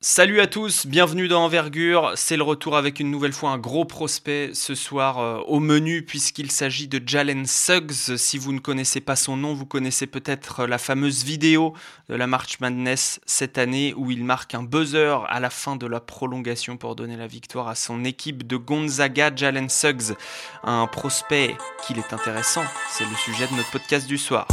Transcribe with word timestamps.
Salut 0.00 0.38
à 0.40 0.46
tous, 0.46 0.86
bienvenue 0.86 1.26
dans 1.26 1.42
Envergure. 1.42 2.12
C'est 2.14 2.36
le 2.36 2.44
retour 2.44 2.76
avec 2.76 3.00
une 3.00 3.10
nouvelle 3.10 3.32
fois 3.32 3.50
un 3.50 3.58
gros 3.58 3.84
prospect 3.84 4.50
ce 4.54 4.76
soir 4.76 5.18
euh, 5.18 5.40
au 5.48 5.58
menu 5.58 6.04
puisqu'il 6.04 6.52
s'agit 6.52 6.86
de 6.86 7.02
Jalen 7.04 7.46
Suggs. 7.46 8.16
Si 8.16 8.38
vous 8.38 8.52
ne 8.52 8.60
connaissez 8.60 9.00
pas 9.00 9.16
son 9.16 9.36
nom, 9.36 9.54
vous 9.54 9.66
connaissez 9.66 10.06
peut-être 10.06 10.66
la 10.66 10.78
fameuse 10.78 11.24
vidéo 11.24 11.74
de 12.08 12.14
la 12.14 12.28
March 12.28 12.60
Madness 12.60 13.18
cette 13.26 13.58
année 13.58 13.92
où 13.96 14.12
il 14.12 14.24
marque 14.24 14.54
un 14.54 14.62
buzzer 14.62 15.24
à 15.28 15.40
la 15.40 15.50
fin 15.50 15.74
de 15.74 15.88
la 15.88 15.98
prolongation 15.98 16.76
pour 16.76 16.94
donner 16.94 17.16
la 17.16 17.26
victoire 17.26 17.66
à 17.66 17.74
son 17.74 18.04
équipe 18.04 18.46
de 18.46 18.56
Gonzaga. 18.56 19.34
Jalen 19.34 19.68
Suggs, 19.68 20.14
un 20.62 20.86
prospect 20.86 21.56
qu'il 21.84 21.98
est 21.98 22.12
intéressant. 22.12 22.62
C'est 22.88 23.02
le 23.02 23.16
sujet 23.16 23.48
de 23.48 23.56
notre 23.56 23.72
podcast 23.72 24.06
du 24.06 24.16
soir. 24.16 24.46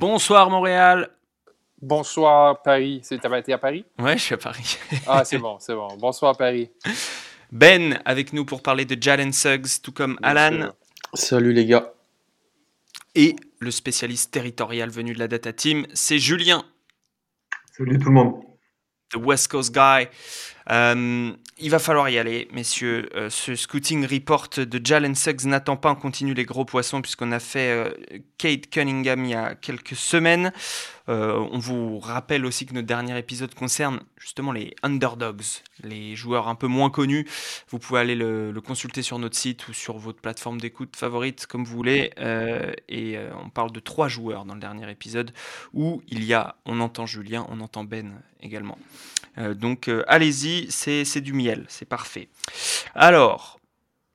Bonsoir 0.00 0.48
Montréal. 0.48 1.10
Bonsoir 1.82 2.62
Paris. 2.62 3.02
Tu 3.06 3.16
été 3.16 3.52
à 3.52 3.58
Paris? 3.58 3.84
Ouais, 3.98 4.16
je 4.16 4.22
suis 4.22 4.34
à 4.34 4.38
Paris. 4.38 4.78
ah, 5.06 5.26
c'est 5.26 5.36
bon, 5.36 5.58
c'est 5.60 5.74
bon. 5.74 5.94
Bonsoir 5.98 6.38
Paris. 6.38 6.70
Ben 7.52 8.00
avec 8.06 8.32
nous 8.32 8.46
pour 8.46 8.62
parler 8.62 8.86
de 8.86 8.96
Jalen 8.98 9.34
Suggs, 9.34 9.82
tout 9.82 9.92
comme 9.92 10.18
Alan. 10.22 10.70
Salut 11.12 11.52
les 11.52 11.66
gars. 11.66 11.92
Et 13.14 13.36
le 13.58 13.70
spécialiste 13.70 14.32
territorial 14.32 14.88
venu 14.88 15.12
de 15.12 15.18
la 15.18 15.28
Data 15.28 15.52
Team, 15.52 15.86
c'est 15.92 16.18
Julien. 16.18 16.64
Salut 17.76 17.98
tout 17.98 18.08
le 18.08 18.14
monde. 18.14 18.40
The 19.12 19.16
West 19.16 19.48
Coast 19.48 19.70
Guy. 19.74 20.08
Euh, 20.70 21.32
il 21.58 21.70
va 21.70 21.78
falloir 21.78 22.08
y 22.08 22.18
aller, 22.18 22.48
messieurs. 22.52 23.08
Euh, 23.16 23.28
ce 23.28 23.54
scouting 23.56 24.06
report 24.06 24.48
de 24.56 24.80
Jalen 24.82 25.14
Suggs 25.14 25.44
n'attend 25.46 25.76
pas. 25.76 25.90
On 25.90 25.96
continue 25.96 26.32
les 26.32 26.44
gros 26.44 26.64
poissons 26.64 27.02
puisqu'on 27.02 27.32
a 27.32 27.40
fait 27.40 27.70
euh, 27.70 27.90
Kate 28.38 28.68
Cunningham 28.70 29.24
il 29.24 29.30
y 29.30 29.34
a 29.34 29.54
quelques 29.54 29.96
semaines. 29.96 30.52
on 31.08 31.58
vous 31.58 31.98
rappelle 31.98 32.46
aussi 32.46 32.66
que 32.66 32.72
notre 32.72 32.86
dernier 32.86 33.18
épisode 33.18 33.52
concerne 33.52 34.00
justement 34.16 34.52
les 34.52 34.76
underdogs, 34.84 35.42
les 35.82 36.14
joueurs 36.14 36.46
un 36.46 36.54
peu 36.54 36.68
moins 36.68 36.88
connus. 36.88 37.26
Vous 37.68 37.80
pouvez 37.80 37.98
aller 37.98 38.14
le, 38.14 38.52
consulter 38.64 39.02
sur 39.02 39.18
notre 39.18 39.36
site 39.36 39.66
ou 39.66 39.72
sur 39.72 39.98
votre 39.98 40.20
plateforme 40.20 40.60
d'écoute 40.60 40.94
favorite, 40.94 41.46
comme 41.46 41.64
vous 41.64 41.74
voulez. 41.74 42.12
et 42.88 43.18
on 43.44 43.50
parle 43.50 43.72
de 43.72 43.80
trois 43.80 44.06
joueurs 44.06 44.44
dans 44.44 44.54
le 44.54 44.60
dernier 44.60 44.88
épisode 44.88 45.32
où 45.74 46.00
il 46.06 46.24
y 46.24 46.32
a, 46.32 46.54
on 46.64 46.78
entend 46.78 47.06
Julien, 47.06 47.44
on 47.50 47.60
entend 47.60 47.82
Ben 47.82 48.22
également. 48.40 48.78
Donc 49.54 49.90
allez-y, 50.06 50.70
c'est 50.70 51.20
du 51.20 51.32
miel, 51.32 51.64
c'est 51.68 51.88
parfait. 51.88 52.28
Alors, 52.94 53.60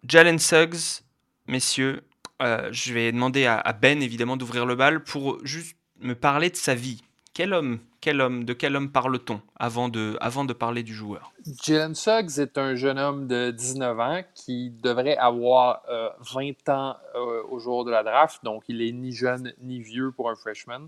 Jalen 0.07 0.39
Suggs, 0.39 1.01
messieurs, 1.47 2.03
euh, 2.41 2.69
je 2.71 2.93
vais 2.93 3.11
demander 3.11 3.45
à, 3.45 3.73
Ben 3.73 4.01
évidemment 4.01 4.37
d'ouvrir 4.37 4.65
le 4.65 4.75
bal 4.75 5.03
pour 5.03 5.39
juste 5.43 5.77
me 5.99 6.13
parler 6.13 6.49
de 6.49 6.55
sa 6.55 6.75
vie. 6.75 7.01
Quel 7.33 7.53
homme, 7.53 7.79
quel 8.01 8.21
homme, 8.21 8.45
de 8.45 8.53
quel 8.53 8.75
homme 8.75 8.91
parle-t-on 8.91 9.41
avant 9.57 9.89
de, 9.89 10.17
avant 10.21 10.45
de 10.45 10.53
parler 10.53 10.83
du 10.83 10.93
joueur? 10.93 11.33
Jalen 11.63 11.95
Suggs 11.95 12.39
est 12.39 12.57
un 12.57 12.75
jeune 12.75 12.99
homme 12.99 13.27
de 13.27 13.51
19 13.51 13.99
ans 13.99 14.21
qui 14.33 14.69
devrait 14.69 15.17
avoir 15.17 15.81
20 16.33 16.41
euh, 16.41 16.71
ans 16.71 16.95
euh, 17.15 17.43
au 17.49 17.59
jour 17.59 17.83
de 17.83 17.91
la 17.91 18.03
draft, 18.03 18.43
donc 18.43 18.63
il 18.67 18.81
est 18.81 18.91
ni 18.91 19.11
jeune 19.11 19.53
ni 19.61 19.81
vieux 19.81 20.11
pour 20.11 20.29
un 20.29 20.35
freshman. 20.35 20.87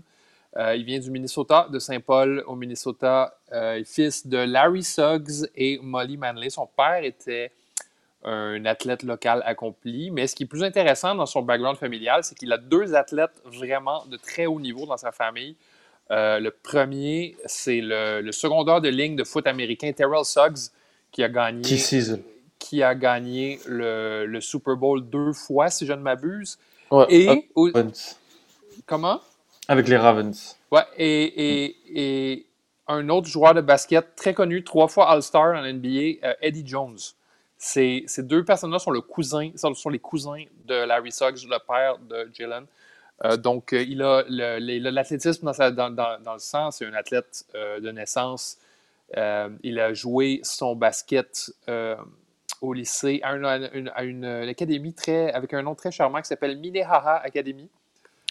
Euh, 0.56 0.74
il 0.74 0.84
vient 0.84 0.98
du 0.98 1.10
Minnesota, 1.10 1.68
de 1.70 1.78
Saint-Paul 1.78 2.42
au 2.46 2.56
Minnesota, 2.56 3.38
euh, 3.52 3.82
fils 3.84 4.26
de 4.26 4.38
Larry 4.38 4.82
Suggs 4.82 5.48
et 5.54 5.78
Molly 5.82 6.16
Manley. 6.16 6.50
Son 6.50 6.66
père 6.66 7.04
était 7.04 7.52
un 8.24 8.64
athlète 8.64 9.02
local 9.02 9.42
accompli. 9.44 10.10
Mais 10.10 10.26
ce 10.26 10.34
qui 10.34 10.44
est 10.44 10.46
plus 10.46 10.64
intéressant 10.64 11.14
dans 11.14 11.26
son 11.26 11.42
background 11.42 11.76
familial, 11.76 12.24
c'est 12.24 12.34
qu'il 12.34 12.52
a 12.52 12.58
deux 12.58 12.94
athlètes 12.94 13.42
vraiment 13.44 14.04
de 14.06 14.16
très 14.16 14.46
haut 14.46 14.60
niveau 14.60 14.86
dans 14.86 14.96
sa 14.96 15.12
famille. 15.12 15.54
Euh, 16.10 16.40
le 16.40 16.50
premier, 16.50 17.36
c'est 17.44 17.80
le, 17.82 18.32
secondaire 18.32 18.80
de 18.80 18.88
ligne 18.88 19.14
de 19.14 19.24
foot 19.24 19.46
américain, 19.46 19.92
Terrell 19.92 20.24
Suggs, 20.24 20.70
qui 21.12 21.22
a 21.22 21.28
gagné, 21.28 21.62
qui 22.58 22.82
a 22.82 22.94
gagné 22.94 23.60
le, 23.66 24.40
Super 24.40 24.76
Bowl 24.76 25.08
deux 25.08 25.32
fois, 25.34 25.68
si 25.68 25.86
je 25.86 25.92
ne 25.92 26.00
m'abuse. 26.00 26.58
et 27.10 27.48
comment? 28.86 29.20
Avec 29.68 29.86
les 29.86 29.98
Ravens. 29.98 30.56
Ouais, 30.70 30.82
et, 30.96 31.76
et, 31.94 32.46
un 32.90 33.10
autre 33.10 33.28
joueur 33.28 33.52
de 33.52 33.60
basket 33.60 34.16
très 34.16 34.32
connu, 34.32 34.64
trois 34.64 34.88
fois 34.88 35.10
All-Star 35.10 35.54
en 35.54 35.62
NBA, 35.62 36.26
euh, 36.26 36.34
Eddie 36.40 36.66
Jones. 36.66 36.96
Ces, 37.58 38.04
ces 38.06 38.22
deux 38.22 38.44
personnes-là 38.44 38.78
sont, 38.78 38.90
le 38.90 39.02
cousin, 39.02 39.50
sont, 39.56 39.90
les 39.90 39.98
cousins 39.98 40.44
de 40.64 40.74
Larry 40.74 41.12
Suggs, 41.12 41.44
le 41.44 41.58
père 41.66 41.98
de 41.98 42.30
Jalen. 42.32 42.64
Euh, 43.24 43.36
donc, 43.36 43.74
euh, 43.74 43.82
il 43.82 44.00
a 44.00 44.22
l'athlétisme 44.90 45.52
dans, 45.52 45.70
dans, 45.74 45.90
dans, 45.90 46.32
le 46.32 46.38
sang, 46.38 46.70
c'est 46.70 46.86
un 46.86 46.94
athlète 46.94 47.44
de 47.54 47.90
naissance. 47.90 48.56
il 49.14 49.80
a 49.80 49.92
joué 49.92 50.40
son 50.44 50.74
basket 50.74 51.52
au 52.62 52.72
lycée 52.72 53.20
à 53.22 53.34
une, 53.34 53.90
à 53.94 54.02
une, 54.04 54.24
académie 54.24 54.94
très, 54.94 55.30
avec 55.32 55.52
un 55.52 55.62
nom 55.62 55.74
très 55.74 55.90
charmant 55.90 56.22
qui 56.22 56.28
s'appelle 56.28 56.56
Minnehaha 56.58 57.16
Academy. 57.18 57.68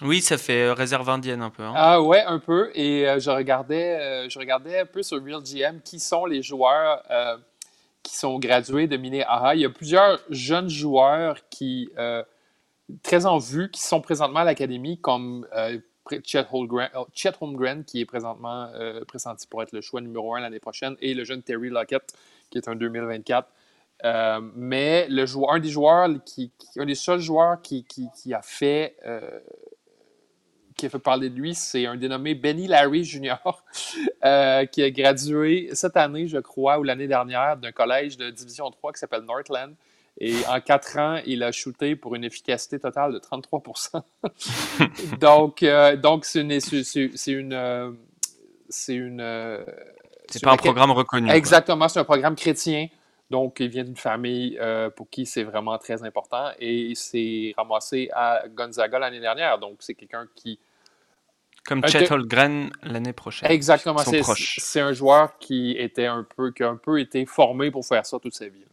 Oui, 0.04 0.22
ça 0.22 0.38
fait 0.38 0.62
euh, 0.62 0.74
réserve 0.74 1.10
indienne 1.10 1.42
un 1.42 1.50
peu. 1.50 1.64
Hein. 1.64 1.74
Ah 1.76 2.02
ouais, 2.02 2.22
un 2.24 2.38
peu. 2.38 2.70
Et 2.76 3.08
euh, 3.08 3.20
je, 3.20 3.32
regardais, 3.32 4.00
euh, 4.00 4.30
je 4.30 4.38
regardais 4.38 4.80
un 4.82 4.86
peu 4.86 5.02
sur 5.02 5.24
Real 5.24 5.42
GM 5.42 5.80
qui 5.84 6.00
sont 6.00 6.26
les 6.26 6.44
joueurs 6.44 7.04
qui 8.04 8.16
sont 8.16 8.40
gradués 8.40 8.88
de 8.88 8.96
Minnehaha. 8.96 9.56
Il 9.56 9.62
y 9.62 9.66
a 9.66 9.70
plusieurs 9.70 10.20
jeunes 10.30 10.70
joueurs 10.70 11.38
qui, 11.50 11.90
très 13.04 13.26
en 13.26 13.38
vue, 13.38 13.70
qui 13.70 13.82
sont 13.82 14.00
présentement 14.00 14.40
à 14.40 14.44
l'académie, 14.46 14.98
comme 15.02 15.46
Chet 16.24 16.46
Holmgren, 16.52 17.84
qui 17.84 18.00
est 18.00 18.06
présentement 18.06 18.72
pressenti 19.10 19.46
pour 19.46 19.62
être 19.62 19.74
le 19.74 19.82
choix 19.82 20.00
numéro 20.00 20.36
un 20.36 20.40
l'année 20.40 20.62
prochaine, 20.62 20.96
et 21.02 21.14
le 21.14 21.26
jeune 21.26 21.44
Terry 21.44 21.68
Lockett, 21.68 22.14
qui 22.50 22.60
est 22.60 22.70
un 22.70 22.76
2024. 22.76 23.50
mais 24.56 25.08
le 25.10 25.26
joueur, 25.26 25.52
un 25.52 25.60
des 25.60 25.70
joueurs, 25.70 26.08
qui, 26.26 26.54
un 26.78 26.86
des 26.86 26.96
seuls 26.96 27.20
joueurs 27.20 27.62
qui 27.62 27.86
a 28.34 28.42
fait 28.42 28.96
qui 30.78 30.86
a 30.86 30.90
fait 30.90 31.00
parler 31.00 31.30
de 31.30 31.36
lui, 31.36 31.56
c'est 31.56 31.86
un 31.86 31.96
dénommé 31.96 32.36
Benny 32.36 32.68
Larry 32.68 33.04
Jr., 33.04 33.36
euh, 34.26 34.66
qui 34.66 34.84
a 34.84 34.92
gradué 34.92 35.70
cette 35.74 35.98
année, 35.98 36.28
je 36.28 36.38
crois, 36.38 36.80
ou 36.80 36.84
l'année 36.84 37.08
dernière, 37.08 37.58
d'un 37.58 37.72
collège 37.72 38.18
de 38.18 38.30
Division 38.30 38.70
3 38.70 38.94
qui 38.94 39.00
s'appelle 39.00 39.24
Northland. 39.24 39.74
Et 40.20 40.34
en 40.48 40.60
quatre 40.62 40.98
ans, 40.98 41.20
il 41.26 41.44
a 41.44 41.52
shooté 41.52 41.96
pour 41.96 42.16
une 42.16 42.24
efficacité 42.24 42.80
totale 42.80 43.14
de 43.14 43.20
33 43.20 43.62
Donc, 45.20 45.62
euh, 45.62 45.96
donc 45.96 46.26
c'est 46.26 46.42
une. 46.42 46.60
C'est 46.60 47.32
une. 47.32 47.98
C'est 48.70 48.96
une. 48.96 49.64
c'est 50.28 50.42
pas 50.42 50.54
un 50.54 50.58
programme 50.58 50.92
reconnu. 50.92 51.30
Exactement, 51.30 51.88
c'est 51.88 52.00
un 52.00 52.04
programme 52.04 52.36
chrétien. 52.36 52.88
Donc, 53.30 53.60
il 53.60 53.68
vient 53.68 53.84
d'une 53.84 53.98
famille 53.98 54.58
euh, 54.60 54.90
pour 54.90 55.10
qui 55.10 55.26
c'est 55.26 55.44
vraiment 55.44 55.78
très 55.78 56.04
important 56.04 56.52
et 56.60 56.74
il 56.74 56.96
s'est 56.96 57.54
ramassé 57.58 58.10
à 58.14 58.44
Gonzaga 58.48 59.00
l'année 59.00 59.20
dernière. 59.20 59.60
Donc, 59.60 59.78
c'est 59.80 59.96
quelqu'un 59.96 60.28
qui 60.34 60.60
comme 61.68 61.86
Chet 61.86 62.12
Holgren 62.12 62.70
l'année 62.82 63.14
prochaine. 63.14 63.52
Exactement. 63.52 64.00
C'est 64.00 64.80
un 64.80 64.94
joueur 64.94 65.38
qui 65.38 65.72
était 65.72 66.06
un 66.06 66.26
peu, 66.36 66.52
qui 66.52 66.64
a 66.64 66.70
un 66.70 66.78
peu 66.78 67.00
été 67.00 67.26
formé 67.26 67.70
pour 67.72 67.86
faire 67.86 68.06
ça 68.06 68.18
toute 68.20 68.34
sa 68.34 68.48
vie. 68.48 68.64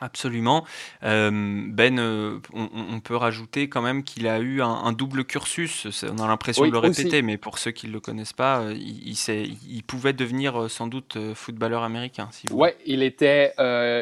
Absolument. 0.00 0.64
Euh, 1.02 1.30
ben, 1.30 1.98
euh, 1.98 2.38
on, 2.54 3.00
peut 3.00 3.16
rajouter 3.16 3.68
quand 3.68 3.82
même 3.82 4.02
qu'il 4.02 4.26
a 4.28 4.38
eu 4.38 4.62
un, 4.62 4.92
double 4.92 5.24
cursus. 5.24 6.02
On 6.04 6.18
a 6.22 6.26
l'impression 6.26 6.66
de 6.66 6.70
le 6.70 6.78
répéter, 6.78 7.20
mais 7.20 7.36
pour 7.36 7.58
ceux 7.58 7.70
qui 7.70 7.86
ne 7.86 7.92
le 7.92 8.00
connaissent 8.00 8.32
pas, 8.32 8.60
euh, 8.60 8.74
il, 8.74 9.14
il, 9.68 9.82
pouvait 9.82 10.14
devenir 10.14 10.70
sans 10.70 10.86
doute 10.86 11.18
footballeur 11.34 11.82
américain. 11.82 12.28
Si 12.32 12.46
oui, 12.50 12.70
il 12.86 13.02
était, 13.02 13.52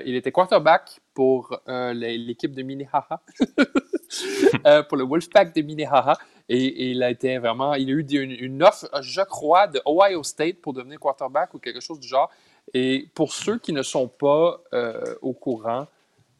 il 0.06 0.14
était 0.14 0.31
quarterback 0.31 1.00
pour 1.14 1.61
l'équipe 1.67 2.55
de 2.55 2.62
Minnehaha, 2.62 3.21
pour 4.89 4.97
le 4.97 5.05
Wolfpack 5.05 5.55
de 5.55 5.63
Minnehaha. 5.63 6.19
Et, 6.49 6.91
il 6.91 7.03
a 7.03 7.11
été 7.11 7.39
vraiment, 7.39 7.75
il 7.75 7.91
a 7.91 7.93
eu 7.93 8.07
une, 8.41 8.63
offre, 8.63 8.89
je 9.03 9.21
crois, 9.23 9.67
de 9.67 9.81
Ohio 9.85 10.23
State 10.23 10.61
pour 10.61 10.73
devenir 10.73 10.99
quarterback 10.99 11.53
ou 11.55 11.59
quelque 11.59 11.81
chose 11.81 12.01
du 12.01 12.09
genre. 12.09 12.31
Et 12.75 13.09
pour 13.15 13.33
ceux 13.33 13.59
qui 13.59 13.73
ne 13.73 13.83
sont 13.83 14.09
pas 14.09 14.61
euh, 14.73 15.15
au 15.21 15.33
courant, 15.33 15.87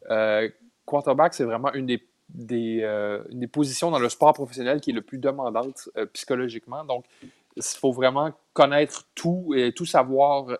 euh, 0.09 0.49
quarterback, 0.85 1.33
c'est 1.33 1.43
vraiment 1.43 1.71
une 1.73 1.85
des, 1.85 2.81
euh, 2.83 3.23
positions 3.51 3.91
dans 3.91 3.99
le 3.99 4.09
sport 4.09 4.33
professionnel 4.33 4.81
qui 4.81 4.91
est 4.91 4.93
le 4.93 5.01
plus 5.01 5.19
demandante 5.19 5.89
psychologiquement. 6.13 6.83
Donc, 6.83 7.05
il 7.55 7.63
faut 7.63 7.91
vraiment 7.91 8.31
connaître 8.53 9.05
tout 9.15 9.53
et 9.55 9.73
tout 9.73 9.85
savoir 9.85 10.57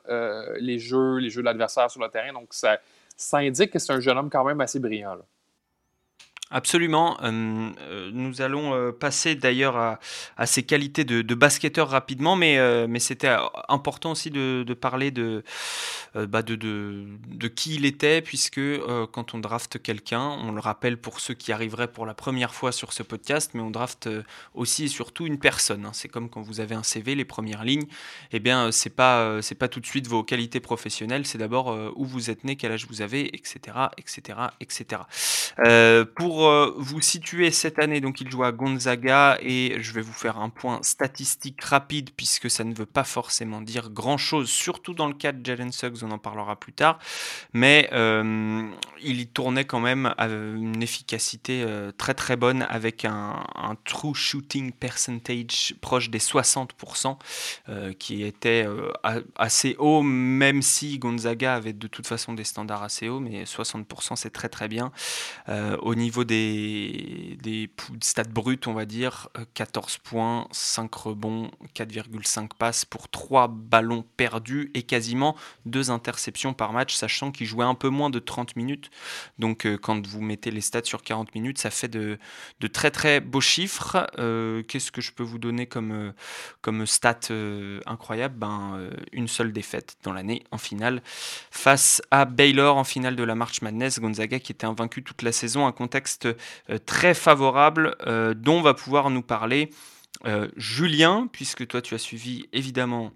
les 0.59 0.79
jeux, 0.79 1.17
les 1.17 1.29
jeux 1.29 1.41
de 1.41 1.45
l'adversaire 1.45 1.89
sur 1.89 2.01
le 2.01 2.09
terrain. 2.09 2.33
Donc, 2.33 2.53
ça, 2.53 2.77
indique 3.33 3.71
que 3.71 3.79
c'est 3.79 3.93
un 3.93 3.99
jeune 3.99 4.17
homme 4.17 4.29
quand 4.29 4.43
même 4.43 4.61
assez 4.61 4.79
brillant. 4.79 5.17
Absolument. 6.51 7.15
Euh, 7.21 7.69
euh, 7.79 8.09
nous 8.11 8.41
allons 8.41 8.73
euh, 8.73 8.91
passer 8.91 9.35
d'ailleurs 9.35 9.77
à, 9.77 10.45
ses 10.47 10.63
qualités 10.63 11.03
de, 11.03 11.35
basketteur 11.35 11.89
rapidement, 11.89 12.35
mais, 12.35 12.57
c'était 12.99 13.35
important 13.67 14.11
aussi 14.11 14.31
de, 14.31 14.73
parler 14.73 15.11
de, 15.11 15.43
bah 16.15 16.41
de, 16.41 17.47
qui 17.55 17.75
il 17.75 17.85
était, 17.85 18.21
puisque 18.21 18.61
quand 19.11 19.33
on 19.33 19.39
drafte 19.39 19.81
quelqu'un, 19.81 20.21
on 20.21 20.51
le 20.51 20.59
rappelle 20.59 20.97
pour 20.97 21.19
ceux 21.19 21.33
qui 21.33 21.51
arriveraient 21.51 21.91
pour 21.91 22.05
la 22.05 22.13
première 22.13 22.53
fois 22.53 22.71
sur 22.71 22.93
ce 22.93 23.03
podcast, 23.03 23.51
mais 23.53 23.61
on 23.61 23.71
drafte 23.71 24.09
aussi 24.53 24.85
et 24.85 24.87
surtout 24.87 25.27
une 25.27 25.39
personne. 25.39 25.85
Hein. 25.85 25.91
C'est 25.93 26.09
comme 26.09 26.29
quand 26.29 26.41
vous 26.41 26.59
avez 26.59 26.75
un 26.75 26.83
CV, 26.83 27.15
les 27.15 27.25
premières 27.25 27.63
lignes, 27.63 27.87
eh 28.31 28.39
bien 28.39 28.71
c'est 28.71 28.95
pas 28.95 29.41
c'est 29.41 29.55
pas 29.55 29.67
tout 29.67 29.79
de 29.79 29.85
suite 29.85 30.07
vos 30.07 30.23
qualités 30.23 30.59
professionnelles, 30.59 31.25
c'est 31.25 31.37
d'abord 31.37 31.77
où 31.95 32.05
vous 32.05 32.29
êtes 32.29 32.43
né, 32.43 32.55
quel 32.55 32.71
âge 32.71 32.87
vous 32.89 33.01
avez, 33.01 33.35
etc., 33.35 33.59
etc., 33.97 34.39
etc. 34.59 35.01
pour 36.15 36.38
euh, 36.43 36.73
vous 36.77 37.01
situer 37.01 37.51
cette 37.51 37.79
année, 37.79 38.01
donc 38.01 38.21
il 38.21 38.29
joue 38.29 38.43
à 38.43 38.51
Gonzaga 38.51 39.37
et 39.41 39.77
je 39.79 39.93
vais 39.93 40.01
vous 40.01 40.13
faire 40.13 40.37
un 40.37 40.49
point 40.49 40.79
statistique 40.83 41.63
rapide 41.63 42.11
puisque 42.15 42.49
ça 42.49 42.63
ne 42.63 42.73
veut 42.73 42.85
pas 42.85 43.03
forcément 43.03 43.61
dire 43.61 43.89
grand 43.89 44.17
chose, 44.17 44.49
surtout 44.49 44.93
dans 44.93 45.07
le 45.07 45.13
cas 45.13 45.31
de 45.31 45.45
Jalen 45.45 45.71
Suggs, 45.71 46.03
on 46.03 46.11
en 46.11 46.17
parlera 46.17 46.55
plus 46.55 46.73
tard. 46.73 46.99
Mais 47.53 47.89
euh, 47.93 48.69
il 49.01 49.21
y 49.21 49.27
tournait 49.27 49.65
quand 49.65 49.79
même 49.79 50.13
à 50.17 50.27
une 50.27 50.81
efficacité 50.81 51.63
euh, 51.65 51.91
très 51.97 52.13
très 52.13 52.35
bonne 52.35 52.65
avec 52.69 53.05
un, 53.05 53.43
true 53.85 54.13
shooting 54.13 54.71
percentage 54.71 55.75
proche 55.81 56.09
des 56.09 56.19
60%, 56.19 57.17
qui 57.97 58.23
était 58.23 58.67
assez 59.35 59.75
haut, 59.79 60.01
même 60.01 60.61
si 60.61 60.99
Gonzaga 60.99 61.55
avait 61.55 61.73
de 61.73 61.87
toute 61.87 62.07
façon 62.07 62.33
des 62.33 62.43
standards 62.43 62.83
assez 62.83 63.09
hauts, 63.09 63.19
mais 63.19 63.43
60% 63.43 64.15
c'est 64.15 64.31
très 64.31 64.49
très 64.49 64.67
bien. 64.67 64.91
au 65.81 65.95
niveau 65.95 66.23
des, 66.29 67.69
stats 68.01 68.23
bruts, 68.23 68.59
on 68.67 68.73
va 68.73 68.85
dire, 68.85 69.29
14 69.55 69.95
euh, 69.95 70.09
points, 70.09 70.47
5 70.51 70.93
rebonds, 70.93 71.49
4,5 71.75 72.49
passes 72.57 72.85
pour 72.85 73.09
3 73.09 73.47
ballons 73.47 74.05
perdus 74.17 74.71
et 74.73 74.83
quasiment 74.83 75.35
2 75.65 75.91
interceptions 75.91 76.53
par 76.53 76.71
match, 76.71 76.95
sachant 76.95 77.31
qu'il 77.31 77.47
jouait 77.47 77.65
un 77.65 77.75
peu 77.75 77.89
moins 77.89 78.09
de 78.09 78.19
30 78.19 78.55
minutes. 78.55 78.91
Donc 79.39 79.65
euh, 79.65 79.77
quand 79.77 80.05
vous 80.05 80.21
mettez 80.21 80.51
les 80.51 80.61
stats 80.61 80.83
sur 80.83 81.01
40 81.01 81.33
minutes, 81.33 81.57
ça 81.57 81.71
fait 81.71 81.87
de, 81.87 82.19
de 82.59 82.67
très 82.67 82.91
très 82.91 83.19
beaux 83.19 83.41
chiffres. 83.41 84.07
Euh, 84.19 84.61
qu'est-ce 84.63 84.91
que 84.91 85.01
je 85.01 85.11
peux 85.11 85.23
vous 85.23 85.39
donner 85.39 85.65
comme, 85.65 86.13
comme 86.61 86.85
stat 86.85 87.19
incroyable 87.85 88.35
ben, 88.37 88.89
Une 89.11 89.27
seule 89.27 89.51
défaite 89.51 89.97
dans 90.03 90.13
l'année 90.13 90.43
en 90.51 90.57
finale 90.57 91.01
face 91.51 92.01
à 92.11 92.25
Baylor 92.25 92.77
en 92.77 92.83
finale 92.83 93.15
de 93.15 93.23
la 93.23 93.35
March 93.35 93.61
Madness. 93.61 93.99
Gonzaga 93.99 94.39
qui 94.39 94.51
était 94.51 94.65
invaincu 94.65 95.03
toute 95.03 95.23
la 95.23 95.31
saison, 95.31 95.65
un 95.65 95.71
contexte 95.71 96.18
euh, 96.25 96.77
très 96.85 97.13
favorable 97.13 97.95
euh, 98.07 98.33
dont 98.33 98.61
va 98.61 98.73
pouvoir 98.73 99.09
nous 99.09 99.21
parler 99.21 99.69
euh, 100.25 100.47
Julien, 100.57 101.27
puisque 101.31 101.67
toi 101.67 101.81
tu 101.81 101.95
as 101.95 101.99
suivi 101.99 102.47
évidemment 102.53 103.11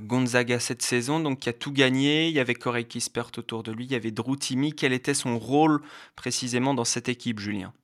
Gonzaga 0.00 0.58
cette 0.58 0.80
saison, 0.80 1.20
donc 1.20 1.40
qui 1.40 1.50
a 1.50 1.52
tout 1.52 1.70
gagné. 1.70 2.28
Il 2.28 2.34
y 2.34 2.40
avait 2.40 2.54
Corey 2.54 2.84
Kispert 2.84 3.30
autour 3.36 3.62
de 3.62 3.72
lui, 3.72 3.84
il 3.84 3.92
y 3.92 3.94
avait 3.94 4.10
Drew. 4.10 4.36
Quel 4.74 4.94
était 4.94 5.12
son 5.12 5.38
rôle 5.38 5.82
précisément 6.16 6.72
dans 6.72 6.84
cette 6.84 7.10
équipe, 7.10 7.38
Julien? 7.38 7.74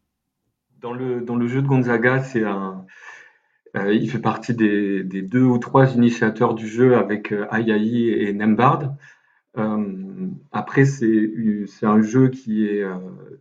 Dans 0.80 0.94
le, 0.94 1.48
jeu 1.48 1.60
de 1.60 1.66
Gonzaga, 1.66 2.22
c'est 2.22 2.44
un, 2.44 2.86
il 3.74 4.10
fait 4.10 4.18
partie 4.18 4.54
des, 4.54 5.02
deux 5.02 5.42
ou 5.42 5.58
trois 5.58 5.94
initiateurs 5.94 6.54
du 6.54 6.68
jeu 6.68 6.96
avec 6.96 7.32
euh, 7.32 7.46
et 7.52 8.32
Nembard. 8.32 8.94
Euh, 9.58 10.28
après, 10.50 10.84
c'est 10.84 11.86
un 11.86 12.00
jeu 12.02 12.28
qui 12.28 12.66
est 12.66 12.82
euh, 12.82 12.94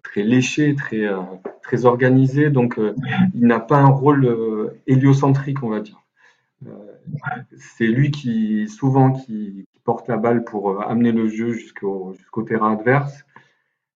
très 0.03 0.23
léché, 0.23 0.75
très, 0.75 1.05
euh, 1.05 1.21
très 1.61 1.85
organisé, 1.85 2.49
donc 2.49 2.79
il 3.33 3.47
n'a 3.47 3.59
pas 3.59 3.77
un 3.77 3.89
rôle 3.89 4.73
héliocentrique, 4.87 5.63
on 5.63 5.69
va 5.69 5.79
dire. 5.79 6.01
c'est 7.57 7.87
lui 7.87 8.11
qui, 8.11 8.67
souvent, 8.67 9.11
qui, 9.13 9.65
porte 9.83 10.07
la 10.07 10.17
balle 10.17 10.43
pour 10.43 10.83
amener 10.83 11.11
le 11.11 11.27
jeu 11.27 11.53
jusqu'au 11.53 12.15
terrain 12.47 12.73
adverse. 12.73 13.25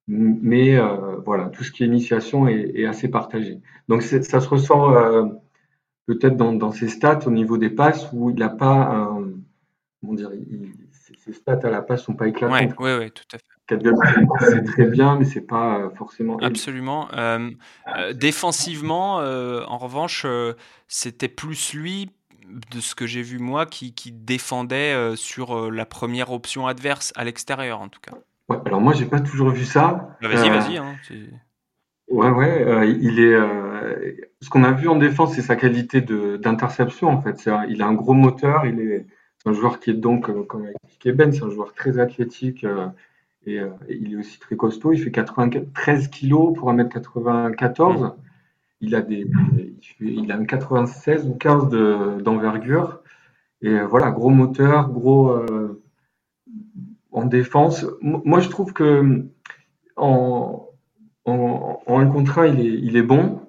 Mais 0.07 0.79
voilà, 1.25 1.49
tout 1.49 1.63
ce 1.63 1.71
qui 1.71 1.83
est 1.83 1.87
initiation 1.87 2.47
est, 2.47 2.85
assez 2.85 3.07
partagé. 3.09 3.59
Donc 3.87 4.01
ça 4.01 4.39
se 4.41 4.49
ressent 4.49 4.93
peut-être 6.07 6.37
dans, 6.37 6.71
ses 6.71 6.87
stats 6.87 7.27
au 7.27 7.31
niveau 7.31 7.57
des 7.57 7.69
passes 7.69 8.09
où 8.13 8.31
il 8.31 8.37
n'a 8.37 8.49
pas 8.49 9.15
comment 10.01 10.13
dire, 10.13 10.31
il, 10.33 10.71
ses 11.25 11.33
stats 11.33 11.59
à 11.63 11.69
la 11.69 11.81
passe 11.81 12.03
sont 12.03 12.13
pas 12.13 12.27
éclatantes. 12.27 12.75
Oui, 12.79 12.91
oui, 12.99 13.11
tout 13.11 13.23
à 13.33 13.37
fait. 13.37 13.55
C'est 13.67 14.63
très 14.63 14.85
bien, 14.85 15.17
mais 15.17 15.25
c'est 15.25 15.41
pas 15.41 15.79
euh, 15.79 15.89
forcément. 15.95 16.37
Absolument. 16.37 17.07
Euh, 17.13 17.49
euh, 17.97 18.13
défensivement, 18.13 19.15
en 19.15 19.77
revanche, 19.77 20.25
c'était 20.87 21.27
plus 21.27 21.73
lui, 21.73 22.11
de 22.71 22.79
ce 22.79 22.93
que 22.93 23.07
j'ai 23.07 23.23
vu 23.23 23.39
moi, 23.39 23.65
qui, 23.65 23.93
qui 23.93 24.11
défendait 24.11 25.15
sur 25.15 25.71
la 25.71 25.85
première 25.85 26.31
option 26.31 26.67
adverse, 26.67 27.11
à 27.15 27.23
l'extérieur 27.23 27.81
en 27.81 27.89
tout 27.89 27.99
cas. 27.99 28.15
Ouais, 28.49 28.57
alors 28.65 28.81
moi, 28.81 28.93
j'ai 28.93 29.05
pas 29.05 29.19
toujours 29.19 29.49
vu 29.49 29.65
ça. 29.65 30.15
Bah, 30.21 30.27
vas-y, 30.27 30.49
vas-y. 30.49 30.77
Hein, 30.77 30.95
ouais, 32.09 32.29
ouais. 32.29 32.91
il 32.91 33.19
est. 33.19 33.35
ce 34.41 34.49
qu'on 34.49 34.63
a 34.63 34.71
vu 34.71 34.87
en 34.87 34.97
défense, 34.97 35.33
c'est 35.33 35.41
sa 35.41 35.55
qualité 35.55 36.01
d'interception 36.01 37.07
en 37.07 37.21
fait. 37.21 37.49
il 37.67 37.81
a 37.81 37.87
un 37.87 37.93
gros 37.93 38.13
moteur, 38.13 38.67
il 38.67 38.79
est 38.79 39.07
un 39.45 39.53
joueur 39.53 39.79
qui 39.79 39.91
est 39.91 39.93
donc, 39.93 40.29
euh, 40.29 40.43
comme 40.43 40.65
a 40.65 40.71
expliqué 40.71 41.11
Ben, 41.11 41.31
c'est 41.31 41.43
un 41.43 41.49
joueur 41.49 41.73
très 41.73 41.99
athlétique 41.99 42.63
euh, 42.63 42.87
euh, 43.47 43.69
et, 43.87 43.95
il 43.95 44.13
est 44.13 44.17
aussi 44.17 44.39
très 44.39 44.55
costaud. 44.55 44.91
Il 44.91 44.99
fait 44.99 45.11
93 45.11 46.07
kilos 46.09 46.53
pour 46.57 46.71
1m94. 46.73 48.15
Il 48.81 48.95
a, 48.95 49.01
des, 49.01 49.25
il 49.99 50.31
a 50.31 50.35
un 50.35 50.45
96 50.45 51.27
ou 51.27 51.35
15 51.35 51.69
d'envergure. 52.23 53.01
et 53.61 53.79
voilà, 53.81 54.11
gros 54.11 54.29
moteur, 54.29 54.89
gros 54.89 55.33
en 57.11 57.25
défense. 57.25 57.85
Moi, 58.01 58.41
je 58.41 58.49
trouve 58.49 58.73
que 58.73 59.25
en, 59.95 60.69
en, 61.23 61.81
en 61.85 61.99
1 61.99 62.07
contre 62.07 62.39
1, 62.39 62.47
il 62.47 62.59
est, 62.59 62.79
il 62.79 62.97
est 62.97 63.03
bon. 63.03 63.41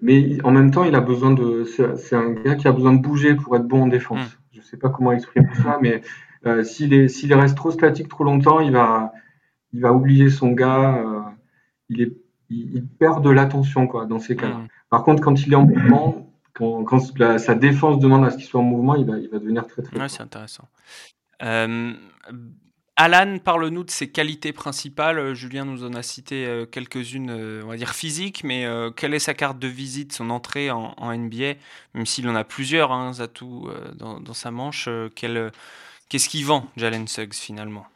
Mais 0.00 0.38
en 0.42 0.50
même 0.50 0.70
temps, 0.70 0.84
il 0.84 0.94
a 0.96 1.00
besoin 1.00 1.30
de. 1.30 1.64
C'est 1.64 2.16
un 2.16 2.32
gars 2.32 2.56
qui 2.56 2.66
a 2.66 2.72
besoin 2.72 2.94
de 2.94 3.00
bouger 3.00 3.36
pour 3.36 3.56
être 3.56 3.66
bon 3.66 3.82
en 3.82 3.86
défense. 3.86 4.38
Sais 4.74 4.80
pas 4.80 4.90
comment 4.90 5.12
exprimer 5.12 5.54
ça, 5.62 5.78
mais 5.80 6.02
euh, 6.46 6.64
s'il 6.64 7.34
reste 7.34 7.56
trop 7.56 7.70
statique 7.70 8.08
trop 8.08 8.24
longtemps, 8.24 8.58
il 8.58 8.72
va, 8.72 9.12
il 9.72 9.80
va 9.80 9.92
oublier 9.92 10.30
son 10.30 10.50
gars. 10.50 10.96
Euh, 10.96 11.20
il, 11.88 12.02
est, 12.02 12.12
il, 12.50 12.84
perd 12.84 13.22
de 13.22 13.30
l'attention 13.30 13.86
quoi 13.86 14.06
dans 14.06 14.18
ces 14.18 14.34
cas-là. 14.34 14.62
Par 14.90 15.04
contre, 15.04 15.22
quand 15.22 15.46
il 15.46 15.52
est 15.52 15.56
en 15.56 15.64
mouvement, 15.64 16.28
quand, 16.54 16.82
quand 16.82 16.98
sa 17.38 17.54
défense 17.54 18.00
demande 18.00 18.24
à 18.24 18.30
ce 18.30 18.36
qu'il 18.36 18.46
soit 18.46 18.60
en 18.60 18.64
mouvement, 18.64 18.96
il 18.96 19.06
va, 19.06 19.16
il 19.18 19.28
va 19.28 19.38
devenir 19.38 19.64
très 19.68 19.82
très. 19.82 19.96
Ouais, 19.96 20.08
c'est 20.08 20.22
intéressant. 20.22 20.66
Euh, 21.42 21.92
Alan, 22.96 23.38
parle-nous 23.38 23.82
de 23.82 23.90
ses 23.90 24.08
qualités 24.08 24.52
principales. 24.52 25.18
Euh, 25.18 25.34
Julien 25.34 25.64
nous 25.64 25.84
en 25.84 25.94
a 25.94 26.02
cité 26.02 26.46
euh, 26.46 26.64
quelques-unes, 26.64 27.30
euh, 27.30 27.62
on 27.64 27.68
va 27.68 27.76
dire 27.76 27.92
physiques, 27.92 28.44
mais 28.44 28.66
quelle 28.96 29.14
est 29.14 29.18
sa 29.18 29.34
carte 29.34 29.58
de 29.58 29.66
visite, 29.66 30.12
son 30.12 30.30
entrée 30.30 30.70
en, 30.70 30.94
NBA 31.00 31.54
Même 31.94 32.06
s'il 32.06 32.28
en 32.28 32.36
a 32.36 32.44
plusieurs 32.44 32.92
hein, 32.92 33.12
atouts 33.18 33.68
dans, 33.96 34.34
sa 34.34 34.50
manche, 34.50 34.88
qu'est-ce 35.16 36.28
qu'il 36.28 36.44
vend, 36.44 36.66
Jalen 36.76 37.08
Suggs, 37.08 37.34
finalement? 37.34 37.86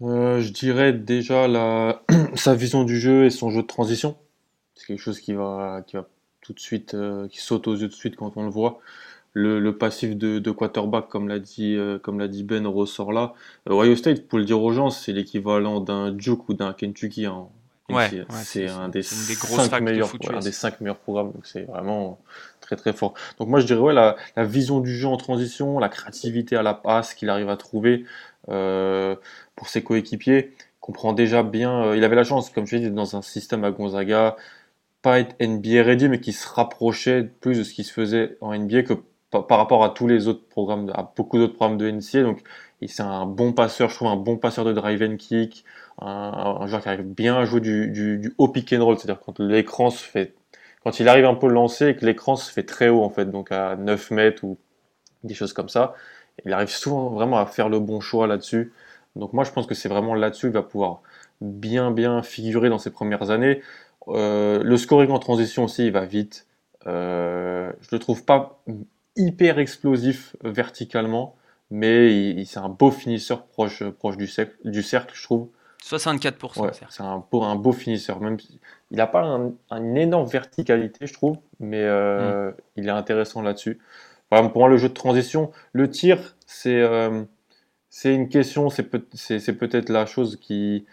Je 0.00 0.48
dirais 0.50 0.92
déjà 0.92 1.46
sa 2.34 2.54
vision 2.54 2.84
du 2.84 2.98
jeu 2.98 3.24
et 3.24 3.30
son 3.30 3.50
jeu 3.50 3.62
de 3.62 3.66
transition. 3.66 4.16
C'est 4.74 4.86
quelque 4.86 5.02
chose 5.02 5.20
qui 5.20 5.32
va, 5.34 5.82
qui 5.86 5.96
va 5.96 6.06
tout 6.40 6.52
de 6.52 6.60
suite, 6.60 6.96
qui 7.30 7.40
saute 7.40 7.68
aux 7.68 7.76
yeux 7.76 7.88
tout 7.88 7.94
de 7.94 8.00
suite 8.00 8.16
quand 8.16 8.36
on 8.36 8.44
le 8.44 8.50
voit 8.50 8.80
le, 9.36 9.70
passif 9.72 10.16
de, 10.16 10.50
quarterback, 10.50 11.08
comme 11.08 11.28
l'a 11.28 11.38
dit, 11.38 11.76
euh, 11.76 11.98
comme 11.98 12.18
l'a 12.18 12.28
dit 12.28 12.42
Ben, 12.42 12.66
ressort 12.66 13.12
là. 13.12 13.34
Euh, 13.68 13.74
Ohio 13.74 13.94
State, 13.94 14.26
pour 14.26 14.38
le 14.38 14.44
dire 14.44 14.62
aux 14.62 14.72
gens, 14.72 14.88
c'est 14.88 15.12
l'équivalent 15.12 15.80
d'un 15.80 16.10
Duke 16.10 16.48
ou 16.48 16.54
d'un 16.54 16.72
Kentucky. 16.72 17.26
Hein. 17.26 17.46
c'est 18.30 18.68
un 18.68 18.88
des, 18.88 19.02
cinq 19.02 19.80
meilleurs, 19.82 20.10
un 20.30 20.38
des 20.40 20.52
cinq 20.52 20.80
meilleurs 20.80 20.96
programmes. 20.96 21.32
Donc 21.32 21.46
c'est 21.46 21.64
vraiment 21.64 22.18
très 22.62 22.76
très 22.76 22.94
fort. 22.94 23.12
Donc 23.38 23.48
moi 23.48 23.60
je 23.60 23.66
dirais 23.66 23.80
ouais, 23.80 23.92
la, 23.92 24.16
vision 24.38 24.80
du 24.80 24.94
jeu 24.96 25.06
en 25.06 25.18
transition, 25.18 25.78
la 25.78 25.90
créativité 25.90 26.56
à 26.56 26.62
la 26.62 26.72
passe 26.72 27.12
qu'il 27.12 27.28
arrive 27.28 27.50
à 27.50 27.58
trouver 27.58 28.04
euh, 28.48 29.16
pour 29.54 29.68
ses 29.68 29.82
coéquipiers, 29.84 30.54
comprend 30.80 31.12
déjà 31.12 31.42
bien. 31.42 31.94
il 31.94 32.02
avait 32.04 32.16
la 32.16 32.24
chance, 32.24 32.48
comme 32.48 32.66
je 32.66 32.76
l'ai 32.76 32.88
dit, 32.88 32.90
dans 32.90 33.16
un 33.16 33.22
système 33.22 33.64
à 33.64 33.70
Gonzaga, 33.70 34.36
pas 35.02 35.20
être 35.20 35.36
NBA 35.40 35.82
ready, 35.82 36.08
mais 36.08 36.20
qui 36.20 36.32
se 36.32 36.48
rapprochait 36.48 37.22
plus 37.22 37.58
de 37.58 37.64
ce 37.64 37.74
qui 37.74 37.84
se 37.84 37.92
faisait 37.92 38.38
en 38.40 38.56
NBA 38.56 38.82
que 38.82 38.94
par, 39.30 39.58
rapport 39.58 39.84
à 39.84 39.90
tous 39.90 40.06
les 40.06 40.28
autres 40.28 40.46
programmes, 40.48 40.90
à 40.94 41.12
beaucoup 41.16 41.38
d'autres 41.38 41.54
programmes 41.54 41.78
de 41.78 41.90
NCA. 41.90 42.22
Donc, 42.22 42.42
c'est 42.86 43.02
un 43.02 43.26
bon 43.26 43.52
passeur, 43.52 43.88
je 43.88 43.96
trouve 43.96 44.08
un 44.08 44.16
bon 44.16 44.36
passeur 44.36 44.64
de 44.64 44.72
drive 44.72 45.02
and 45.02 45.16
kick, 45.16 45.64
un, 46.00 46.66
joueur 46.66 46.82
qui 46.82 46.88
arrive 46.88 47.04
bien 47.04 47.36
à 47.36 47.44
jouer 47.44 47.60
du, 47.60 47.88
du, 47.88 48.34
haut 48.38 48.48
pick 48.48 48.72
and 48.72 48.84
roll, 48.84 48.98
c'est-à-dire 48.98 49.20
quand 49.24 49.38
l'écran 49.40 49.90
se 49.90 50.04
fait, 50.04 50.34
quand 50.84 51.00
il 51.00 51.08
arrive 51.08 51.24
un 51.24 51.34
peu 51.34 51.48
lancé 51.48 51.88
et 51.88 51.96
que 51.96 52.04
l'écran 52.04 52.36
se 52.36 52.52
fait 52.52 52.64
très 52.64 52.88
haut 52.88 53.02
en 53.02 53.10
fait, 53.10 53.26
donc 53.30 53.50
à 53.50 53.76
9 53.76 54.10
mètres 54.10 54.44
ou 54.44 54.58
des 55.24 55.34
choses 55.34 55.52
comme 55.52 55.68
ça. 55.68 55.94
Il 56.44 56.52
arrive 56.52 56.68
souvent 56.68 57.08
vraiment 57.10 57.38
à 57.38 57.46
faire 57.46 57.68
le 57.68 57.80
bon 57.80 58.00
choix 58.00 58.26
là-dessus. 58.26 58.72
Donc 59.16 59.32
moi 59.32 59.44
je 59.44 59.52
pense 59.52 59.66
que 59.66 59.74
c'est 59.74 59.88
vraiment 59.88 60.14
là-dessus 60.14 60.48
qu'il 60.48 60.54
va 60.54 60.62
pouvoir 60.62 61.00
bien, 61.40 61.90
bien 61.90 62.22
figuré 62.22 62.68
dans 62.68 62.78
ses 62.78 62.90
premières 62.90 63.30
années. 63.30 63.62
le 64.06 64.76
scoring 64.76 65.10
en 65.10 65.18
transition 65.18 65.64
aussi, 65.64 65.86
il 65.86 65.92
va 65.92 66.04
vite. 66.04 66.46
je 66.84 67.88
le 67.90 67.98
trouve 67.98 68.24
pas 68.24 68.62
hyper 69.16 69.58
explosif 69.58 70.36
verticalement, 70.42 71.36
mais 71.70 72.44
c'est 72.44 72.58
un 72.58 72.68
beau 72.68 72.90
finisseur 72.90 73.46
proche, 73.46 73.84
proche 73.84 74.16
du, 74.16 74.26
cercle, 74.26 74.56
du 74.64 74.82
cercle, 74.82 75.14
je 75.16 75.22
trouve. 75.22 75.48
64%. 75.82 76.86
c'est 76.90 77.02
un 77.02 77.24
beau, 77.30 77.42
un 77.42 77.54
beau 77.54 77.72
finisseur. 77.72 78.20
Même, 78.20 78.38
il 78.90 78.96
n'a 78.96 79.06
pas 79.06 79.22
une 79.70 79.96
énorme 79.96 80.26
verticalité, 80.26 81.06
je 81.06 81.12
trouve, 81.12 81.38
mais 81.60 81.82
euh, 81.82 82.50
mm. 82.50 82.54
il 82.76 82.88
est 82.88 82.92
intéressant 82.92 83.42
là-dessus. 83.42 83.78
pour 84.30 84.58
moi, 84.58 84.68
le 84.68 84.78
jeu 84.78 84.88
de 84.88 84.94
transition, 84.94 85.52
le 85.72 85.88
tir, 85.88 86.36
c'est 86.46 86.80
euh, 86.80 87.22
c'est 87.88 88.14
une 88.14 88.28
question, 88.28 88.68
c'est 88.68 88.82
peut-être 88.82 89.88
la 89.88 90.06
chose 90.06 90.36
qui, 90.36 90.84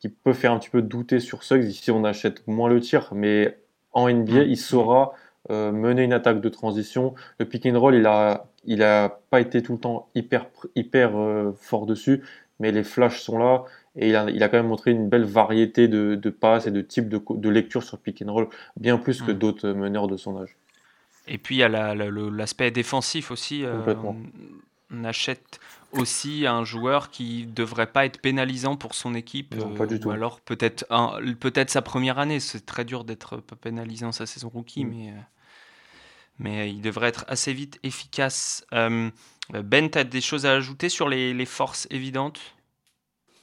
qui 0.00 0.08
peut 0.08 0.32
faire 0.32 0.52
un 0.52 0.58
petit 0.58 0.70
peu 0.70 0.82
douter 0.82 1.20
sur 1.20 1.44
Suggs. 1.44 1.64
Ici, 1.64 1.90
on 1.90 2.04
achète 2.04 2.46
moins 2.48 2.68
le 2.68 2.80
tir, 2.80 3.10
mais 3.12 3.58
en 3.92 4.08
NBA, 4.08 4.44
mm. 4.44 4.48
il 4.48 4.56
saura 4.56 5.12
euh, 5.50 5.72
mener 5.72 6.04
une 6.04 6.12
attaque 6.12 6.40
de 6.40 6.48
transition. 6.48 7.14
Le 7.38 7.46
pick 7.46 7.66
and 7.66 7.78
roll, 7.78 7.94
il 7.94 8.06
a, 8.06 8.46
il 8.64 8.82
a 8.82 9.20
pas 9.30 9.40
été 9.40 9.62
tout 9.62 9.72
le 9.72 9.78
temps 9.78 10.08
hyper, 10.14 10.46
hyper 10.74 11.12
fort 11.58 11.86
dessus, 11.86 12.22
mais 12.60 12.72
les 12.72 12.84
flashs 12.84 13.20
sont 13.20 13.38
là. 13.38 13.64
Et 13.96 14.10
il 14.10 14.16
a, 14.16 14.30
il 14.30 14.42
a, 14.42 14.48
quand 14.48 14.58
même 14.58 14.68
montré 14.68 14.92
une 14.92 15.08
belle 15.08 15.24
variété 15.24 15.88
de, 15.88 16.14
de 16.14 16.30
passes 16.30 16.66
et 16.66 16.70
de 16.70 16.80
types 16.80 17.08
de, 17.08 17.20
de, 17.28 17.48
lecture 17.48 17.82
sur 17.82 17.98
pick 17.98 18.22
and 18.22 18.32
roll, 18.32 18.48
bien 18.76 18.96
plus 18.96 19.22
que 19.22 19.32
mm. 19.32 19.38
d'autres 19.38 19.68
meneurs 19.70 20.06
de 20.06 20.16
son 20.16 20.40
âge. 20.40 20.56
Et 21.26 21.38
puis 21.38 21.56
il 21.56 21.58
y 21.58 21.62
a 21.62 21.94
l'aspect 21.94 22.70
défensif 22.70 23.30
aussi. 23.30 23.64
Euh, 23.64 23.94
on 24.02 25.04
achète 25.04 25.60
aussi 25.92 26.46
un 26.46 26.64
joueur 26.64 27.10
qui 27.10 27.46
devrait 27.46 27.90
pas 27.90 28.04
être 28.04 28.20
pénalisant 28.20 28.76
pour 28.76 28.94
son 28.94 29.14
équipe. 29.14 29.54
pas 29.76 29.86
du 29.86 29.94
euh, 29.94 29.98
tout. 29.98 30.08
Ou 30.08 30.12
alors 30.12 30.40
peut-être 30.40 30.86
peut-être 31.40 31.70
sa 31.70 31.82
première 31.82 32.18
année. 32.18 32.40
C'est 32.40 32.66
très 32.66 32.84
dur 32.84 33.04
d'être 33.04 33.38
pénalisant 33.60 34.12
sa 34.12 34.26
saison 34.26 34.48
rookie, 34.48 34.84
mm. 34.84 34.90
mais, 34.90 35.10
euh, 35.10 35.20
mais 36.38 36.70
il 36.70 36.80
devrait 36.80 37.08
être 37.08 37.24
assez 37.28 37.52
vite 37.52 37.78
efficace. 37.82 38.66
ben, 38.70 39.10
tu 39.90 39.98
as 39.98 40.04
des 40.04 40.20
choses 40.20 40.46
à 40.46 40.52
ajouter 40.52 40.88
sur 40.88 41.08
les, 41.08 41.32
les 41.34 41.46
forces 41.46 41.86
évidentes? 41.90 42.40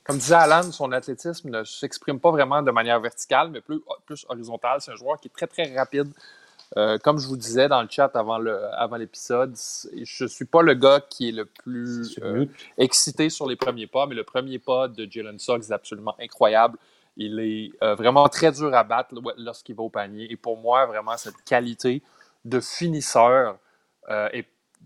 Comme 0.06 0.20
disait 0.20 0.36
Alan, 0.36 0.72
son 0.72 0.92
athlétisme 0.92 1.50
ne 1.50 1.64
s'exprime 1.64 2.20
pas 2.20 2.30
vraiment 2.30 2.62
de 2.62 2.70
manière 2.70 3.00
verticale, 3.00 3.50
mais 3.50 3.60
plus, 3.60 3.82
plus 4.06 4.24
horizontale. 4.30 4.80
C'est 4.80 4.92
un 4.92 4.96
joueur 4.96 5.20
qui 5.20 5.30
est 5.30 5.32
très, 5.36 5.48
très 5.48 5.75
rapide. 5.75 6.14
Euh, 6.77 6.98
comme 6.98 7.19
je 7.19 7.27
vous 7.27 7.38
disais 7.38 7.67
dans 7.67 7.81
le 7.81 7.88
chat 7.89 8.15
avant, 8.15 8.38
le, 8.38 8.60
avant 8.74 8.98
l'épisode, 8.98 9.55
je 10.03 10.24
ne 10.24 10.29
suis 10.29 10.45
pas 10.45 10.62
le 10.62 10.74
gars 10.74 11.00
qui 11.00 11.29
est 11.29 11.31
le 11.31 11.45
plus 11.45 12.19
euh, 12.22 12.45
excité 12.77 13.29
sur 13.29 13.48
les 13.48 13.55
premiers 13.55 13.88
pas, 13.88 14.05
mais 14.07 14.15
le 14.15 14.24
premier 14.24 14.60
pas 14.60 14.88
de 14.88 15.07
Jalen 15.10 15.39
Suggs 15.39 15.69
est 15.69 15.72
absolument 15.72 16.15
incroyable. 16.19 16.77
Il 17.17 17.39
est 17.39 17.72
euh, 17.81 17.95
vraiment 17.95 18.27
très 18.27 18.51
dur 18.51 18.74
à 18.74 18.84
battre 18.84 19.15
lorsqu'il 19.38 19.75
va 19.75 19.84
au 19.84 19.89
panier. 19.89 20.29
Et 20.29 20.36
pour 20.36 20.57
moi, 20.57 20.86
vraiment, 20.86 21.15
cette 21.17 21.41
qualité 21.45 22.01
de 22.43 22.60
finisseur 22.60 23.57
est 24.34 24.45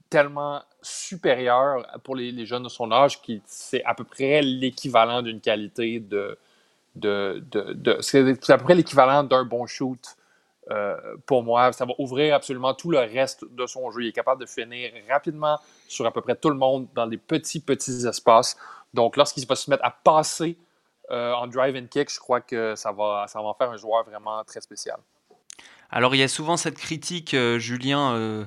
tellement 0.09 0.62
supérieur 0.81 1.86
pour 2.05 2.15
les, 2.15 2.45
jeunes 2.45 2.63
de 2.63 2.69
son 2.69 2.89
âge 2.89 3.21
qui 3.21 3.41
c'est 3.45 3.83
à 3.83 3.93
peu 3.93 4.05
près 4.05 4.41
l'équivalent 4.41 5.21
d'une 5.21 5.41
qualité 5.41 6.00
de, 6.00 6.38
de, 6.95 7.43
de, 7.51 7.98
c'est 8.00 8.50
à 8.50 8.57
peu 8.57 8.63
près 8.63 8.75
l'équivalent 8.75 9.24
d'un 9.24 9.43
bon 9.43 9.65
shoot 9.65 10.00
euh, 10.69 10.95
pour 11.25 11.43
moi. 11.43 11.71
Ça 11.73 11.85
va 11.85 11.93
ouvrir 11.97 12.35
absolument 12.35 12.73
tout 12.73 12.91
le 12.91 12.99
reste 12.99 13.43
de 13.53 13.65
son 13.65 13.89
jeu. 13.91 14.03
Il 14.03 14.07
est 14.09 14.13
capable 14.13 14.41
de 14.41 14.45
finir 14.45 14.91
rapidement 15.09 15.59
sur 15.88 16.05
à 16.05 16.11
peu 16.11 16.21
près 16.21 16.35
tout 16.35 16.49
le 16.49 16.55
monde 16.55 16.88
dans 16.93 17.07
des 17.07 17.17
petits, 17.17 17.59
petits 17.59 18.05
espaces. 18.07 18.57
Donc, 18.93 19.17
lorsqu'il 19.17 19.45
va 19.47 19.55
se 19.55 19.69
mettre 19.69 19.85
à 19.85 19.91
passer 19.91 20.57
euh, 21.11 21.33
en 21.33 21.47
drive 21.47 21.75
and 21.75 21.88
kick, 21.88 22.11
je 22.11 22.19
crois 22.19 22.41
que 22.41 22.75
ça 22.75 22.91
va, 22.91 23.25
ça 23.27 23.39
va 23.39 23.47
en 23.47 23.53
faire 23.53 23.71
un 23.71 23.77
joueur 23.77 24.03
vraiment 24.03 24.43
très 24.43 24.61
spécial. 24.61 24.97
Alors, 25.91 26.13
il 26.13 26.19
y 26.19 26.23
a 26.23 26.27
souvent 26.27 26.57
cette 26.57 26.77
critique, 26.77 27.33
euh, 27.33 27.57
Julien, 27.57 28.13
euh, 28.13 28.45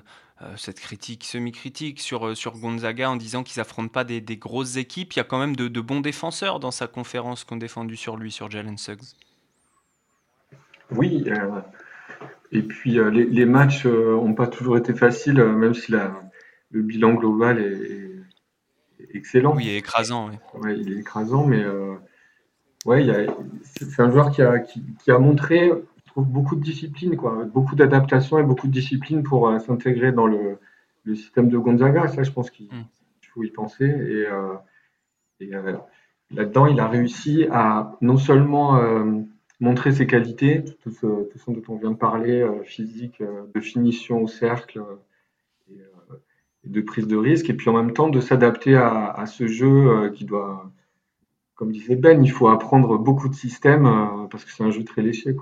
cette 0.56 0.78
critique, 0.78 1.24
semi-critique 1.24 2.00
sur, 2.00 2.36
sur 2.36 2.52
Gonzaga 2.56 3.10
en 3.10 3.16
disant 3.16 3.42
qu'ils 3.42 3.60
affrontent 3.60 3.92
pas 3.92 4.04
des, 4.04 4.20
des, 4.20 4.36
grosses 4.36 4.76
équipes. 4.76 5.12
Il 5.12 5.16
y 5.16 5.20
a 5.20 5.24
quand 5.24 5.38
même 5.38 5.56
de, 5.56 5.68
de 5.68 5.80
bons 5.80 6.00
défenseurs 6.00 6.60
dans 6.60 6.70
sa 6.70 6.86
conférence 6.86 7.44
qu'on 7.44 7.56
défendu 7.56 7.96
sur 7.96 8.16
lui, 8.16 8.30
sur 8.30 8.50
Jalen 8.50 8.78
Suggs. 8.78 9.02
Oui, 10.96 11.24
euh, 11.26 11.60
et 12.52 12.62
puis 12.62 12.92
les, 12.92 13.24
les, 13.24 13.46
matchs 13.46 13.86
n'ont 13.86 14.34
pas 14.34 14.46
toujours 14.46 14.76
été 14.76 14.94
faciles, 14.94 15.42
même 15.42 15.74
si 15.74 15.92
la, 15.92 16.12
le 16.70 16.82
bilan 16.82 17.14
global 17.14 17.58
est, 17.58 18.10
excellent. 19.14 19.56
Oui, 19.56 19.64
il 19.64 19.70
est 19.70 19.78
écrasant. 19.78 20.30
Oui. 20.54 20.76
il 20.78 20.92
est 20.92 21.00
écrasant, 21.00 21.46
mais 21.46 21.64
ouais, 22.86 23.26
c'est 23.64 24.00
un 24.00 24.10
joueur 24.10 24.30
qui 24.30 24.42
a, 24.42 24.58
qui, 24.58 24.82
qui 25.02 25.10
a 25.10 25.18
montré 25.18 25.72
beaucoup 26.20 26.56
de 26.56 26.62
discipline, 26.62 27.16
quoi, 27.16 27.44
beaucoup 27.44 27.74
d'adaptation 27.74 28.38
et 28.38 28.42
beaucoup 28.42 28.66
de 28.66 28.72
discipline 28.72 29.22
pour 29.22 29.48
euh, 29.48 29.58
s'intégrer 29.58 30.12
dans 30.12 30.26
le, 30.26 30.58
le, 31.04 31.14
système 31.14 31.48
de 31.48 31.58
Gonzaga. 31.58 32.08
Ça, 32.08 32.22
je 32.22 32.30
pense 32.30 32.50
qu'il 32.50 32.66
mm. 32.66 32.84
faut 33.32 33.42
y 33.42 33.50
penser. 33.50 33.86
Et, 33.86 34.26
euh, 34.26 34.54
euh, 35.42 35.76
là-dedans, 36.30 36.66
il 36.66 36.78
a 36.80 36.88
réussi 36.88 37.46
à 37.50 37.96
non 38.00 38.16
seulement 38.16 38.80
montrer 39.62 39.92
ses 39.92 40.06
qualités, 40.06 40.64
tout 40.82 40.90
ce, 40.90 41.06
dont 41.06 41.62
on 41.68 41.76
vient 41.76 41.92
de 41.92 41.96
parler, 41.96 42.46
physique, 42.64 43.22
de 43.22 43.60
finition 43.60 44.20
au 44.20 44.26
cercle 44.26 44.82
et, 45.70 45.80
de 46.64 46.80
prise 46.80 47.06
de 47.06 47.16
risque, 47.16 47.48
et 47.48 47.54
puis 47.54 47.70
en 47.70 47.72
même 47.72 47.92
temps 47.92 48.08
de 48.08 48.20
s'adapter 48.20 48.76
à, 48.76 49.24
ce 49.26 49.46
jeu 49.46 50.10
qui 50.14 50.24
doit, 50.24 50.70
comme 51.54 51.72
disait 51.72 51.96
Ben, 51.96 52.24
il 52.24 52.30
faut 52.30 52.48
apprendre 52.48 52.98
beaucoup 52.98 53.28
de 53.28 53.34
systèmes 53.34 54.28
parce 54.30 54.44
que 54.44 54.50
c'est 54.50 54.64
un 54.64 54.70
jeu 54.70 54.84
très 54.84 55.02
léché. 55.02 55.34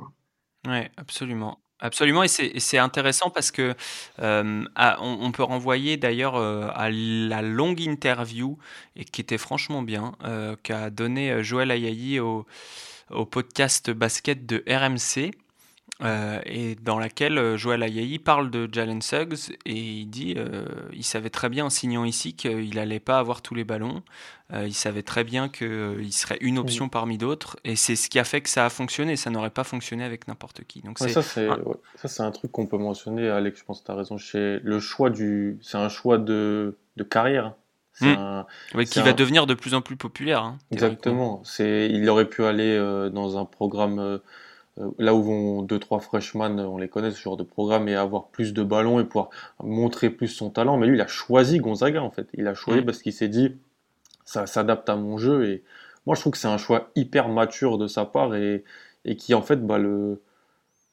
Oui, 0.67 0.81
absolument. 0.97 1.59
Absolument, 1.83 2.23
et 2.23 2.29
c'est 2.29 2.79
intéressant 2.79 3.31
parce 3.31 3.51
que 3.51 3.75
on, 4.19 5.33
peut 5.33 5.43
renvoyer 5.43 5.97
d'ailleurs 5.97 6.37
à 6.37 6.91
la 6.91 7.41
longue 7.41 7.81
interview 7.81 8.59
et 8.97 9.05
qui 9.07 9.23
était 9.23 9.39
franchement 9.39 9.81
bien, 9.81 10.13
qu'a 10.63 10.91
donné 10.91 11.43
Joël 11.43 11.71
Ayayi 11.71 12.21
au, 12.21 12.47
au 13.11 13.27
podcast 13.27 13.91
basket 13.91 14.47
de 14.47 14.63
RMC. 14.69 15.33
Euh, 16.03 16.41
et 16.47 16.77
dans 16.77 16.99
laquelle 16.99 17.37
euh, 17.37 17.57
Joël 17.59 17.83
Ayayi 17.83 18.19
parle 18.19 18.51
de 18.51 18.67
Jalen 18.73 19.03
Suggs 19.03 19.51
et 19.67 19.75
il 19.75 20.07
dit 20.07 20.35
euh, 20.39 20.65
il 20.95 21.05
savait 21.05 21.29
très 21.29 21.51
bien 21.51 21.67
en 21.67 21.71
signant 21.71 22.07
ici 22.07 22.33
qu'il 22.33 22.75
n'allait 22.75 23.01
pas 23.01 23.19
avoir 23.19 23.43
tous 23.43 23.55
les 23.55 23.65
ballons, 23.65 24.03
il 24.53 24.75
savait 24.75 25.03
très 25.03 25.25
bien 25.25 25.49
qu'il 25.49 26.13
serait 26.13 26.39
une 26.41 26.59
option 26.59 26.89
parmi 26.89 27.19
d'autres 27.19 27.57
et 27.65 27.77
c'est 27.77 27.95
ce 27.97 28.09
qui 28.09 28.19
a 28.19 28.25
fait 28.25 28.41
que 28.41 28.49
ça 28.49 28.65
a 28.65 28.71
fonctionné, 28.71 29.15
ça 29.15 29.31
n'aurait 29.31 29.51
pas 29.51 29.63
fonctionné 29.63 30.03
avec 30.03 30.27
n'importe 30.27 30.65
qui. 30.65 30.81
Donc 30.81 30.99
ça 30.99 31.23
c'est 31.23 31.49
un... 31.49 31.59
c'est 32.05 32.23
un 32.23 32.31
truc 32.31 32.51
qu'on 32.51 32.67
peut 32.67 32.79
mentionner 32.79 33.29
Alex, 33.29 33.61
je 33.61 33.65
pense 33.65 33.81
que 33.81 33.87
tu 33.87 33.93
as 33.93 33.95
raison, 33.95 34.17
le 34.35 34.81
choix 34.81 35.11
du 35.11 35.59
c'est 35.63 35.79
un 35.79 35.89
choix 35.89 36.19
de, 36.19 36.79
de 36.97 37.05
carrière. 37.05 37.55
Hmm. 38.01 38.85
qui 38.85 39.01
va 39.01 39.13
devenir 39.13 39.47
de 39.47 39.55
plus 39.55 39.75
en 39.75 39.83
plus 39.83 39.97
populaire. 39.97 40.43
Hein, 40.43 40.59
Exactement. 40.71 41.43
C'est, 41.45 41.89
il 41.91 42.09
aurait 42.09 42.29
pu 42.29 42.45
aller 42.45 42.79
dans 43.13 43.39
un 43.39 43.45
programme 43.45 44.21
euh, 44.79 44.91
là 44.99 45.15
où 45.15 45.23
vont 45.23 45.63
deux 45.63 45.79
trois 45.79 46.01
freshmen, 46.01 46.61
on 46.61 46.79
les 46.79 46.89
connaît 46.89 47.11
ce 47.11 47.21
genre 47.21 47.37
de 47.37 47.43
programme 47.43 47.89
et 47.89 47.95
avoir 47.95 48.29
plus 48.29 48.53
de 48.53 48.63
ballons 48.63 49.01
et 49.01 49.05
pouvoir 49.05 49.31
montrer 49.63 50.11
plus 50.11 50.29
son 50.29 50.51
talent. 50.51 50.77
Mais 50.77 50.87
lui, 50.87 50.97
il 50.97 51.01
a 51.01 51.07
choisi 51.07 51.59
Gonzaga 51.59 52.03
en 52.03 52.11
fait. 52.11 52.29
Il 52.35 52.47
a 52.47 52.55
choisi 52.55 52.81
mm. 52.81 52.85
parce 52.85 53.03
qu'il 53.03 53.13
s'est 53.13 53.29
dit 53.29 53.57
ça 54.25 54.47
s'adapte 54.47 54.89
à 54.89 54.97
mon 54.97 55.19
jeu 55.19 55.49
et 55.49 55.65
moi 56.07 56.15
je 56.15 56.21
trouve 56.21 56.33
que 56.33 56.39
c'est 56.39 56.49
un 56.49 56.59
choix 56.59 56.91
hyper 56.95 57.29
mature 57.29 57.79
de 57.79 57.87
sa 57.87 58.05
part 58.05 58.35
et, 58.37 58.65
et 59.05 59.17
qui 59.17 59.35
en 59.35 59.43
fait 59.43 59.67
bah, 59.67 59.79
le 59.79 60.23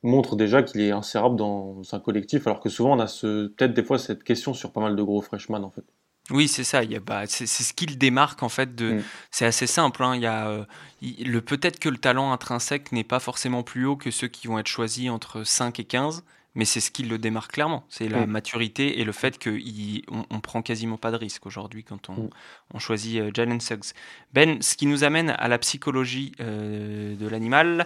montre 0.04 0.36
déjà 0.36 0.64
qu'il 0.64 0.82
est 0.82 0.92
insérable 0.92 1.36
dans 1.36 1.82
un 1.92 2.00
collectif 2.00 2.48
alors 2.48 2.60
que 2.60 2.70
souvent 2.70 2.96
on 2.96 3.00
a 3.00 3.08
ce 3.08 3.48
peut-être 3.48 3.74
des 3.74 3.84
fois 3.84 4.00
cette 4.00 4.24
question 4.24 4.54
sur 4.54 4.72
pas 4.72 4.82
mal 4.82 4.96
de 4.96 5.04
gros 5.04 5.22
freshmen 5.22 5.64
en 5.64 5.70
fait. 5.70 5.84
Oui, 6.30 6.48
c'est 6.48 6.64
ça. 6.64 6.84
Il 6.84 6.92
y 6.92 6.96
a, 6.96 7.00
bah, 7.00 7.24
c'est, 7.28 7.48
ce 7.48 7.74
qui 7.74 7.86
le 7.86 7.96
démarque 7.96 8.44
en 8.44 8.50
fait. 8.50 8.76
De, 8.76 8.94
mm. 8.94 9.04
C'est 9.32 9.46
assez 9.46 9.68
simple. 9.68 10.04
Hein. 10.04 10.16
Il 10.16 10.22
y 10.22 10.26
a, 10.26 10.48
euh, 10.48 10.66
le, 11.02 11.40
peut-être 11.42 11.80
que 11.80 11.90
le 11.90 11.98
talent 11.98 12.32
intrinsèque 12.32 12.92
n'est 12.92 13.04
pas 13.04 13.20
forcément 13.20 13.64
plus 13.64 13.86
haut 13.86 13.96
que 13.96 14.12
ceux 14.12 14.28
qui 14.28 14.48
vont 14.48 14.60
être 14.60 14.68
choisis 14.68 15.10
entre 15.10 15.44
5 15.44 15.80
et 15.80 15.86
15, 15.86 16.24
mais 16.58 16.66
c'est 16.66 16.80
ce 16.82 16.90
qui 16.90 17.04
le 17.04 17.20
démarque 17.20 17.52
clairement. 17.52 17.86
C'est 17.88 18.10
la 18.10 18.26
mm. 18.26 18.32
maturité 18.32 19.00
et 19.00 19.04
le 19.04 19.12
fait 19.12 19.42
qu'on 19.42 20.26
on 20.32 20.40
prend 20.40 20.64
quasiment 20.64 20.98
pas 20.98 21.12
de 21.12 21.16
risque 21.16 21.46
aujourd'hui 21.46 21.84
quand 21.84 22.10
on, 22.10 22.30
mm. 22.74 22.80
choisit 22.80 23.22
euh, 23.22 23.32
Jalen 23.32 23.62
Suggs. 23.62 23.94
Ben, 24.34 24.60
ce 24.64 24.76
qui 24.76 24.88
nous 24.88 25.04
amène 25.04 25.30
à 25.30 25.48
la 25.50 25.60
psychologie 25.60 26.32
euh, 26.40 27.16
de 27.16 27.28
l'animal, 27.28 27.86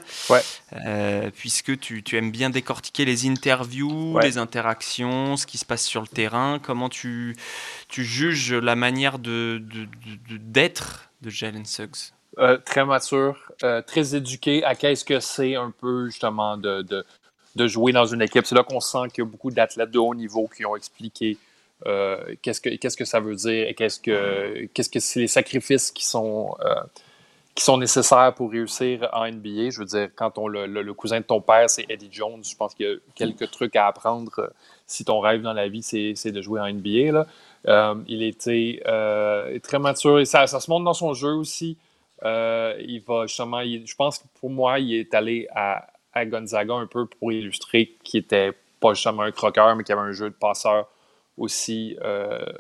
euh, 0.87 1.29
puisque 1.35 1.77
tu, 1.79 2.01
aimes 2.13 2.31
bien 2.31 2.49
décortiquer 2.49 3.03
les 3.03 3.27
interviews, 3.27 4.17
les 4.19 4.37
interactions, 4.37 5.35
ce 5.35 5.45
qui 5.45 5.57
se 5.57 5.65
passe 5.65 5.83
sur 5.83 5.99
le 5.99 6.07
terrain. 6.07 6.57
Comment 6.59 6.87
tu, 6.87 7.35
tu 7.89 8.05
juges 8.05 8.53
la 8.53 8.77
manière 8.77 9.19
de, 9.19 9.61
d'être 10.29 11.09
de, 11.21 11.29
Jalen 11.29 11.65
Suggs? 11.65 12.13
Très 12.65 12.85
mature, 12.85 13.51
très 13.85 14.15
éduqué 14.15 14.63
à 14.63 14.75
qu'est-ce 14.75 15.03
que 15.03 15.19
c'est 15.19 15.55
un 15.55 15.71
peu 15.71 16.05
justement 16.07 16.55
de, 16.55 16.81
de 16.83 17.05
jouer 17.55 17.91
dans 17.91 18.05
une 18.05 18.21
équipe. 18.21 18.45
C'est 18.45 18.55
là 18.55 18.63
qu'on 18.63 18.79
sent 18.79 19.09
qu'il 19.13 19.23
y 19.23 19.27
a 19.27 19.29
beaucoup 19.29 19.51
d'athlètes 19.51 19.91
de 19.91 19.99
haut 19.99 20.15
niveau 20.15 20.47
qui 20.47 20.65
ont 20.65 20.75
expliqué 20.75 21.37
euh, 21.87 22.35
qu'est-ce 22.41 22.61
que 22.61 22.97
que 22.97 23.05
ça 23.05 23.19
veut 23.19 23.35
dire 23.35 23.67
et 23.67 23.73
qu'est-ce 23.73 23.99
que 23.99 24.65
qu'est-ce 24.73 24.89
que 24.89 24.99
c'est 24.99 25.21
les 25.21 25.27
sacrifices 25.27 25.91
qui 25.91 26.05
sont 26.05 26.55
euh, 26.63 26.75
qui 27.55 27.63
sont 27.63 27.77
nécessaires 27.77 28.33
pour 28.35 28.51
réussir 28.51 29.09
en 29.13 29.27
NBA. 29.27 29.71
Je 29.71 29.79
veux 29.79 29.85
dire, 29.85 30.09
quand 30.15 30.37
on, 30.37 30.47
le, 30.47 30.93
cousin 30.93 31.19
de 31.19 31.25
ton 31.25 31.41
père, 31.41 31.69
c'est 31.69 31.85
Eddie 31.89 32.09
Jones, 32.09 32.41
je 32.43 32.55
pense 32.55 32.73
qu'il 32.75 32.85
y 32.85 32.89
a 32.89 32.95
quelques 33.13 33.51
trucs 33.51 33.75
à 33.75 33.87
apprendre 33.87 34.31
euh, 34.39 34.47
si 34.85 35.03
ton 35.03 35.19
rêve 35.19 35.41
dans 35.41 35.53
la 35.53 35.67
vie, 35.67 35.83
c'est 35.83 36.31
de 36.31 36.41
jouer 36.41 36.61
en 36.61 36.71
NBA. 36.71 37.11
Là. 37.11 37.95
Il 38.07 38.23
était 38.23 38.81
très 39.63 39.79
mature 39.79 40.19
et 40.19 40.25
ça, 40.25 40.47
ça, 40.47 40.59
se 40.59 40.69
montre 40.69 40.85
dans 40.85 40.93
son 40.93 41.13
jeu 41.13 41.33
aussi. 41.33 41.77
il 42.23 43.03
va 43.07 43.25
justement, 43.25 43.63
je 43.63 43.95
pense 43.95 44.19
que 44.19 44.25
pour 44.39 44.49
moi, 44.49 44.79
il 44.79 44.93
est 44.93 45.13
allé 45.13 45.47
à, 45.53 45.87
à 46.13 46.25
Gonzaga 46.25 46.73
un 46.73 46.87
peu 46.87 47.05
pour 47.05 47.31
illustrer 47.31 47.95
qu'il 48.03 48.21
était 48.21 48.51
pas 48.79 48.93
justement 48.93 49.23
un 49.23 49.31
croqueur, 49.31 49.75
mais 49.75 49.83
qu'il 49.83 49.93
avait 49.93 50.09
un 50.09 50.11
jeu 50.11 50.29
de 50.29 50.35
passeur 50.35 50.87
aussi, 51.37 51.97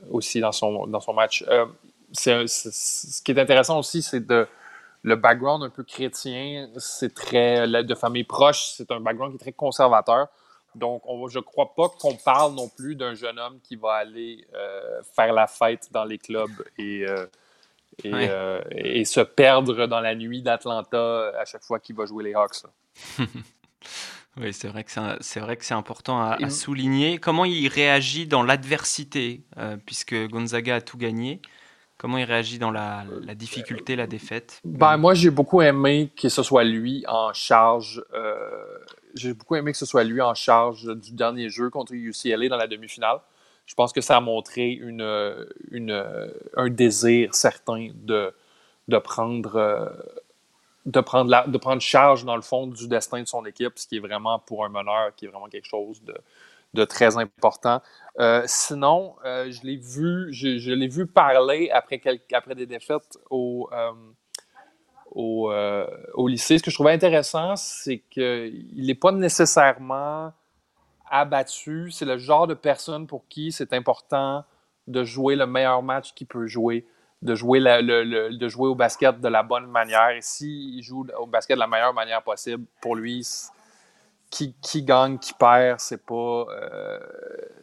aussi 0.09 0.39
dans, 0.39 0.51
son, 0.51 0.87
dans 0.87 0.99
son 0.99 1.13
match. 1.13 1.43
ce 2.13 3.21
qui 3.21 3.31
est 3.31 3.39
intéressant 3.39 3.79
aussi, 3.79 4.01
c'est 4.01 4.25
de 4.25 4.47
le 5.03 5.15
background 5.15 5.63
un 5.63 5.69
peu 5.69 5.83
chrétien, 5.83 6.69
c'est 6.77 7.13
très 7.13 7.67
de 7.67 7.95
famille 7.95 8.23
proche, 8.23 8.73
c'est 8.75 8.91
un 8.91 8.99
background 8.99 9.33
qui 9.33 9.37
est 9.37 9.45
très 9.45 9.51
conservateur. 9.51 10.27
Donc, 10.75 11.01
on, 11.05 11.27
je 11.27 11.39
ne 11.39 11.43
crois 11.43 11.73
pas 11.75 11.89
qu'on 11.89 12.15
parle 12.15 12.53
non 12.53 12.69
plus 12.69 12.95
d'un 12.95 13.13
jeune 13.13 13.37
homme 13.39 13.59
qui 13.61 13.75
va 13.75 13.93
aller 13.93 14.45
euh, 14.53 15.01
faire 15.15 15.33
la 15.33 15.47
fête 15.47 15.89
dans 15.91 16.05
les 16.05 16.17
clubs 16.17 16.49
et, 16.77 17.05
euh, 17.05 17.25
euh, 18.05 18.61
et, 18.71 19.03
se 19.03 19.19
perdre 19.19 19.85
dans 19.87 19.99
la 19.99 20.15
nuit 20.15 20.41
d'Atlanta 20.41 21.33
à 21.37 21.43
chaque 21.43 21.63
fois 21.63 21.79
qu'il 21.79 21.95
va 21.95 22.05
jouer 22.05 22.23
les 22.23 22.33
Hawks. 22.33 22.63
oui, 24.37 24.53
c'est 24.53 24.67
vrai 24.67 24.83
que 24.83 24.91
c'est 25.19 25.39
vrai 25.39 25.57
que 25.57 25.65
c'est 25.65 25.73
important 25.73 26.21
à, 26.21 26.49
souligner. 26.49 27.17
Comment 27.17 27.45
il 27.45 27.67
réagit 27.67 28.27
dans 28.27 28.43
l'adversité, 28.43 29.43
puisque 29.85 30.15
Gonzaga 30.29 30.75
a 30.75 30.81
tout 30.81 30.97
gagné? 30.97 31.41
Comment 32.01 32.17
il 32.17 32.23
réagit 32.23 32.57
dans 32.57 32.71
la, 32.71 33.05
difficulté, 33.35 33.95
la 33.95 34.07
défaite? 34.07 34.59
Ben, 34.65 34.97
Moi, 34.97 35.13
j'ai 35.13 35.29
beaucoup 35.29 35.61
aimé 35.61 36.09
que 36.19 36.29
ce 36.29 36.41
soit 36.41 36.63
lui 36.63 37.05
en 37.07 37.31
charge. 37.31 38.03
Euh, 38.15 38.79
j'ai 39.13 39.35
beaucoup 39.35 39.55
aimé 39.55 39.71
que 39.71 39.77
ce 39.77 39.85
soit 39.85 40.03
lui 40.03 40.19
en 40.19 40.33
charge 40.33 40.97
du 40.97 41.11
dernier 41.11 41.49
jeu 41.49 41.69
contre 41.69 41.93
UCLA 41.93 42.49
dans 42.49 42.57
la 42.57 42.65
demi-finale. 42.65 43.19
Je 43.67 43.75
pense 43.75 43.93
que 43.93 44.01
ça 44.01 44.17
a 44.17 44.19
montré 44.19 44.71
une, 44.71 45.45
une, 45.69 46.03
un 46.57 46.69
désir 46.69 47.35
certain 47.35 47.89
de, 47.93 48.33
de 48.87 48.97
prendre. 48.97 49.93
De 50.85 50.99
prendre, 50.99 51.29
la, 51.29 51.45
de 51.47 51.57
prendre 51.57 51.81
charge, 51.81 52.25
dans 52.25 52.35
le 52.35 52.41
fond, 52.41 52.67
du 52.67 52.87
destin 52.87 53.21
de 53.21 53.27
son 53.27 53.45
équipe, 53.45 53.73
ce 53.77 53.87
qui 53.87 53.97
est 53.97 53.99
vraiment, 53.99 54.39
pour 54.39 54.65
un 54.65 54.69
meneur, 54.69 55.15
qui 55.15 55.25
est 55.25 55.27
vraiment 55.27 55.47
quelque 55.47 55.67
chose 55.67 56.03
de, 56.03 56.15
de 56.73 56.85
très 56.85 57.17
important. 57.17 57.81
Euh, 58.19 58.43
sinon, 58.45 59.15
euh, 59.25 59.51
je 59.51 59.61
l'ai 59.63 59.77
vu, 59.77 60.31
je, 60.31 60.71
l'ai 60.71 60.87
vu 60.87 61.05
parler 61.05 61.69
après, 61.71 62.01
après 62.33 62.55
des 62.55 62.65
défaites 62.65 63.17
au, 63.29 63.69
euh, 63.71 63.91
au, 65.11 65.51
au, 66.13 66.27
lycée. 66.27 66.57
Ce 66.57 66.63
que 66.63 66.71
je 66.71 66.75
trouvais 66.75 66.93
intéressant, 66.93 67.55
c'est 67.55 67.99
qu'il 68.09 68.85
n'est 68.85 68.95
pas 68.95 69.11
nécessairement 69.11 70.33
abattu. 71.09 71.91
C'est 71.91 72.05
le 72.05 72.17
genre 72.17 72.47
de 72.47 72.53
personne 72.53 73.05
pour 73.05 73.27
qui 73.27 73.51
c'est 73.51 73.73
important 73.73 74.45
de 74.87 75.03
jouer 75.03 75.35
le 75.35 75.45
meilleur 75.45 75.83
match 75.83 76.13
qu'il 76.13 76.27
peut 76.27 76.47
jouer, 76.47 76.85
de 77.21 77.35
jouer, 77.35 77.59
le, 77.59 78.35
de 78.35 78.47
jouer 78.47 78.67
au 78.67 78.75
basket 78.75 79.19
de 79.19 79.27
la 79.27 79.43
bonne 79.43 79.67
manière. 79.67 80.09
Et 80.09 80.21
s'il 80.21 80.81
joue 80.81 81.05
au 81.19 81.27
basket 81.27 81.55
de 81.55 81.59
la 81.59 81.67
meilleure 81.67 81.93
manière 81.93 82.23
possible, 82.23 82.63
pour 82.81 82.95
lui, 82.95 83.25
qui, 84.31 84.55
qui, 84.61 84.81
gagne, 84.81 85.19
qui 85.19 85.33
perd, 85.33 85.79
c'est 85.79 86.03
pas, 86.03 86.45
euh, 86.49 86.99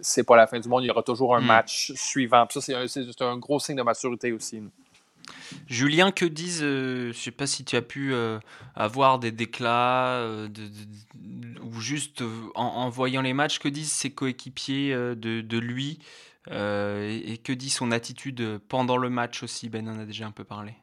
c'est 0.00 0.22
pas 0.22 0.36
la 0.36 0.46
fin 0.46 0.60
du 0.60 0.68
monde. 0.68 0.84
Il 0.84 0.86
y 0.86 0.90
aura 0.90 1.02
toujours 1.02 1.34
un 1.34 1.40
hmm. 1.40 1.46
match 1.46 1.92
suivant. 1.96 2.46
ça, 2.50 2.60
c'est 2.60 2.74
un, 2.74 3.26
un, 3.26 3.38
gros 3.38 3.58
signe 3.58 3.76
de 3.76 3.82
maturité 3.82 4.32
aussi. 4.32 4.62
Julien, 5.66 6.12
que 6.12 6.24
disent, 6.24 6.62
euh, 6.62 7.12
je 7.12 7.18
sais 7.18 7.30
pas 7.30 7.46
si 7.46 7.64
tu 7.64 7.76
as 7.76 7.82
pu 7.82 8.12
euh, 8.12 8.38
avoir 8.74 9.18
des 9.18 9.32
déclats 9.32 10.22
ou 11.62 11.80
juste 11.80 12.22
en, 12.54 12.88
voyant 12.90 13.22
les 13.22 13.34
matchs, 13.34 13.58
que 13.58 13.68
disent 13.68 13.92
ses 13.92 14.10
coéquipiers 14.10 14.94
de, 14.94 15.40
de, 15.40 15.58
lui 15.58 15.98
et, 16.50 17.32
et, 17.32 17.38
que 17.38 17.52
dit 17.52 17.70
son 17.70 17.90
attitude 17.90 18.58
pendant 18.68 18.96
le 18.96 19.10
match 19.10 19.42
aussi? 19.42 19.68
Ben 19.68 19.88
en 19.88 19.98
a 19.98 20.04
déjà 20.04 20.26
un 20.26 20.32
peu 20.32 20.44
parlé. 20.44 20.74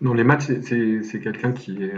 Dans 0.00 0.14
les 0.14 0.24
matchs, 0.24 0.46
c'est 0.62 1.20
quelqu'un 1.20 1.52
qui 1.52 1.84
est 1.84 1.94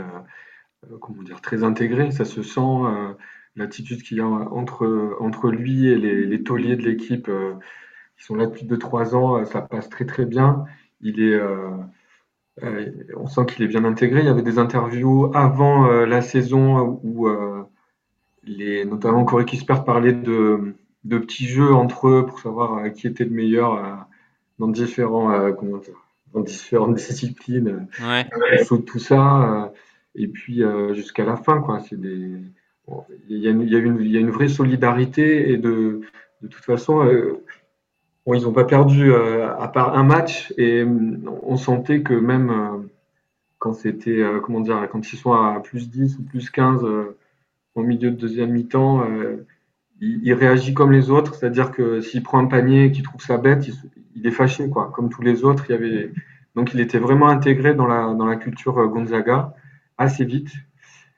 euh, 0.90 0.98
comment 1.00 1.22
dire, 1.22 1.40
très 1.40 1.62
intégré. 1.64 2.10
Ça 2.10 2.24
se 2.24 2.42
sent 2.42 2.60
euh, 2.60 3.12
l'attitude 3.56 4.02
qu'il 4.02 4.18
y 4.18 4.20
a 4.20 4.26
entre, 4.26 5.16
entre 5.20 5.50
lui 5.50 5.86
et 5.88 5.96
les, 5.96 6.26
les 6.26 6.42
tauliers 6.42 6.76
de 6.76 6.82
l'équipe 6.82 7.28
euh, 7.28 7.54
qui 8.18 8.24
sont 8.24 8.34
là 8.34 8.46
depuis 8.46 8.66
2-3 8.66 9.14
ans. 9.14 9.44
ça 9.44 9.62
passe 9.62 9.88
très 9.88 10.06
très 10.06 10.26
bien. 10.26 10.64
Il 11.00 11.20
est, 11.20 11.40
on 13.16 13.26
sent 13.26 13.46
qu'il 13.46 13.64
est 13.64 13.68
bien 13.68 13.84
intégré. 13.84 14.20
Il 14.20 14.26
y 14.26 14.28
avait 14.28 14.42
des 14.42 14.58
interviews 14.58 15.32
avant 15.34 15.86
la 16.04 16.22
saison 16.22 17.00
où 17.02 17.28
les, 18.44 18.84
notamment 18.84 19.24
Corey 19.24 19.44
Kispert 19.44 19.84
parlait 19.84 20.12
de, 20.12 20.76
de 21.04 21.18
petits 21.18 21.46
jeux 21.46 21.72
entre 21.72 22.08
eux 22.08 22.26
pour 22.26 22.40
savoir 22.40 22.92
qui 22.92 23.06
était 23.06 23.24
le 23.24 23.30
meilleur 23.30 24.06
dans 24.58 24.68
différents 24.68 25.52
comment 25.52 25.78
dire, 25.78 26.06
dans 26.32 26.40
différentes 26.40 26.94
disciplines. 26.96 27.88
Ouais. 28.00 28.26
tout 28.86 28.98
ça. 28.98 29.72
Et 30.14 30.28
puis 30.28 30.62
euh, 30.62 30.94
jusqu'à 30.94 31.24
la 31.24 31.36
fin, 31.36 31.60
quoi. 31.60 31.80
C'est 31.80 32.00
des, 32.00 32.32
il 33.28 33.38
y, 33.38 33.48
a 33.48 33.50
une, 33.50 33.62
il, 33.62 33.72
y 33.72 33.76
a 33.76 33.78
une, 33.78 34.00
il 34.00 34.10
y, 34.10 34.16
a 34.16 34.20
une, 34.20 34.30
vraie 34.30 34.48
solidarité 34.48 35.50
et 35.52 35.56
de, 35.56 36.00
de 36.42 36.48
toute 36.48 36.64
façon, 36.64 37.04
euh, 37.06 37.42
bon, 38.26 38.34
ils 38.34 38.42
n'ont 38.42 38.52
pas 38.52 38.64
perdu 38.64 39.12
euh, 39.12 39.56
à 39.56 39.68
part 39.68 39.96
un 39.96 40.02
match 40.02 40.52
et 40.58 40.84
on 41.42 41.56
sentait 41.56 42.02
que 42.02 42.14
même 42.14 42.88
quand 43.58 43.72
c'était, 43.72 44.22
comment 44.42 44.60
dire, 44.60 44.88
quand 44.90 45.12
ils 45.12 45.16
sont 45.16 45.32
à 45.32 45.60
plus 45.60 45.88
10 45.88 46.18
ou 46.18 46.22
plus 46.22 46.50
15 46.50 46.84
au 47.74 47.82
milieu 47.82 48.10
de 48.10 48.16
deuxième 48.16 48.50
mi-temps, 48.50 49.06
il, 50.02 50.20
il, 50.22 50.34
réagit 50.34 50.74
comme 50.74 50.92
les 50.92 51.10
autres, 51.10 51.34
c'est-à-dire 51.34 51.70
que 51.70 52.00
s'il 52.02 52.22
prend 52.22 52.38
un 52.38 52.46
panier 52.46 52.86
et 52.86 52.92
qu'il 52.92 53.04
trouve 53.04 53.22
ça 53.22 53.38
bête, 53.38 53.66
il, 53.66 53.74
il, 54.16 54.26
est 54.26 54.32
fâché, 54.32 54.68
quoi. 54.68 54.92
Comme 54.94 55.08
tous 55.08 55.22
les 55.22 55.44
autres, 55.44 55.64
il 55.68 55.72
y 55.72 55.74
avait, 55.74 56.12
donc 56.54 56.74
il 56.74 56.80
était 56.80 56.98
vraiment 56.98 57.28
intégré 57.28 57.74
dans 57.74 57.86
la, 57.86 58.12
dans 58.14 58.26
la 58.26 58.36
culture 58.36 58.74
Gonzaga 58.88 59.54
assez 59.98 60.24
vite. 60.24 60.50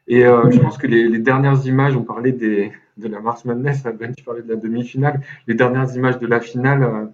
Et 0.06 0.24
euh, 0.24 0.50
je 0.50 0.58
pense 0.60 0.76
que 0.76 0.86
les, 0.86 1.18
dernières 1.18 1.66
images, 1.66 1.96
on 1.96 2.02
parlait 2.02 2.32
des, 2.32 2.72
de 2.96 3.08
la 3.08 3.20
Mars 3.20 3.44
Madness, 3.44 3.84
Ben, 3.84 4.14
tu 4.14 4.22
parlais 4.22 4.42
de 4.42 4.48
la 4.48 4.56
demi-finale, 4.56 5.20
les 5.46 5.54
dernières 5.54 5.94
images 5.96 6.18
de 6.18 6.26
la 6.26 6.40
finale, 6.40 6.82
euh, 6.82 7.06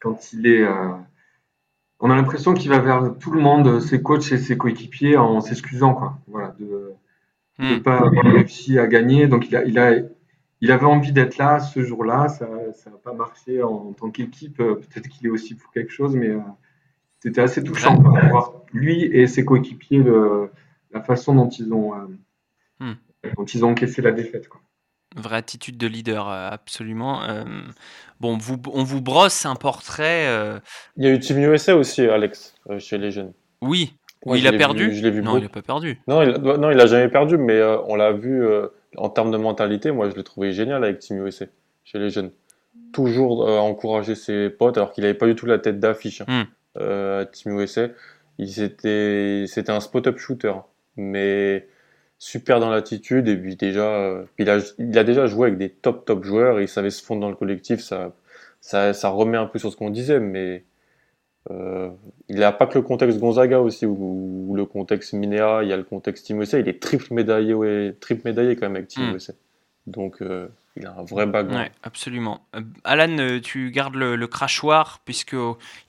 quand 0.00 0.32
il 0.32 0.46
est. 0.46 0.62
Euh, 0.62 0.92
on 1.98 2.10
a 2.10 2.16
l'impression 2.16 2.52
qu'il 2.52 2.70
va 2.70 2.78
vers 2.78 3.14
tout 3.18 3.30
le 3.30 3.40
monde, 3.40 3.80
ses 3.80 4.02
coachs 4.02 4.30
et 4.32 4.38
ses 4.38 4.58
coéquipiers, 4.58 5.16
en 5.16 5.40
s'excusant, 5.40 5.94
quoi. 5.94 6.18
Voilà, 6.26 6.54
de 6.58 6.92
ne 7.58 7.76
hmm. 7.76 7.82
pas 7.82 7.98
avoir 7.98 8.24
réussi 8.26 8.78
à 8.78 8.86
gagner. 8.86 9.28
Donc, 9.28 9.48
il, 9.48 9.56
a, 9.56 9.64
il, 9.64 9.78
a, 9.78 9.92
il 10.66 10.72
avait 10.72 10.86
envie 10.86 11.12
d'être 11.12 11.38
là 11.38 11.60
ce 11.60 11.82
jour-là. 11.82 12.28
Ça 12.28 12.46
n'a 12.46 12.96
pas 13.02 13.12
marché 13.12 13.62
en, 13.62 13.92
tant 13.92 14.10
qu'équipe. 14.10 14.56
Peut-être 14.56 15.08
qu'il 15.08 15.26
est 15.26 15.30
aussi 15.30 15.54
pour 15.54 15.70
quelque 15.70 15.92
chose, 15.92 16.16
mais 16.16 16.34
c'était 17.20 17.40
assez 17.40 17.62
touchant, 17.62 18.02
quoi, 18.02 18.20
voir 18.28 18.52
lui 18.72 19.04
et 19.04 19.26
ses 19.26 19.44
coéquipiers. 19.44 19.98
Le, 19.98 20.50
la 20.96 21.02
façon 21.02 21.34
dont 21.34 21.48
ils 21.48 21.72
ont, 21.72 21.94
euh, 21.94 22.06
hmm. 22.80 22.94
dont 23.36 23.44
ils 23.44 23.64
ont 23.64 23.70
encaissé 23.70 24.02
la 24.02 24.12
défaite. 24.12 24.48
Quoi. 24.48 24.60
Vraie 25.16 25.36
attitude 25.36 25.76
de 25.76 25.86
leader, 25.86 26.28
euh, 26.28 26.48
absolument. 26.50 27.22
Euh, 27.24 27.44
bon, 28.20 28.36
vous, 28.36 28.56
on 28.72 28.82
vous 28.82 29.00
brosse 29.00 29.46
un 29.46 29.56
portrait. 29.56 30.26
Il 30.96 31.04
y 31.04 31.06
a 31.06 31.12
eu 31.12 31.18
Team 31.18 31.38
USA 31.38 31.76
aussi, 31.76 32.02
Alex, 32.02 32.54
chez 32.78 32.98
les 32.98 33.10
jeunes. 33.10 33.32
Oui. 33.60 33.94
il 34.26 34.46
a 34.46 34.52
perdu 34.52 34.94
je 34.94 35.08
vu 35.08 35.22
Non, 35.22 35.38
il 35.38 35.44
n'a 35.44 35.48
pas 35.48 35.62
perdu. 35.62 36.00
Non, 36.08 36.22
il, 36.22 36.36
non, 36.38 36.70
il 36.70 36.80
a 36.80 36.86
jamais 36.86 37.08
perdu, 37.08 37.38
mais 37.38 37.62
on 37.86 37.96
l'a 37.96 38.12
vu 38.12 38.44
en 38.96 39.08
termes 39.08 39.30
de 39.30 39.36
mentalité. 39.36 39.90
Moi, 39.90 40.10
je 40.10 40.16
l'ai 40.16 40.24
trouvé 40.24 40.52
génial 40.52 40.84
avec 40.84 40.98
Team 40.98 41.24
USA, 41.24 41.46
chez 41.84 41.98
les 41.98 42.10
jeunes. 42.10 42.30
Toujours 42.92 43.46
encourager 43.46 44.14
ses 44.14 44.50
potes, 44.50 44.76
alors 44.76 44.92
qu'il 44.92 45.02
n'avait 45.02 45.14
pas 45.14 45.26
du 45.26 45.34
tout 45.34 45.46
la 45.46 45.58
tête 45.58 45.80
d'affiche 45.80 46.22
hein, 46.22 46.46
hmm. 46.76 46.82
à 46.82 47.26
Team 47.26 47.58
USA. 47.58 47.88
C'était 48.38 49.70
un 49.70 49.80
spot-up 49.80 50.18
shooter 50.18 50.52
mais 50.96 51.68
super 52.18 52.60
dans 52.60 52.70
l'attitude 52.70 53.28
et 53.28 53.36
puis 53.36 53.56
déjà 53.56 53.86
euh, 53.86 54.24
il 54.38 54.48
a, 54.48 54.58
il 54.78 54.98
a 54.98 55.04
déjà 55.04 55.26
joué 55.26 55.48
avec 55.48 55.58
des 55.58 55.70
top 55.70 56.04
top 56.06 56.24
joueurs 56.24 56.58
et 56.58 56.62
il 56.62 56.68
savait 56.68 56.90
se 56.90 57.04
fondre 57.04 57.20
dans 57.20 57.28
le 57.28 57.36
collectif 57.36 57.80
ça 57.80 58.14
ça, 58.60 58.94
ça 58.94 59.10
remet 59.10 59.36
un 59.36 59.46
peu 59.46 59.58
sur 59.58 59.70
ce 59.70 59.76
qu'on 59.76 59.90
disait 59.90 60.18
mais 60.18 60.64
euh, 61.50 61.90
il 62.28 62.36
n'a 62.36 62.52
pas 62.52 62.66
que 62.66 62.78
le 62.78 62.82
contexte 62.82 63.18
Gonzaga 63.18 63.60
aussi 63.60 63.86
ou, 63.86 64.52
le 64.56 64.64
contexte 64.64 65.12
Minea 65.12 65.62
il 65.62 65.68
y 65.68 65.72
a 65.72 65.76
le 65.76 65.84
contexte 65.84 66.26
Team 66.26 66.42
il 66.42 66.68
est 66.68 66.80
triple 66.80 67.12
médaillé 67.12 67.54
ouais, 67.54 67.94
triple 68.00 68.22
médaillé 68.24 68.56
quand 68.56 68.66
même 68.66 68.76
avec 68.76 68.88
Team 68.88 69.12
mm. 69.12 69.18
donc 69.86 70.22
euh, 70.22 70.48
il 70.78 70.84
a 70.84 70.92
un 70.92 71.04
vrai 71.04 71.24
background. 71.24 71.58
Ouais, 71.58 71.72
absolument. 71.82 72.42
Alan, 72.84 73.40
tu 73.42 73.70
gardes 73.70 73.94
le, 73.94 74.26
crachoir 74.26 75.00
puisque 75.06 75.34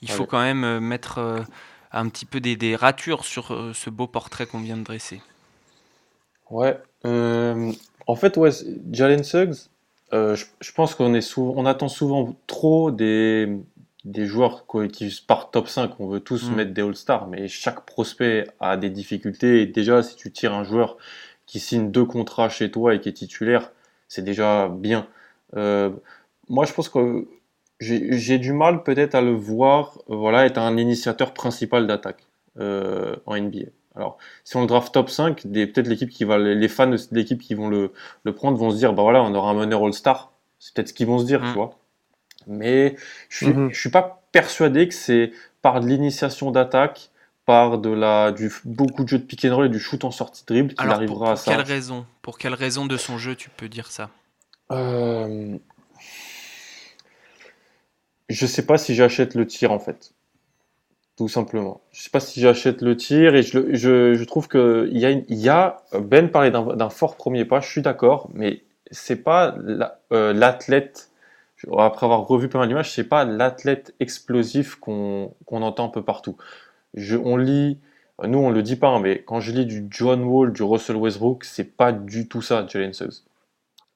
il 0.01 0.09
faut 0.09 0.25
quand 0.25 0.39
même 0.39 0.79
mettre 0.79 1.45
un 1.91 2.09
petit 2.09 2.25
peu 2.25 2.39
des, 2.39 2.75
ratures 2.75 3.25
sur 3.25 3.53
euh, 3.53 3.71
ce 3.73 3.89
beau 3.89 4.07
portrait 4.07 4.45
qu'on 4.45 4.59
vient 4.59 4.77
de 4.77 4.83
dresser. 4.83 5.21
Ouais. 6.49 6.77
Euh, 7.05 7.71
en 8.05 8.15
fait, 8.15 8.37
ouais, 8.37 8.51
Jalen 8.91 9.23
Suggs, 9.23 9.55
euh, 10.13 10.35
je, 10.35 10.71
pense 10.71 10.95
qu'on 10.95 11.19
on 11.37 11.65
attend 11.65 11.89
souvent 11.89 12.35
trop 12.47 12.91
des, 12.91 13.49
des 14.07 14.25
joueurs 14.25 14.65
qui 14.91 15.23
partent 15.27 15.53
top 15.53 15.67
5, 15.67 15.99
on 15.99 16.07
veut 16.07 16.21
tous 16.21 16.49
mm. 16.49 16.55
mettre 16.55 16.73
des 16.73 16.81
All-Stars, 16.81 17.27
mais 17.27 17.47
chaque 17.47 17.85
prospect 17.85 18.47
a 18.59 18.77
des 18.77 18.89
difficultés. 18.89 19.61
Et 19.61 19.65
déjà, 19.65 20.01
si 20.01 20.15
tu 20.15 20.31
tires 20.31 20.53
un 20.53 20.63
joueur 20.63 20.97
qui 21.45 21.59
signe 21.59 21.91
deux 21.91 22.05
contrats 22.05 22.49
chez 22.49 22.71
toi 22.71 22.95
et 22.95 23.01
qui 23.01 23.09
est 23.09 23.13
titulaire, 23.13 23.71
c'est 24.07 24.23
déjà 24.23 24.69
bien. 24.69 25.07
Euh, 25.55 25.89
moi, 26.47 26.65
je 26.65 26.73
pense 26.73 26.87
que 26.89 27.27
j'ai 27.79 28.39
du 28.39 28.53
mal 28.53 28.83
peut-être 28.83 29.13
à 29.13 29.21
le 29.21 29.33
voir 29.33 29.99
voilà, 30.07 30.45
être 30.45 30.57
un 30.57 30.77
initiateur 30.77 31.33
principal 31.33 31.85
d'attaque 31.85 32.25
euh, 32.59 33.15
en 33.25 33.37
NBA. 33.37 33.67
Alors, 33.95 34.17
si 34.43 34.55
on 34.55 34.61
le 34.61 34.67
draft 34.67 34.93
top 34.93 35.09
5, 35.09 35.43
peut-être 35.43 35.87
l'équipe 35.87 36.09
qui 36.09 36.23
va, 36.23 36.37
les 36.37 36.67
fans 36.67 36.87
de 36.87 36.97
l'équipe 37.11 37.41
qui 37.41 37.55
vont 37.55 37.67
le, 37.67 37.91
le, 38.23 38.33
prendre 38.33 38.57
vont 38.57 38.71
se 38.71 38.77
dire, 38.77 38.93
bah 38.93 39.03
voilà, 39.03 39.21
on 39.23 39.33
aura 39.35 39.51
un 39.51 39.55
meneur 39.55 39.83
All-Star. 39.83 40.31
C'est 40.59 40.73
peut-être 40.73 40.89
ce 40.89 40.93
qu'ils 40.93 41.07
vont 41.07 41.19
se 41.19 41.25
dire, 41.25 41.41
tu 41.41 41.47
mm. 41.47 41.53
vois. 41.53 41.77
Mais 42.47 42.95
je 43.29 43.37
suis, 43.37 43.47
mm-hmm. 43.47 43.73
je 43.73 43.79
suis 43.79 43.89
pas 43.89 44.21
persuadé 44.31 44.87
que 44.87 44.93
c'est 44.93 45.31
par 45.61 45.81
de 45.81 45.87
l'initiation 45.87 46.51
d'attaque, 46.51 47.09
par 47.45 47.77
de 47.77 47.89
la, 47.89 48.31
du, 48.31 48.51
beaucoup 48.65 49.03
de 49.03 49.09
jeux 49.09 49.19
de 49.19 49.23
pick 49.23 49.45
and 49.45 49.55
roll 49.55 49.65
et 49.65 49.69
du 49.69 49.79
shoot 49.79 50.03
en 50.03 50.11
sortie 50.11 50.43
de 50.43 50.47
dribble 50.47 50.73
qu'il 50.73 50.89
arrivera 50.89 51.33
à 51.33 51.35
ça. 51.35 51.51
Quelle 51.51 51.61
raison? 51.61 52.05
Pour 52.21 52.37
quelle 52.37 52.53
raison 52.53 52.85
de 52.85 52.97
son 52.97 53.17
jeu 53.17 53.35
tu 53.35 53.49
peux 53.49 53.69
dire 53.69 53.87
ça? 53.87 54.09
Euh... 54.71 55.57
Je 58.29 58.45
sais 58.45 58.65
pas 58.65 58.77
si 58.77 58.95
j'achète 58.95 59.35
le 59.35 59.47
tir 59.47 59.71
en 59.71 59.79
fait 59.79 60.13
tout 61.17 61.27
simplement. 61.27 61.81
Je 61.91 62.03
sais 62.03 62.11
pas 62.11 62.19
si 62.19 62.39
j'achète 62.39 62.81
le 62.81 62.95
tir 62.95 63.33
et 63.33 63.41
je, 63.41 63.73
je, 63.73 64.13
je 64.13 64.23
trouve 64.23 64.47
que 64.47 64.87
il 64.91 64.99
y 64.99 65.05
a, 65.05 65.09
il 65.09 65.25
y 65.29 65.49
a 65.49 65.77
Ben 65.99 66.29
parlait 66.29 66.51
d'un 66.51 66.89
fort 66.89 67.17
premier 67.17 67.43
pas, 67.43 67.59
je 67.59 67.69
suis 67.69 67.81
d'accord, 67.81 68.29
mais 68.33 68.61
c'est 68.91 69.23
pas 69.23 69.55
euh, 70.13 70.31
l'athlète. 70.31 71.09
Après 71.77 72.05
avoir 72.05 72.27
revu 72.27 72.49
pas 72.49 72.59
mal 72.59 72.67
d'images, 72.67 72.93
c'est 72.93 73.03
pas 73.03 73.25
l'athlète 73.25 73.95
explosif 73.99 74.75
qu'on 74.75 75.33
qu'on 75.45 75.61
entend 75.61 75.85
un 75.85 75.89
peu 75.89 76.03
partout. 76.03 76.37
Je, 76.93 77.17
on 77.17 77.37
lit, 77.37 77.79
nous 78.23 78.39
on 78.39 78.49
le 78.51 78.63
dit 78.63 78.75
pas, 78.75 78.89
hein, 78.89 78.99
mais 78.99 79.23
quand 79.23 79.39
je 79.39 79.51
lis 79.51 79.65
du 79.65 79.87
John 79.89 80.23
Wall, 80.23 80.53
du 80.53 80.63
Russell 80.63 80.95
Westbrook, 80.97 81.43
c'est 81.45 81.75
pas 81.75 81.91
du 81.91 82.27
tout 82.27 82.41
ça, 82.41 82.65
Jalen 82.67 82.93
Suggs. 82.93 83.23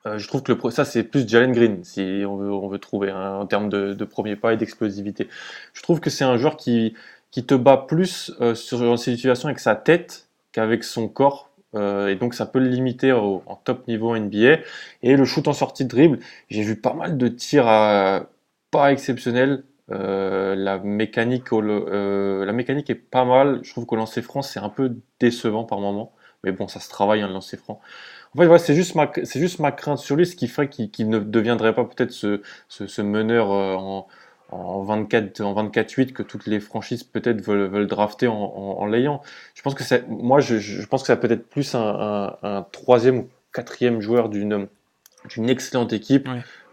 Euh, 0.08 0.18
je 0.18 0.28
trouve 0.28 0.42
que 0.42 0.52
le, 0.52 0.72
ça 0.72 0.86
c'est 0.86 1.04
plus 1.04 1.28
Jalen 1.28 1.52
Green 1.52 1.84
si 1.84 2.24
on 2.28 2.36
veut, 2.38 2.52
on 2.52 2.68
veut 2.68 2.80
trouver 2.80 3.12
hein, 3.12 3.36
en 3.36 3.46
termes 3.46 3.70
de, 3.70 3.94
de, 3.94 4.06
premier 4.06 4.36
pas 4.36 4.54
et 4.54 4.58
d'explosivité. 4.58 5.30
Je 5.74 5.84
trouve 5.84 6.00
que 6.00 6.10
c'est 6.10 6.24
un 6.24 6.38
joueur 6.38 6.58
qui, 6.58 6.96
qui 7.30 7.46
te 7.46 7.54
bat 7.54 7.78
plus 7.78 8.32
euh, 8.42 8.56
sur 8.56 8.84
une 8.84 8.98
situation 8.98 9.48
avec 9.48 9.60
sa 9.60 9.76
tête 9.76 10.28
qu'avec 10.52 10.84
son 10.84 11.08
corps. 11.08 11.51
Euh, 11.74 12.10
et 12.10 12.16
donc 12.16 12.34
ça 12.34 12.46
peut 12.46 12.60
le 12.60 12.68
limiter 12.68 13.12
en 13.12 13.62
top 13.64 13.88
niveau 13.88 14.16
NBA. 14.18 14.60
Et 15.04 15.16
le 15.16 15.26
shoot 15.26 15.48
en 15.48 15.54
sortie 15.54 15.86
de 15.86 15.90
dribble, 15.90 16.20
j'ai 16.50 16.64
vu 16.64 16.76
pas 16.76 16.94
mal 16.94 17.18
de 17.18 17.28
tirs 17.28 17.66
pas 18.72 18.92
exceptionnels. 18.92 19.64
Euh, 19.92 20.56
la 20.56 20.80
mécanique, 20.80 21.52
euh, 21.52 22.46
la 22.46 22.54
mécanique 22.54 22.90
est 22.90 22.96
pas 22.96 23.26
mal. 23.26 23.60
Je 23.64 23.72
trouve 23.72 23.86
qu'au 23.86 23.98
lancer 23.98 24.22
franc 24.22 24.42
c'est 24.42 24.60
un 24.60 24.70
peu 24.70 24.96
décevant 25.20 25.66
par 25.66 25.80
moment, 25.80 26.14
mais 26.44 26.52
bon 26.52 26.68
ça 26.68 26.80
se 26.80 26.90
travaille 26.90 27.22
hein, 27.22 27.28
lancer 27.28 27.58
franc. 27.58 27.82
En 28.38 28.58
fait, 28.58 28.58
c'est 28.60 28.76
juste 28.76 29.60
ma, 29.60 29.72
crainte 29.72 29.98
sur 29.98 30.16
lui, 30.16 30.26
ce 30.26 30.38
qui 30.38 30.48
ferait 30.48 30.70
qu'il 30.70 31.10
ne 31.10 31.20
deviendrait 31.20 31.76
pas 31.76 31.84
peut-être 31.84 32.12
ce, 32.12 32.42
ce 32.70 33.02
meneur 33.02 33.50
en, 33.50 34.08
en 34.52 34.84
24 34.84 35.42
en 35.42 35.54
24 35.54 35.92
8 35.92 36.14
que 36.14 36.24
toutes 36.24 36.46
les 36.46 36.60
franchises 36.60 37.04
peut-être 37.04 37.42
veulent, 37.42 37.70
veulent 37.70 37.88
drafter 37.88 38.28
en, 38.28 38.36
en, 38.36 38.86
l'ayant. 38.86 39.22
Je 39.56 39.62
pense 39.62 39.74
que 39.74 39.84
c'est 39.84 40.08
moi 40.08 40.40
je, 40.40 40.58
je, 40.58 40.86
pense 40.86 41.02
que 41.02 41.08
ça 41.08 41.18
peut 41.18 41.32
être 41.32 41.48
plus 41.48 41.76
un, 41.76 41.80
un, 41.82 42.38
un 42.44 42.62
troisième 42.72 43.20
ou 43.20 43.30
quatrième 43.54 44.02
joueur 44.02 44.30
d'une 44.30 44.68
d'une 45.30 45.50
excellente 45.50 45.94
équipe. 45.94 46.28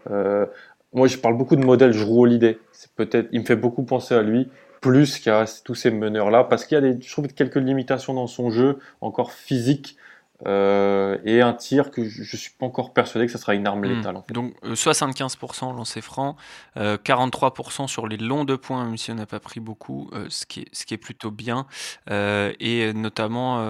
Euh, 0.09 0.45
moi 0.93 1.07
je 1.07 1.17
parle 1.17 1.37
beaucoup 1.37 1.55
de 1.55 1.63
modèle 1.63 1.93
Jrue 1.93 2.19
Holiday. 2.19 2.57
C'est 2.71 2.91
peut-être 2.91 3.29
il 3.31 3.41
me 3.41 3.45
fait 3.45 3.55
beaucoup 3.55 3.83
penser 3.83 4.15
à 4.15 4.21
lui 4.21 4.49
plus 4.81 5.19
qu'à 5.19 5.45
tous 5.63 5.75
ces 5.75 5.91
meneurs 5.91 6.31
là 6.31 6.43
parce 6.43 6.65
qu'il 6.65 6.75
y 6.75 6.77
a 6.77 6.81
des 6.81 7.01
je 7.01 7.11
trouve 7.11 7.27
quelques 7.27 7.57
limitations 7.57 8.13
dans 8.13 8.27
son 8.27 8.49
jeu 8.49 8.79
encore 9.01 9.31
physique 9.31 9.97
euh, 10.47 11.17
et 11.25 11.41
un 11.41 11.53
tir 11.53 11.91
que 11.91 12.07
je, 12.07 12.21
ne 12.21 12.25
suis 12.25 12.51
pas 12.51 12.65
encore 12.65 12.93
persuadé 12.93 13.25
que 13.25 13.31
ça 13.31 13.37
sera 13.37 13.55
une 13.55 13.67
arme 13.67 13.81
hmm. 13.81 13.95
létale. 13.95 14.15
En 14.15 14.21
fait. 14.21 14.33
Donc 14.33 14.53
75% 14.63 15.69
euh, 15.71 15.75
lancé 15.75 16.01
franc, 16.01 16.37
43% 16.77 17.83
euh, 17.83 17.87
sur 17.87 18.07
les 18.07 18.17
longs 18.17 18.45
de 18.45 18.55
points, 18.55 18.85
même 18.85 18.97
si 18.97 19.11
on 19.11 19.15
n'a 19.15 19.25
pas 19.25 19.39
pris 19.39 19.59
beaucoup, 19.59 20.09
ce, 20.29 20.45
qui 20.45 20.61
est, 20.61 20.67
ce 20.71 20.85
qui 20.85 20.93
est 20.93 20.97
plutôt 20.97 21.31
bien. 21.31 21.65
et 22.09 22.93
notamment 22.93 23.65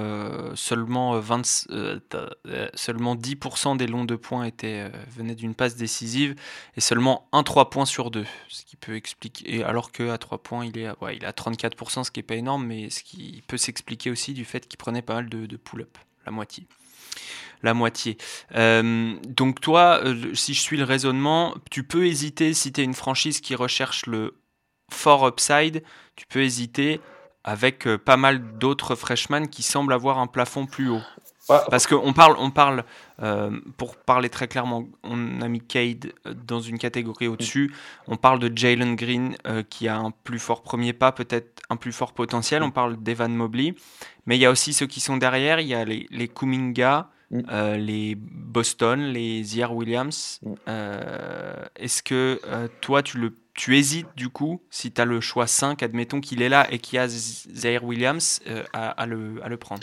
seulement, 0.55 1.19
20, 1.19 1.45
seulement 2.75 3.15
10% 3.15 3.77
des 3.77 3.87
longs 3.87 4.05
de 4.05 4.15
points 4.15 4.43
étaient, 4.43 4.91
venaient 5.15 5.35
d'une 5.35 5.55
passe 5.55 5.75
décisive 5.75 6.35
et 6.75 6.81
seulement 6.81 7.27
un 7.31 7.43
3 7.43 7.69
points 7.69 7.85
sur 7.85 8.11
2. 8.11 8.25
Ce 8.47 8.63
qui 8.65 8.75
peut 8.75 8.95
expliquer, 8.95 9.55
et 9.55 9.63
alors 9.63 9.91
qu'à 9.91 10.17
3 10.17 10.37
points, 10.39 10.65
il 10.65 10.77
est, 10.77 10.87
à, 10.87 10.95
ouais, 11.01 11.17
il 11.17 11.23
est 11.23 11.27
à 11.27 11.31
34%, 11.31 12.03
ce 12.03 12.11
qui 12.11 12.19
n'est 12.19 12.23
pas 12.23 12.35
énorme, 12.35 12.65
mais 12.65 12.89
ce 12.89 13.03
qui 13.03 13.43
peut 13.47 13.57
s'expliquer 13.57 14.11
aussi 14.11 14.33
du 14.33 14.45
fait 14.45 14.67
qu'il 14.67 14.77
prenait 14.77 15.01
pas 15.01 15.15
mal 15.15 15.29
de, 15.29 15.45
de 15.45 15.57
pull-up 15.57 15.97
la 16.29 16.35
moitié. 16.35 16.67
La 17.63 17.73
moitié. 17.73 18.17
Euh, 18.53 19.15
donc 19.27 19.59
toi, 19.61 19.99
euh, 20.03 20.35
si 20.35 20.53
je 20.53 20.61
suis 20.61 20.77
le 20.77 20.83
raisonnement, 20.83 21.55
tu 21.71 21.83
peux 21.83 22.05
hésiter 22.05 22.53
si 22.53 22.71
tu 22.71 22.81
es 22.81 22.83
une 22.83 22.93
franchise 22.93 23.41
qui 23.41 23.55
recherche 23.55 24.05
le 24.05 24.39
fort 24.91 25.27
upside, 25.27 25.83
tu 26.15 26.25
peux 26.27 26.43
hésiter 26.43 27.01
avec 27.43 27.87
euh, 27.87 27.97
pas 27.97 28.15
mal 28.15 28.59
d'autres 28.59 28.93
freshmen 28.93 29.49
qui 29.49 29.63
semblent 29.63 29.91
avoir 29.91 30.19
un 30.19 30.27
plafond 30.27 30.67
plus 30.67 30.89
haut. 30.89 31.01
Parce 31.69 31.87
qu'on 31.87 32.13
parle, 32.13 32.35
on 32.39 32.51
parle 32.51 32.83
pour 33.77 33.95
parler 33.97 34.29
très 34.29 34.47
clairement, 34.47 34.85
on 35.03 35.41
a 35.41 35.47
mis 35.47 35.61
Cade 35.61 36.13
dans 36.45 36.59
une 36.59 36.77
catégorie 36.77 37.27
au-dessus. 37.27 37.73
On 38.07 38.17
parle 38.17 38.39
de 38.39 38.55
Jalen 38.55 38.95
Green 38.95 39.35
qui 39.69 39.87
a 39.87 39.97
un 39.97 40.11
plus 40.11 40.39
fort 40.39 40.61
premier 40.61 40.93
pas, 40.93 41.11
peut-être 41.11 41.61
un 41.69 41.75
plus 41.75 41.91
fort 41.91 42.13
potentiel. 42.13 42.63
On 42.63 42.71
parle 42.71 42.97
d'Evan 43.01 43.33
Mobley. 43.33 43.75
Mais 44.29 44.37
il 44.37 44.41
y 44.41 44.45
a 44.45 44.51
aussi 44.51 44.73
ceux 44.73 44.85
qui 44.85 44.99
sont 44.99 45.17
derrière. 45.17 45.59
Il 45.59 45.67
y 45.67 45.73
a 45.73 45.83
les, 45.85 46.07
les 46.11 46.27
Kuminga, 46.27 47.09
mm. 47.31 47.39
euh, 47.51 47.77
les 47.77 48.13
Boston, 48.15 49.01
les 49.01 49.43
Zier 49.43 49.65
Williams. 49.65 50.39
Mm. 50.43 50.53
Euh, 50.67 51.65
est-ce 51.75 52.03
que 52.03 52.39
euh, 52.45 52.67
toi, 52.81 53.01
tu, 53.01 53.17
le, 53.17 53.35
tu 53.55 53.75
hésites 53.75 54.15
du 54.15 54.29
coup, 54.29 54.61
si 54.69 54.91
tu 54.91 55.01
as 55.01 55.05
le 55.05 55.19
choix 55.19 55.47
5, 55.47 55.81
admettons 55.81 56.21
qu'il 56.21 56.43
est 56.43 56.49
là 56.49 56.71
et 56.71 56.77
qu'il 56.77 56.97
y 56.97 56.99
a 56.99 57.07
Zaire 57.07 57.83
Williams, 57.83 58.39
à, 58.73 59.05
le, 59.07 59.43
à 59.43 59.49
le 59.49 59.57
prendre? 59.57 59.81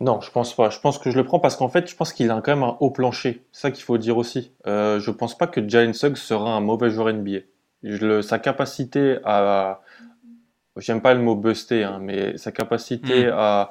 Non, 0.00 0.20
je 0.20 0.30
pense 0.30 0.54
pas. 0.54 0.68
Je 0.70 0.78
pense 0.78 0.98
que 0.98 1.10
je 1.10 1.16
le 1.16 1.24
prends 1.24 1.38
parce 1.38 1.56
qu'en 1.56 1.68
fait, 1.68 1.88
je 1.88 1.96
pense 1.96 2.12
qu'il 2.12 2.30
a 2.30 2.40
quand 2.42 2.54
même 2.54 2.64
un 2.64 2.76
haut 2.80 2.90
plancher. 2.90 3.44
C'est 3.52 3.62
ça 3.62 3.70
qu'il 3.70 3.84
faut 3.84 3.96
dire 3.96 4.18
aussi. 4.18 4.52
Euh, 4.66 5.00
je 5.00 5.10
pense 5.10 5.36
pas 5.36 5.46
que 5.46 5.66
Jalen 5.66 5.94
Suggs 5.94 6.16
sera 6.16 6.52
un 6.52 6.60
mauvais 6.60 6.90
joueur 6.90 7.12
NBA. 7.12 7.38
Je 7.82 8.20
sa 8.20 8.38
capacité 8.38 9.18
à, 9.24 9.80
j'aime 10.76 11.00
pas 11.00 11.14
le 11.14 11.20
mot 11.20 11.34
buster, 11.34 11.84
hein, 11.84 11.98
mais 12.00 12.36
sa 12.36 12.52
capacité 12.52 13.26
mm. 13.26 13.34
à, 13.34 13.70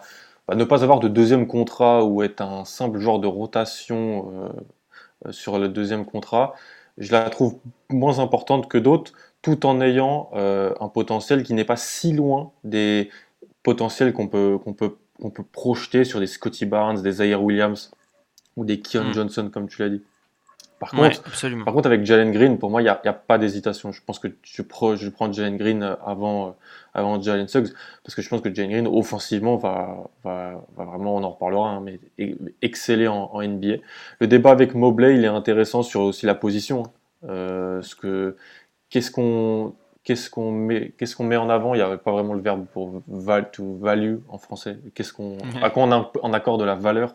ne 0.56 0.64
pas 0.64 0.84
avoir 0.84 1.00
de 1.00 1.08
deuxième 1.08 1.48
contrat 1.48 2.04
ou 2.04 2.24
être 2.24 2.42
un 2.42 2.66
simple 2.66 3.00
genre 3.00 3.20
de 3.20 3.28
rotation 3.28 4.52
euh, 5.26 5.32
sur 5.32 5.60
le 5.60 5.70
deuxième 5.70 6.06
contrat, 6.06 6.54
je 6.98 7.12
la 7.12 7.30
trouve 7.30 7.58
moins 7.90 8.20
importante 8.20 8.68
que 8.68 8.78
d'autres, 8.78 9.14
tout 9.42 9.66
en 9.66 9.82
ayant 9.82 10.30
euh, 10.34 10.74
un 10.80 10.88
potentiel 10.88 11.44
qui 11.44 11.54
n'est 11.54 11.66
pas 11.66 11.78
si 11.78 12.14
loin 12.14 12.52
des 12.64 13.10
potentiels 13.64 14.14
qu'on 14.14 14.28
peut, 14.28 14.58
qu'on 14.64 14.74
peut, 14.74 14.98
qu'on 15.22 15.30
peut 15.30 15.44
projeter 15.44 16.04
sur 16.04 16.20
des 16.20 16.28
Scotty 16.28 16.66
Barnes, 16.66 17.02
des 17.02 17.12
Zaire 17.12 17.42
Williams 17.44 17.92
ou 18.56 18.66
des 18.66 18.80
Keon 18.80 19.10
mm. 19.10 19.14
Johnson, 19.14 19.50
comme 19.52 19.68
tu 19.68 19.82
l'as 19.82 19.90
dit. 19.90 20.02
Par, 20.80 20.92
contre, 20.92 21.24
par 21.64 21.74
contre, 21.74 21.88
avec 21.88 22.06
Jalen 22.06 22.32
Green, 22.32 22.60
pour 22.60 22.70
moi, 22.70 22.82
il 22.82 22.84
n'y 22.84 22.90
a, 22.90 23.00
a, 23.02 23.14
pas 23.14 23.38
d'hésitation. 23.38 23.94
Je 23.94 24.02
pense 24.06 24.20
que 24.20 24.28
je, 24.44 24.62
je 24.62 25.10
prends 25.10 25.32
Jalen 25.32 25.56
Green 25.56 25.96
avant, 26.06 26.58
avant 26.94 27.20
Jalen 27.22 27.48
Suggs, 27.48 27.72
parce 28.04 28.14
que 28.14 28.22
je 28.22 28.28
pense 28.28 28.42
que 28.42 28.54
Jalen 28.54 28.72
Green, 28.72 28.88
offensivement, 28.88 29.56
va, 29.56 30.10
va, 30.26 30.66
va 30.76 30.84
vraiment, 30.84 31.16
on 31.16 31.24
en 31.24 31.32
reparlera, 31.32 31.70
hein, 31.70 31.82
mais 31.82 32.00
exceller 32.62 33.08
en, 33.08 33.32
en, 33.34 33.42
NBA. 33.42 33.78
Le 34.20 34.28
débat 34.28 34.52
avec 34.52 34.76
Mobley, 34.76 35.16
il 35.16 35.24
est 35.24 35.28
intéressant 35.28 35.82
sur 35.82 36.02
aussi 36.02 36.26
la 36.26 36.36
position. 36.36 36.84
Hein. 36.84 37.30
Euh, 37.30 37.82
ce 37.82 37.96
que, 37.96 38.36
qu'est-ce 38.90 39.12
qu'on 39.12 39.74
qu'est-ce 40.06 40.30
qu'on 40.30 40.52
met, 40.52 40.94
qu'est-ce 40.98 41.16
qu'on 41.16 41.26
met 41.26 41.36
en 41.36 41.50
avant? 41.50 41.74
Il 41.74 41.78
n'y 41.78 41.84
avait 41.84 41.98
pas 41.98 42.12
vraiment 42.12 42.34
le 42.34 42.42
verbe 42.42 42.66
pour 42.72 43.04
val 43.08 43.52
to 43.52 43.78
value 43.78 44.18
en 44.30 44.38
français. 44.38 44.78
Qu'est-ce 44.94 45.12
qu'on, 45.12 45.38
à 45.62 45.70
quoi 45.70 45.84
on, 45.84 46.10
on, 46.24 46.34
accorde 46.34 46.62
de 46.62 46.66
la 46.66 46.76
valeur? 46.76 47.14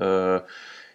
Euh, 0.00 0.40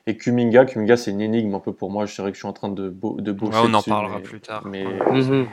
Et 0.05 0.17
Kuminga, 0.17 0.65
Kuminga, 0.65 0.97
c'est 0.97 1.11
une 1.11 1.21
énigme 1.21 1.55
un 1.55 1.59
peu 1.59 1.73
pour 1.73 1.89
moi. 1.89 2.05
Je 2.05 2.13
dirais 2.13 2.29
que 2.29 2.35
je 2.35 2.41
suis 2.41 2.47
en 2.47 2.53
train 2.53 2.69
de, 2.69 2.89
de 2.89 3.31
bosser. 3.31 3.57
on 3.63 3.73
en 3.73 3.81
parlera 3.81 4.19
plus 4.19 4.41
tard. 4.41 4.65
Mais, 4.65 4.83
mhm. 4.83 5.47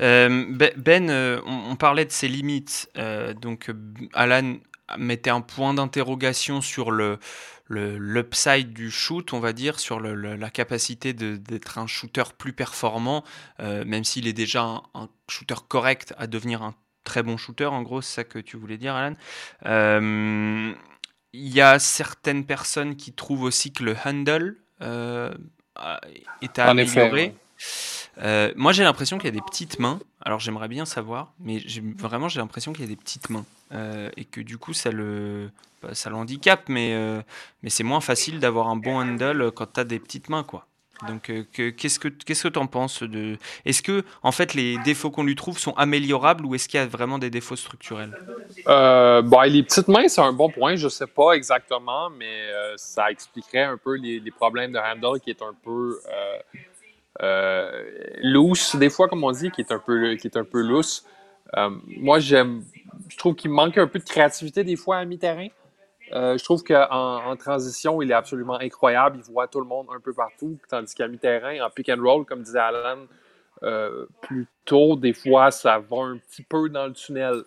Euh, 0.00 0.46
ben, 0.76 1.10
euh, 1.10 1.40
on, 1.46 1.76
parlait 1.76 2.04
de 2.04 2.12
ses 2.12 2.28
limites. 2.28 2.88
Euh, 2.96 3.34
donc, 3.34 3.70
Alan 4.12 4.54
mettait 4.96 5.30
un 5.30 5.40
point 5.40 5.74
d'interrogation 5.74 6.60
sur 6.60 6.90
le 6.90 7.18
l'upside 7.68 8.72
du 8.72 8.90
shoot, 8.90 9.32
on 9.32 9.40
va 9.40 9.52
dire, 9.52 9.78
sur 9.78 10.00
la 10.00 10.50
capacité 10.50 11.12
d'être 11.12 11.78
un 11.78 11.86
shooter 11.86 12.24
plus 12.36 12.52
performant, 12.52 13.24
même 13.58 14.04
s'il 14.04 14.26
est 14.26 14.32
déjà 14.32 14.82
un, 14.94 15.08
shooter 15.28 15.56
correct 15.68 16.14
à 16.18 16.26
devenir 16.26 16.62
un 16.62 16.74
très 17.04 17.22
bon 17.22 17.36
shooter, 17.36 17.66
en 17.66 17.82
gros, 17.82 18.00
c'est 18.00 18.16
ça 18.16 18.24
que 18.24 18.38
tu 18.38 18.56
voulais 18.56 18.78
dire, 18.78 18.94
Alan. 18.94 19.14
Il 21.34 21.48
y 21.48 21.60
a 21.60 21.78
certaines 21.78 22.46
personnes 22.46 22.96
qui 22.96 23.12
trouvent 23.12 23.42
aussi 23.42 23.72
que 23.72 23.84
le 23.84 23.96
handle 24.04 24.56
est 24.80 26.58
à 26.58 26.64
améliorer. 26.70 27.34
Euh, 28.22 28.52
moi, 28.56 28.72
j'ai 28.72 28.84
l'impression 28.84 29.18
qu'il 29.18 29.26
y 29.26 29.28
a 29.28 29.40
des 29.40 29.44
petites 29.44 29.78
mains. 29.78 29.98
Alors, 30.22 30.40
j'aimerais 30.40 30.68
bien 30.68 30.84
savoir, 30.84 31.32
mais 31.40 31.62
vraiment, 31.96 32.28
j'ai 32.28 32.40
l'impression 32.40 32.72
qu'il 32.72 32.82
y 32.84 32.86
a 32.86 32.90
des 32.90 32.96
petites 32.96 33.30
mains. 33.30 33.44
Euh, 33.72 34.10
et 34.16 34.24
que 34.24 34.40
du 34.40 34.58
coup, 34.58 34.72
ça 34.72 34.90
le, 34.90 35.50
bah, 35.82 35.90
ça 35.92 36.10
euh, 36.10 37.22
mais 37.62 37.70
c'est 37.70 37.84
moins 37.84 38.00
facile 38.00 38.40
d'avoir 38.40 38.68
un 38.68 38.76
bon 38.76 39.00
handle 39.00 39.52
quand 39.52 39.74
tu 39.74 39.80
as 39.80 39.84
des 39.84 39.98
petites 39.98 40.28
mains, 40.28 40.42
quoi. 40.42 40.66
Donc, 41.06 41.30
qu'est-ce 41.52 42.00
que 42.00 42.08
qu'est-ce 42.08 42.42
que 42.42 42.48
tu 42.48 42.58
en 42.58 42.66
penses 42.66 43.04
Est-ce 43.64 43.82
que 43.82 44.02
en 44.24 44.32
fait 44.32 44.54
les 44.54 44.78
défauts 44.78 45.12
qu'on 45.12 45.22
lui 45.22 45.36
trouve 45.36 45.56
sont 45.56 45.72
améliorables 45.74 46.44
ou 46.44 46.56
est-ce 46.56 46.68
qu'il 46.68 46.80
y 46.80 46.82
a 46.82 46.86
vraiment 46.86 47.20
des 47.20 47.30
défauts 47.30 47.54
structurels? 47.54 48.18
Bon, 48.66 49.42
Les 49.42 49.62
petites 49.62 49.86
mains, 49.86 50.08
c'est 50.08 50.22
un 50.22 50.32
bon 50.32 50.50
point. 50.50 50.74
Je 50.74 50.88
sais 50.88 51.06
pas 51.06 51.34
exactement, 51.34 52.10
mais 52.10 52.48
ça 52.74 53.12
expliquerait 53.12 53.62
un 53.62 53.76
peu 53.76 53.94
les, 53.94 54.18
les, 54.18 54.30
problèmes 54.32 54.72
de 54.72 54.78
handle 54.78 55.20
qui 55.20 55.30
est 55.30 55.40
un 55.40 55.54
peu 55.62 56.00
loose, 58.22 58.76
des 58.76 58.90
fois, 58.90 59.08
comme 59.08 59.24
on 59.24 59.32
dit, 59.32 59.50
qui 59.50 59.60
est 59.60 59.72
un 59.72 59.78
peu, 59.78 60.14
qui 60.16 60.26
est 60.26 60.36
un 60.36 60.44
peu 60.44 60.60
loose. 60.62 61.04
Euh, 61.56 61.70
moi, 61.86 62.18
j'aime, 62.18 62.64
je 63.08 63.16
trouve 63.16 63.34
qu'il 63.34 63.50
manque 63.50 63.78
un 63.78 63.86
peu 63.86 63.98
de 63.98 64.04
créativité 64.04 64.64
des 64.64 64.76
fois 64.76 64.98
à 64.98 65.04
mi-terrain. 65.04 65.48
Euh, 66.12 66.38
je 66.38 66.44
trouve 66.44 66.62
qu'en 66.62 67.22
en 67.24 67.36
transition, 67.36 68.00
il 68.00 68.10
est 68.10 68.14
absolument 68.14 68.58
incroyable. 68.58 69.18
Il 69.18 69.32
voit 69.32 69.46
tout 69.46 69.60
le 69.60 69.66
monde 69.66 69.86
un 69.94 70.00
peu 70.00 70.12
partout. 70.12 70.58
Tandis 70.68 70.94
qu'à 70.94 71.08
mi-terrain, 71.08 71.60
en 71.64 71.70
pick 71.70 71.88
and 71.88 72.02
roll, 72.02 72.24
comme 72.24 72.42
disait 72.42 72.58
Alan 72.58 73.06
euh, 73.62 74.06
plus 74.22 74.46
des 74.98 75.14
fois, 75.14 75.50
ça 75.50 75.78
va 75.78 75.96
un 76.02 76.18
petit 76.18 76.42
peu 76.42 76.68
dans 76.68 76.86
le 76.86 76.92
tunnel. 76.92 77.42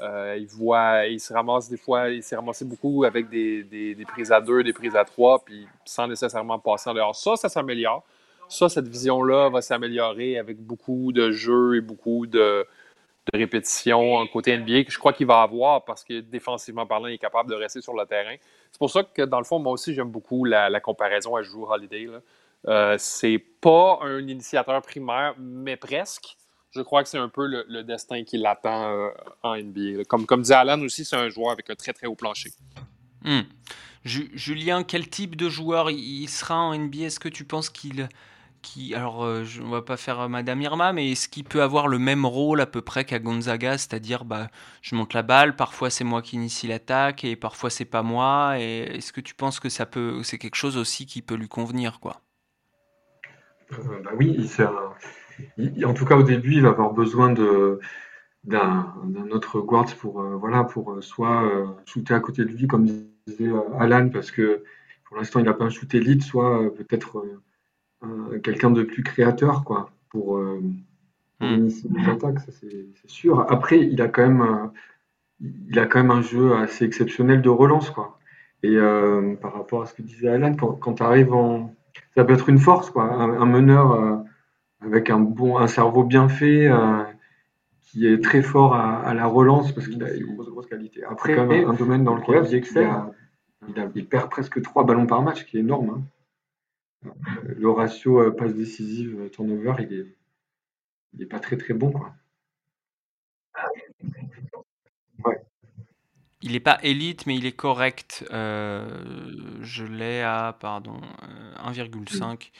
Euh, 0.00 0.36
il 0.38 0.46
voit, 0.46 1.06
il 1.06 1.20
se 1.20 1.32
ramasse 1.32 1.68
des 1.70 1.76
fois, 1.76 2.08
il 2.08 2.22
s'est 2.22 2.36
ramassé 2.36 2.64
beaucoup 2.64 3.04
avec 3.04 3.28
des, 3.28 3.62
des, 3.62 4.04
prises 4.06 4.32
à 4.32 4.40
deux, 4.40 4.62
des 4.62 4.72
prises 4.72 4.96
à 4.96 5.04
trois, 5.04 5.42
puis 5.42 5.66
sans 5.84 6.06
nécessairement 6.06 6.58
passer 6.58 6.90
en 6.90 6.94
dehors. 6.94 7.14
Ça, 7.14 7.36
ça 7.36 7.48
s'améliore 7.48 8.04
ça, 8.48 8.68
cette 8.68 8.88
vision-là 8.88 9.50
va 9.50 9.60
s'améliorer 9.60 10.38
avec 10.38 10.58
beaucoup 10.58 11.12
de 11.12 11.30
jeux 11.30 11.76
et 11.76 11.80
beaucoup 11.80 12.26
de, 12.26 12.66
répétitions 13.34 14.14
en 14.14 14.26
côté 14.26 14.56
NBA 14.56 14.84
que 14.84 14.92
je 14.92 14.98
crois 14.98 15.12
qu'il 15.12 15.26
va 15.26 15.42
avoir 15.42 15.84
parce 15.84 16.04
que 16.04 16.20
défensivement 16.20 16.86
parlant, 16.86 17.08
il 17.08 17.14
est 17.14 17.18
capable 17.18 17.50
de 17.50 17.56
rester 17.56 17.80
sur 17.80 17.94
le 17.94 18.06
terrain. 18.06 18.36
C'est 18.70 18.78
pour 18.78 18.90
ça 18.90 19.02
que, 19.02 19.22
dans 19.22 19.38
le 19.38 19.44
fond, 19.44 19.58
moi 19.58 19.72
aussi, 19.72 19.94
j'aime 19.94 20.10
beaucoup 20.10 20.44
la, 20.44 20.80
comparaison 20.80 21.34
à 21.34 21.42
Drew 21.42 21.64
Holiday. 21.68 22.08
Euh, 22.68 22.96
c'est 22.98 23.38
pas 23.38 23.98
un 24.02 24.20
initiateur 24.26 24.80
primaire, 24.82 25.34
mais 25.38 25.76
presque. 25.76 26.36
Je 26.70 26.82
crois 26.82 27.02
que 27.02 27.08
c'est 27.08 27.18
un 27.18 27.28
peu 27.28 27.46
le, 27.46 27.82
destin 27.82 28.22
qui 28.22 28.38
l'attend 28.38 28.92
euh, 28.92 29.08
en 29.42 29.56
NBA. 29.56 30.04
Comme, 30.04 30.26
comme 30.26 30.42
dit 30.42 30.52
Alan 30.52 30.80
aussi, 30.82 31.04
c'est 31.04 31.16
un 31.16 31.28
joueur 31.28 31.50
avec 31.50 31.68
un 31.70 31.74
très 31.74 31.92
très 31.92 32.06
haut 32.06 32.14
plancher. 32.14 32.50
Hmm. 33.24 33.42
Julien, 34.04 34.84
quel 34.84 35.08
type 35.08 35.34
de 35.34 35.48
joueur 35.48 35.90
il 35.90 36.28
sera 36.28 36.56
en 36.56 36.78
NBA 36.78 37.06
Est-ce 37.06 37.18
que 37.18 37.28
tu 37.28 37.44
penses 37.44 37.70
qu'il 37.70 38.08
alors 38.94 39.24
euh, 39.24 39.44
je, 39.44 39.62
on 39.62 39.70
va 39.70 39.82
pas 39.82 39.96
faire 39.96 40.20
euh, 40.20 40.28
Madame 40.28 40.60
Irma, 40.62 40.92
mais 40.92 41.12
est-ce 41.12 41.28
qu'il 41.28 41.44
peut 41.44 41.62
avoir 41.62 41.88
le 41.88 41.98
même 41.98 42.24
rôle 42.24 42.60
à 42.60 42.66
peu 42.66 42.82
près 42.82 43.04
qu'à 43.04 43.18
Gonzaga, 43.18 43.78
c'est-à-dire 43.78 44.24
bah 44.24 44.48
je 44.82 44.94
monte 44.94 45.14
la 45.14 45.22
balle, 45.22 45.56
parfois 45.56 45.90
c'est 45.90 46.04
moi 46.04 46.22
qui 46.22 46.36
initie 46.36 46.66
l'attaque 46.66 47.24
et 47.24 47.36
parfois 47.36 47.70
c'est 47.70 47.84
pas 47.84 48.02
moi. 48.02 48.58
Est-ce 48.58 49.12
que 49.12 49.20
tu 49.20 49.34
penses 49.34 49.60
que 49.60 49.68
ça 49.68 49.86
peut, 49.86 50.22
c'est 50.22 50.38
quelque 50.38 50.56
chose 50.56 50.76
aussi 50.76 51.06
qui 51.06 51.22
peut 51.22 51.34
lui 51.34 51.48
convenir 51.48 52.00
quoi? 52.00 52.20
Euh, 53.72 54.00
bah 54.04 54.10
oui, 54.16 54.48
en 55.84 55.94
tout 55.94 56.04
cas 56.04 56.16
au 56.16 56.22
début 56.22 56.54
il 56.54 56.62
va 56.62 56.70
avoir 56.70 56.92
besoin 56.92 57.32
de 57.32 57.80
d'un 58.44 58.94
autre 59.32 59.60
guard 59.60 59.92
pour 59.96 60.22
voilà 60.22 60.62
pour 60.62 61.02
soit 61.02 61.42
shooter 61.84 62.14
à 62.14 62.20
côté 62.20 62.44
de 62.44 62.50
lui 62.50 62.68
comme 62.68 62.86
disait 62.86 63.50
Alan 63.80 64.08
parce 64.08 64.30
que 64.30 64.62
pour 65.04 65.16
l'instant 65.16 65.40
il 65.40 65.46
n'a 65.46 65.54
pas 65.54 65.64
un 65.64 65.70
shoot 65.70 65.92
élite, 65.94 66.22
soit 66.22 66.72
peut-être 66.76 67.24
quelqu'un 68.42 68.70
de 68.70 68.82
plus 68.82 69.02
créateur, 69.02 69.64
quoi, 69.64 69.90
pour, 70.10 70.38
euh, 70.38 70.60
hmm. 71.40 71.44
initier 71.44 71.90
des 71.90 72.08
attaques, 72.08 72.40
ça 72.40 72.52
c'est 72.52 73.10
sûr. 73.10 73.46
Après, 73.50 73.80
il 73.80 74.00
a 74.00 74.08
quand 74.08 74.22
même, 74.22 74.40
euh, 74.40 74.66
il 75.68 75.78
a 75.78 75.86
quand 75.86 75.98
même 75.98 76.10
un 76.10 76.22
jeu 76.22 76.54
assez 76.54 76.84
exceptionnel 76.84 77.42
de 77.42 77.48
relance, 77.48 77.90
quoi. 77.90 78.18
Et 78.62 78.76
euh, 78.76 79.34
par 79.36 79.54
rapport 79.54 79.82
à 79.82 79.86
ce 79.86 79.94
que 79.94 80.02
disait 80.02 80.28
Alan, 80.28 80.54
quand, 80.54 80.94
tu 80.94 81.02
arrives 81.02 81.32
en, 81.32 81.74
ça 82.14 82.24
peut 82.24 82.32
être 82.32 82.48
une 82.48 82.58
force, 82.58 82.90
quoi, 82.90 83.04
un, 83.04 83.46
meneur 83.46 84.24
avec 84.80 85.10
un 85.10 85.20
bon, 85.20 85.58
un 85.58 85.66
cerveau 85.66 86.04
bien 86.04 86.28
fait 86.28 86.70
qui 87.82 88.06
est 88.06 88.22
très 88.22 88.42
fort 88.42 88.74
à, 88.74 89.14
la 89.14 89.26
relance 89.26 89.72
parce 89.72 89.86
qu'il 89.86 90.02
a 90.02 90.12
une 90.12 90.34
grosse, 90.34 90.48
grosse 90.48 90.66
qualité. 90.66 91.04
Après, 91.04 91.36
quand 91.36 91.46
même 91.46 91.68
un, 91.68 91.74
domaine 91.74 92.02
dans 92.02 92.16
lequel 92.16 92.44
il, 92.50 92.64
il, 93.68 93.90
il, 93.94 94.06
perd 94.06 94.30
presque 94.30 94.60
trois 94.62 94.84
ballons 94.84 95.06
par 95.06 95.22
match, 95.22 95.44
qui 95.44 95.58
est 95.58 95.60
énorme. 95.60 95.90
Hein 95.90 96.02
le 97.44 97.70
ratio 97.70 98.20
euh, 98.20 98.30
passe 98.30 98.54
décisive 98.54 99.20
euh, 99.20 99.28
turnover, 99.28 99.74
il 99.80 99.92
est, 99.92 100.16
il 101.14 101.22
est 101.22 101.26
pas 101.26 101.40
très 101.40 101.56
très 101.56 101.74
bon 101.74 101.92
quoi. 101.92 102.14
Il 106.46 106.52
n'est 106.52 106.60
pas 106.60 106.78
élite, 106.84 107.26
mais 107.26 107.34
il 107.34 107.44
est 107.44 107.50
correct. 107.50 108.24
Euh, 108.30 108.88
je 109.62 109.84
l'ai 109.84 110.22
à 110.22 110.56
pardon 110.60 111.00
1,5. 111.64 112.52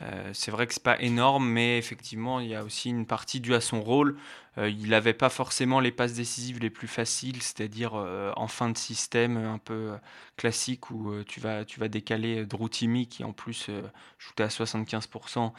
Euh, 0.00 0.30
c'est 0.32 0.50
vrai 0.50 0.66
que 0.66 0.72
c'est 0.72 0.82
pas 0.82 0.98
énorme, 1.02 1.46
mais 1.46 1.76
effectivement, 1.76 2.40
il 2.40 2.48
y 2.48 2.54
a 2.54 2.64
aussi 2.64 2.88
une 2.88 3.04
partie 3.04 3.40
due 3.40 3.54
à 3.54 3.60
son 3.60 3.82
rôle. 3.82 4.16
Euh, 4.56 4.70
il 4.70 4.88
n'avait 4.88 5.12
pas 5.12 5.28
forcément 5.28 5.80
les 5.80 5.92
passes 5.92 6.14
décisives 6.14 6.60
les 6.60 6.70
plus 6.70 6.88
faciles, 6.88 7.42
c'est-à-dire 7.42 7.92
euh, 7.94 8.32
en 8.36 8.48
fin 8.48 8.70
de 8.70 8.78
système 8.78 9.36
un 9.36 9.58
peu 9.58 9.92
classique 10.38 10.90
où 10.90 11.22
tu, 11.24 11.38
vas, 11.38 11.66
tu 11.66 11.78
vas 11.78 11.88
décaler 11.88 12.46
Droutimi 12.46 13.06
qui 13.06 13.22
en 13.22 13.34
plus 13.34 13.68
shootait 14.16 14.44
à 14.44 14.48
75% 14.48 15.52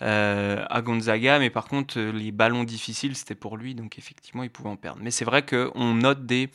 à 0.00 0.82
Gonzaga, 0.82 1.38
mais 1.38 1.48
par 1.48 1.64
contre 1.64 1.98
les 1.98 2.30
ballons 2.30 2.64
difficiles 2.64 3.16
c'était 3.16 3.34
pour 3.34 3.56
lui, 3.56 3.74
donc 3.74 3.98
effectivement 3.98 4.42
il 4.42 4.50
pouvait 4.50 4.68
en 4.68 4.76
perdre. 4.76 5.00
Mais 5.02 5.10
c'est 5.10 5.24
vrai 5.24 5.46
qu'on 5.46 5.94
note 5.94 6.26
des 6.26 6.50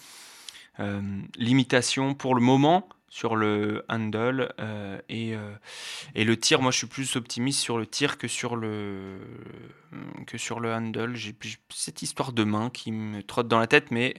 limitations 1.38 2.14
pour 2.14 2.36
le 2.36 2.42
moment 2.42 2.88
sur 3.10 3.36
le 3.36 3.86
handle 3.90 4.54
euh, 4.60 5.00
et, 5.10 5.34
euh, 5.34 5.54
et, 6.14 6.24
le 6.24 6.38
tir. 6.38 6.62
Moi 6.62 6.72
je 6.72 6.78
suis 6.78 6.88
plus 6.88 7.16
optimiste 7.16 7.60
sur 7.60 7.78
le 7.78 7.88
tir 7.88 8.18
que 8.18 8.28
sur 8.28 8.56
le 8.56 9.20
que 10.28 10.38
sur 10.38 10.60
le 10.60 10.74
handle. 10.74 11.16
J'ai 11.16 11.36
cette 11.70 12.02
histoire 12.02 12.34
de 12.34 12.44
main 12.44 12.70
qui 12.70 12.92
me 12.92 13.24
trotte 13.24 13.48
dans 13.48 13.60
la 13.60 13.68
tête 13.68 13.92
mais 13.92 14.16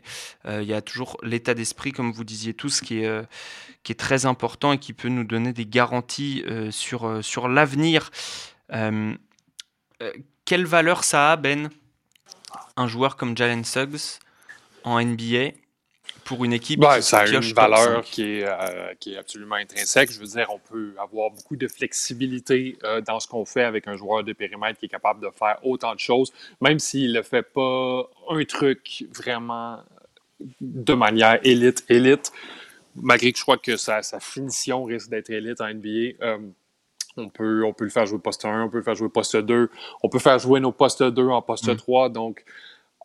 euh, 0.47 0.63
il 0.63 0.69
y 0.69 0.75
a 0.75 0.81
toujours 0.81 1.19
l'état 1.23 1.55
d'esprit 1.55 1.93
comme 1.93 2.13
vous 2.13 2.25
disiez 2.25 2.55
tous 2.55 2.81
qui 2.81 3.01
est 3.01 3.27
qui 3.83 3.93
est 3.93 4.01
très 4.01 4.27
important 4.27 4.73
et 4.73 4.79
qui 4.79 4.93
peut 4.93 5.09
nous 5.09 5.25
donner 5.25 5.53
des 5.53 5.67
garanties 5.67 6.45
sur 6.71 7.23
sur 7.23 7.49
l'avenir. 7.49 8.11
Quelle 10.45 10.65
valeur 10.65 11.05
ça 11.05 11.33
a 11.33 11.37
Ben? 11.37 11.69
Un 12.77 12.87
joueur 12.87 13.17
comme 13.17 13.37
Jalen 13.37 13.65
Suggs 13.65 14.19
en 14.83 15.01
NBA 15.01 15.53
pour 16.29 16.45
une 16.45 16.53
équipe 16.53 16.81
qui 16.81 17.03
Ça 17.03 17.21
a 17.21 17.27
une 17.27 17.41
valeur 17.41 18.03
qui 18.03 18.23
est, 18.23 18.45
euh, 18.45 18.93
qui 19.01 19.15
est 19.15 19.17
absolument 19.17 19.55
intrinsèque. 19.55 20.13
Je 20.13 20.21
veux 20.21 20.27
dire, 20.27 20.49
on 20.51 20.59
peut 20.59 20.93
avoir 21.01 21.31
beaucoup 21.31 21.57
de 21.57 21.67
flexibilité 21.67 22.79
euh, 22.85 23.01
dans 23.01 23.19
ce 23.19 23.27
qu'on 23.27 23.47
fait 23.47 23.65
avec 23.65 23.89
un 23.89 23.97
joueur 23.97 24.23
de 24.23 24.35
périmètre 24.35 24.79
qui 24.79 24.87
est 24.87 24.91
capable 24.91 25.21
de 25.21 25.31
faire 25.31 25.59
autant 25.63 25.95
de 25.95 25.99
choses, 25.99 26.31
même 26.61 26.79
s'il 26.79 27.15
ne 27.15 27.23
fait 27.23 27.43
pas 27.43 28.11
un 28.29 28.45
truc 28.45 29.07
vraiment 29.17 29.79
de 30.61 30.93
manière 30.93 31.41
élite, 31.45 31.85
élite, 31.89 32.31
malgré 32.95 33.33
que 33.33 33.39
je 33.39 33.43
crois 33.43 33.57
que 33.57 33.79
sa, 33.79 34.03
sa 34.03 34.21
finition 34.21 34.85
risque 34.85 35.09
d'être 35.09 35.31
élite 35.31 35.63
en 35.63 35.73
NBA. 35.73 36.23
Euh, 36.23 36.39
on 37.17 37.31
peut, 37.31 37.65
on 37.65 37.73
peut 37.73 37.85
le 37.85 37.91
faire 37.91 38.05
jouer 38.05 38.19
poste 38.19 38.45
1, 38.45 38.65
on 38.65 38.69
peut 38.69 38.77
le 38.77 38.85
faire 38.85 38.95
jouer 38.95 39.09
poste 39.09 39.37
2, 39.37 39.71
on 40.03 40.09
peut 40.11 40.19
faire 40.19 40.39
jouer 40.39 40.61
nos 40.61 40.73
postes 40.73 41.03
2 41.03 41.27
en 41.29 41.41
poste 41.41 41.75
3. 41.75 42.11
Mm. 42.11 42.13
Donc, 42.13 42.45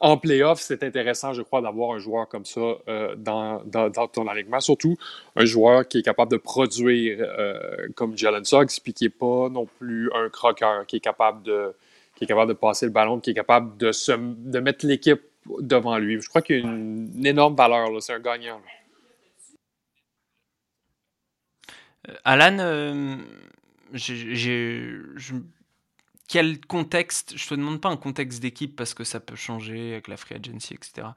en 0.04 0.18
playoff, 0.18 0.60
c'est 0.60 0.84
intéressant, 0.84 1.32
je 1.32 1.42
crois, 1.42 1.62
d'avoir 1.62 1.96
un 1.96 1.98
joueur 1.98 2.28
comme 2.28 2.44
ça 2.44 2.60
euh, 2.90 3.16
dans, 3.16 3.64
ton 4.12 4.28
alignement. 4.28 4.60
Surtout 4.60 4.98
un 5.38 5.46
joueur 5.46 5.88
qui 5.88 6.00
est 6.00 6.04
capable 6.04 6.30
de 6.30 6.38
produire 6.38 7.20
euh, 7.22 7.88
comme 7.96 8.18
Jalen 8.18 8.44
Suggs, 8.44 8.82
puis 8.84 8.94
qui 8.94 9.06
n'est 9.06 9.10
pas 9.10 9.48
non 9.48 9.66
plus 9.66 10.12
un 10.14 10.28
croqueur, 10.28 10.86
qui 10.86 10.98
est 10.98 11.00
capable 11.00 11.44
de, 11.44 11.74
qui 12.16 12.26
est 12.26 12.28
capable 12.28 12.50
de 12.50 12.58
passer 12.58 12.86
le 12.86 12.92
ballon, 12.92 13.22
qui 13.22 13.30
est 13.30 13.34
capable 13.34 13.78
de, 13.78 13.94
se, 13.94 14.12
de 14.12 14.60
mettre 14.60 14.86
l'équipe 14.86 15.22
devant 15.60 15.98
lui. 15.98 16.20
Je 16.20 16.28
crois 16.28 16.42
qu'il 16.42 16.58
y 16.58 16.60
a 16.60 16.64
une, 16.64 17.26
énorme 17.26 17.56
valeur. 17.56 17.88
C'est 18.02 18.12
un 18.12 18.20
gagnant. 18.20 18.62
Euh, 22.10 22.14
Alan, 22.26 23.20
j'ai 23.94 25.00
quel 26.34 26.60
contexte, 26.66 27.38
je 27.38 27.48
te 27.48 27.54
demande 27.54 27.80
pas 27.80 27.90
un 27.90 27.96
contexte 27.96 28.42
d'équipe 28.42 28.76
parce 28.76 28.96
que 28.96 29.04
ça 29.04 29.20
peut 29.20 29.36
changer 29.36 29.92
avec 29.92 30.08
la 30.08 30.18
free 30.18 30.34
agency, 30.34 30.74
etc. 30.74 31.10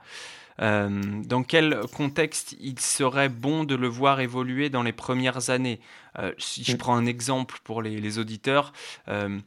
Euh, 0.60 1.22
dans 1.24 1.42
quel 1.42 1.80
contexte 1.96 2.54
il 2.60 2.78
serait 2.78 3.30
bon 3.30 3.64
de 3.64 3.74
le 3.74 3.88
voir 3.88 4.20
évoluer 4.20 4.68
dans 4.68 4.82
les 4.82 4.92
premières 4.92 5.48
années? 5.48 5.80
Euh, 6.18 6.32
Si 6.36 6.64
je 6.64 6.74
mm. 6.74 6.76
prends 6.76 6.96
un 6.96 7.06
exemple 7.06 7.60
pour 7.64 7.80
les, 7.80 8.18
auditeurs, 8.18 8.74
euh, 9.08 9.38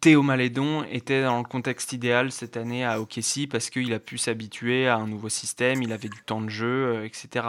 Théo 0.00 0.22
Malédon 0.22 0.84
était 0.84 1.22
dans 1.22 1.38
le 1.38 1.44
contexte 1.44 1.92
idéal 1.92 2.32
cette 2.32 2.56
année 2.56 2.84
à 2.84 3.00
OKC 3.00 3.48
parce 3.50 3.70
qu'il 3.70 3.92
a 3.92 3.98
pu 3.98 4.18
s'habituer 4.18 4.88
à 4.88 4.96
un 4.96 5.06
nouveau 5.06 5.28
système, 5.28 5.82
il 5.82 5.92
avait 5.92 6.08
du 6.08 6.22
temps 6.22 6.40
de 6.40 6.48
jeu, 6.48 6.66
euh, 6.66 7.04
etc. 7.04 7.46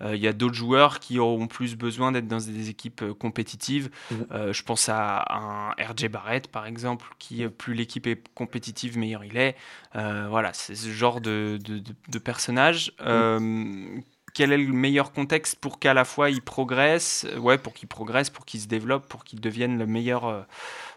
Euh, 0.00 0.14
il 0.14 0.22
y 0.22 0.28
a 0.28 0.32
d'autres 0.32 0.54
joueurs 0.54 1.00
qui 1.00 1.18
auront 1.18 1.46
plus 1.46 1.76
besoin 1.76 2.12
d'être 2.12 2.28
dans 2.28 2.38
des 2.38 2.68
équipes 2.68 3.02
euh, 3.02 3.14
compétitives. 3.14 3.90
Mhm. 4.10 4.52
je 4.52 4.62
pense 4.62 4.88
à 4.88 5.24
un 5.30 5.70
RJ 5.70 6.08
Barrett 6.08 6.48
par 6.48 6.66
exemple, 6.66 7.06
qui 7.18 7.46
plus 7.46 7.74
l'équipe 7.74 8.06
est 8.06 8.22
compétitive, 8.34 8.98
meilleur 8.98 9.24
il 9.24 9.36
est. 9.36 9.56
voilà, 9.94 10.52
c'est 10.52 10.74
ce 10.74 10.88
genre 10.88 11.20
de, 11.20 11.58
de, 11.62 12.18
personnage. 12.18 12.92
Mhm. 13.04 14.02
Quel 14.34 14.52
est 14.52 14.58
le 14.58 14.72
meilleur 14.72 15.12
contexte 15.12 15.56
pour 15.56 15.78
qu'à 15.78 15.94
la 15.94 16.04
fois 16.04 16.30
il 16.30 16.42
progresse, 16.42 17.26
ouais, 17.38 17.58
pour 17.58 17.74
qu'il 17.74 17.88
progresse, 17.88 18.30
pour 18.30 18.44
qu'il 18.44 18.60
se 18.60 18.68
développe, 18.68 19.06
pour 19.06 19.24
qu'il 19.24 19.40
devienne 19.40 19.78
le 19.78 19.86
meilleur 19.86 20.26
euh, 20.26 20.42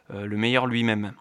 le 0.10 0.38
meilleur 0.38 0.68
lui-même? 0.68 1.14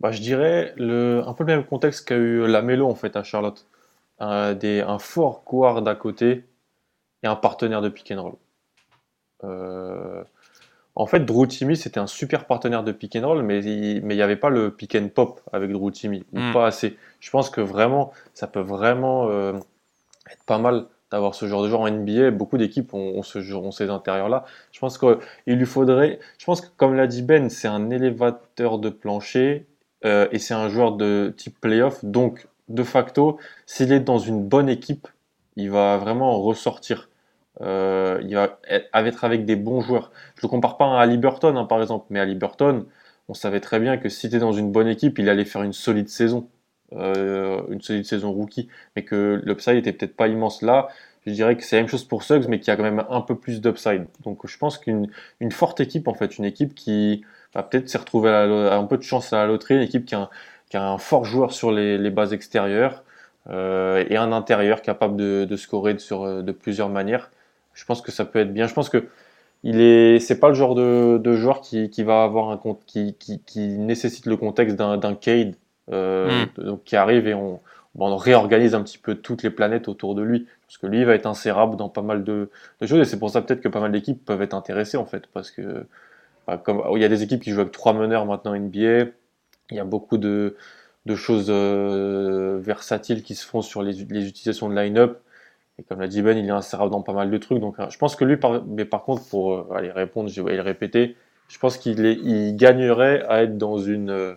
Bah, 0.00 0.10
Je 0.10 0.20
dirais 0.20 0.74
le, 0.76 1.22
un 1.26 1.32
peu 1.32 1.44
le 1.44 1.56
même 1.56 1.64
contexte 1.64 2.06
qu'a 2.06 2.16
eu 2.16 2.46
la 2.46 2.62
Mélo 2.62 2.88
en 2.88 2.94
fait 2.94 3.16
à 3.16 3.22
Charlotte. 3.22 3.66
Un, 4.18 4.54
des, 4.54 4.80
un 4.80 4.98
fort 4.98 5.42
guard 5.46 5.86
à 5.86 5.94
côté 5.94 6.44
et 7.22 7.26
un 7.26 7.36
partenaire 7.36 7.82
de 7.82 7.88
pick 7.88 8.10
and 8.10 8.22
roll. 8.22 8.34
Euh, 9.44 10.24
en 10.94 11.06
fait, 11.06 11.20
Drew 11.20 11.46
Timmy, 11.46 11.76
c'était 11.76 12.00
un 12.00 12.06
super 12.06 12.46
partenaire 12.46 12.82
de 12.82 12.92
pick 12.92 13.16
and 13.16 13.26
roll, 13.26 13.42
mais 13.42 13.62
il 13.62 14.06
n'y 14.06 14.22
avait 14.22 14.36
pas 14.36 14.48
le 14.48 14.70
pick 14.70 14.94
and 14.94 15.08
pop 15.14 15.42
avec 15.52 15.70
Drew 15.70 15.90
Timmy, 15.90 16.24
ou 16.32 16.40
hmm. 16.40 16.52
pas 16.54 16.66
assez. 16.66 16.96
Je 17.20 17.30
pense 17.30 17.50
que 17.50 17.60
vraiment, 17.60 18.12
ça 18.32 18.46
peut 18.46 18.60
vraiment 18.60 19.28
euh, 19.28 19.52
être 20.30 20.42
pas 20.44 20.58
mal 20.58 20.86
d'avoir 21.16 21.34
ce 21.34 21.46
genre 21.46 21.62
de 21.62 21.68
joueur 21.68 21.80
en 21.80 21.90
NBA. 21.90 22.30
Beaucoup 22.30 22.58
d'équipes 22.58 22.92
ont, 22.94 23.22
ce, 23.22 23.38
ont 23.54 23.70
ces 23.70 23.90
intérieurs-là. 23.90 24.44
Je 24.72 24.78
pense 24.78 24.98
qu'il 24.98 25.18
lui 25.46 25.66
faudrait. 25.66 26.20
Je 26.38 26.44
pense 26.44 26.60
que, 26.60 26.68
comme 26.76 26.94
l'a 26.94 27.06
dit 27.06 27.22
Ben, 27.22 27.48
c'est 27.48 27.68
un 27.68 27.90
élévateur 27.90 28.78
de 28.78 28.90
plancher 28.90 29.66
euh, 30.04 30.28
et 30.30 30.38
c'est 30.38 30.54
un 30.54 30.68
joueur 30.68 30.92
de 30.92 31.34
type 31.36 31.60
playoff. 31.60 32.04
Donc, 32.04 32.48
de 32.68 32.82
facto, 32.82 33.38
s'il 33.66 33.92
est 33.92 34.00
dans 34.00 34.18
une 34.18 34.46
bonne 34.46 34.68
équipe, 34.68 35.08
il 35.56 35.70
va 35.70 35.96
vraiment 35.96 36.40
ressortir. 36.40 37.08
Euh, 37.62 38.20
il 38.22 38.34
va 38.34 38.58
être 38.68 39.24
avec 39.24 39.46
des 39.46 39.56
bons 39.56 39.80
joueurs. 39.80 40.10
Je 40.34 40.40
ne 40.40 40.48
le 40.48 40.50
compare 40.50 40.76
pas 40.76 40.98
à 40.98 41.00
Ali 41.00 41.16
Burton, 41.16 41.56
hein, 41.56 41.64
par 41.64 41.80
exemple, 41.80 42.06
mais 42.10 42.20
Ali 42.20 42.34
Burton, 42.34 42.84
on 43.28 43.34
savait 43.34 43.60
très 43.60 43.80
bien 43.80 43.96
que 43.96 44.08
si 44.10 44.28
tu 44.28 44.36
es 44.36 44.38
dans 44.38 44.52
une 44.52 44.70
bonne 44.70 44.88
équipe, 44.88 45.18
il 45.18 45.28
allait 45.30 45.46
faire 45.46 45.62
une 45.62 45.72
solide 45.72 46.08
saison. 46.08 46.48
Euh, 46.92 47.62
une 47.68 47.80
solide 47.80 48.04
saison 48.04 48.30
rookie, 48.30 48.68
mais 48.94 49.02
que 49.02 49.40
l'upside 49.44 49.76
était 49.76 49.92
peut-être 49.92 50.16
pas 50.16 50.28
immense 50.28 50.62
là. 50.62 50.88
Je 51.26 51.32
dirais 51.32 51.56
que 51.56 51.64
c'est 51.64 51.76
la 51.76 51.82
même 51.82 51.88
chose 51.88 52.04
pour 52.04 52.22
Suggs, 52.22 52.46
mais 52.48 52.60
qui 52.60 52.70
a 52.70 52.76
quand 52.76 52.84
même 52.84 53.04
un 53.10 53.20
peu 53.22 53.34
plus 53.36 53.60
d'upside. 53.60 54.06
Donc 54.24 54.46
je 54.46 54.56
pense 54.56 54.78
qu'une 54.78 55.10
une 55.40 55.50
forte 55.50 55.80
équipe, 55.80 56.06
en 56.06 56.14
fait, 56.14 56.38
une 56.38 56.44
équipe 56.44 56.74
qui 56.76 57.24
va 57.54 57.64
peut-être 57.64 57.88
s'est 57.88 57.98
retrouvée 57.98 58.30
à, 58.30 58.42
un 58.76 58.84
peu 58.84 58.96
de 58.96 59.02
chance 59.02 59.32
à 59.32 59.38
la 59.38 59.46
loterie, 59.46 59.74
une 59.74 59.82
équipe 59.82 60.04
qui 60.04 60.14
a 60.14 60.28
un, 60.74 60.98
fort 60.98 61.24
joueur 61.24 61.52
sur 61.52 61.72
les, 61.72 61.98
les 61.98 62.10
bases 62.10 62.32
extérieures 62.32 63.02
euh, 63.50 64.04
et 64.08 64.16
un 64.16 64.30
intérieur 64.32 64.82
capable 64.82 65.16
de, 65.16 65.44
de 65.44 65.56
scorer 65.56 65.98
sur, 65.98 66.42
de 66.42 66.52
plusieurs 66.52 66.88
manières. 66.88 67.30
Je 67.74 67.84
pense 67.84 68.00
que 68.02 68.12
ça 68.12 68.24
peut 68.24 68.38
être 68.40 68.52
bien. 68.52 68.68
Je 68.68 68.74
pense 68.74 68.88
que 68.88 69.08
il 69.64 69.80
est, 69.80 70.20
c'est 70.20 70.38
pas 70.38 70.48
le 70.48 70.54
genre 70.54 70.74
de, 70.76 71.18
de 71.18 71.32
joueur 71.34 71.60
qui, 71.60 71.88
va 72.04 72.22
avoir 72.22 72.50
un 72.50 72.60
qui, 72.86 73.16
qui, 73.18 73.68
nécessite 73.78 74.26
le 74.26 74.36
contexte 74.36 74.76
d'un 74.76 75.14
Cade 75.14 75.56
euh, 75.92 76.46
hmm. 76.58 76.64
donc, 76.64 76.84
qui 76.84 76.96
arrive 76.96 77.28
et 77.28 77.34
on, 77.34 77.60
on, 77.98 78.16
réorganise 78.16 78.74
un 78.74 78.82
petit 78.82 78.98
peu 78.98 79.14
toutes 79.14 79.42
les 79.42 79.50
planètes 79.50 79.88
autour 79.88 80.14
de 80.14 80.22
lui. 80.22 80.46
Parce 80.66 80.78
que 80.78 80.86
lui, 80.86 81.00
il 81.00 81.06
va 81.06 81.14
être 81.14 81.26
insérable 81.26 81.76
dans 81.76 81.88
pas 81.88 82.02
mal 82.02 82.24
de, 82.24 82.50
choses 82.82 83.00
et 83.00 83.04
c'est 83.04 83.18
pour 83.18 83.30
ça 83.30 83.40
peut-être 83.42 83.60
que 83.60 83.68
pas 83.68 83.80
mal 83.80 83.92
d'équipes 83.92 84.24
peuvent 84.24 84.42
être 84.42 84.54
intéressées 84.54 84.96
en 84.96 85.06
fait. 85.06 85.26
Parce 85.32 85.50
que 85.50 85.86
bah, 86.46 86.58
comme, 86.62 86.82
il 86.94 87.02
y 87.02 87.04
a 87.04 87.08
des 87.08 87.22
équipes 87.22 87.42
qui 87.42 87.50
jouent 87.50 87.60
avec 87.60 87.72
trois 87.72 87.92
meneurs 87.92 88.26
maintenant 88.26 88.54
NBA, 88.56 89.10
il 89.70 89.76
y 89.76 89.78
a 89.78 89.84
beaucoup 89.84 90.18
de, 90.18 90.56
de 91.06 91.14
choses 91.14 91.46
euh, 91.48 92.58
versatiles 92.60 93.22
qui 93.22 93.34
se 93.34 93.46
font 93.46 93.62
sur 93.62 93.82
les, 93.82 93.92
les 93.92 94.28
utilisations 94.28 94.68
de 94.68 94.74
line-up. 94.74 95.20
Et 95.78 95.82
comme 95.82 96.00
l'a 96.00 96.08
dit 96.08 96.22
Ben, 96.22 96.36
il 96.36 96.46
est 96.46 96.50
insérable 96.50 96.90
dans 96.90 97.02
pas 97.02 97.12
mal 97.12 97.30
de 97.30 97.38
trucs. 97.38 97.60
Donc 97.60 97.76
je 97.88 97.98
pense 97.98 98.16
que 98.16 98.24
lui, 98.24 98.36
par, 98.36 98.64
mais 98.64 98.84
par 98.84 99.04
contre, 99.04 99.24
pour 99.28 99.54
euh, 99.54 99.74
aller 99.74 99.92
répondre, 99.92 100.28
je 100.28 100.42
vais 100.42 100.56
le 100.56 100.62
répéter, 100.62 101.16
je 101.48 101.58
pense 101.58 101.76
qu'il 101.78 102.04
il 102.04 102.56
gagnerait 102.56 103.24
à 103.28 103.44
être 103.44 103.56
dans 103.56 103.78
une 103.78 104.36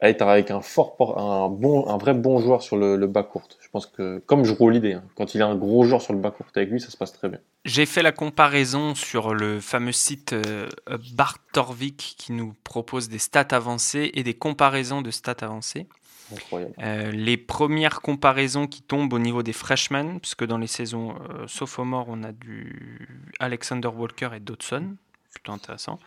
être 0.00 0.22
avec 0.22 0.50
un 0.50 0.60
fort, 0.60 1.18
un 1.18 1.48
bon, 1.48 1.88
un 1.88 1.96
vrai 1.96 2.14
bon 2.14 2.38
joueur 2.38 2.62
sur 2.62 2.76
le, 2.76 3.06
bas 3.06 3.22
court. 3.22 3.48
Je 3.60 3.68
pense 3.70 3.86
que, 3.86 4.18
comme 4.26 4.44
je 4.44 4.52
roule 4.52 4.74
l'idée, 4.74 4.94
hein, 4.94 5.04
quand 5.14 5.34
il 5.34 5.42
a 5.42 5.46
un 5.46 5.56
gros 5.56 5.84
joueur 5.84 6.02
sur 6.02 6.12
le 6.12 6.18
bas 6.18 6.30
court 6.30 6.46
avec 6.54 6.70
lui, 6.70 6.80
ça 6.80 6.90
se 6.90 6.96
passe 6.96 7.12
très 7.12 7.28
bien. 7.28 7.38
J'ai 7.64 7.86
fait 7.86 8.02
la 8.02 8.12
comparaison 8.12 8.94
sur 8.94 9.34
le 9.34 9.60
fameux 9.60 9.92
site 9.92 10.32
euh, 10.32 10.68
Bartorvik 11.14 12.14
qui 12.18 12.32
nous 12.32 12.54
propose 12.64 13.08
des 13.08 13.18
stats 13.18 13.48
avancées 13.50 14.10
et 14.14 14.22
des 14.22 14.34
comparaisons 14.34 15.02
de 15.02 15.10
stats 15.10 15.36
avancées. 15.40 15.86
Incroyable. 16.32 16.74
Euh, 16.82 17.10
les 17.12 17.36
premières 17.36 18.00
comparaisons 18.00 18.66
qui 18.66 18.82
tombent 18.82 19.12
au 19.12 19.18
niveau 19.18 19.42
des 19.42 19.52
freshmen, 19.52 20.20
puisque 20.20 20.44
dans 20.44 20.58
les 20.58 20.66
saisons 20.66 21.14
euh, 21.14 21.46
sophomore, 21.46 22.06
on 22.08 22.22
a 22.22 22.32
du 22.32 23.08
Alexander 23.38 23.88
Walker 23.88 24.30
et 24.34 24.40
Dodson, 24.40 24.96
plutôt 25.32 25.52
intéressant. 25.52 25.98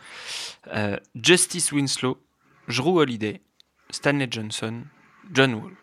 Euh, 0.74 0.98
Justice 1.14 1.72
Winslow, 1.72 2.18
Drew 2.68 3.00
Holiday, 3.00 3.40
Stanley 3.90 4.28
Johnson, 4.30 4.82
John 5.32 5.54
Wall. 5.54 5.76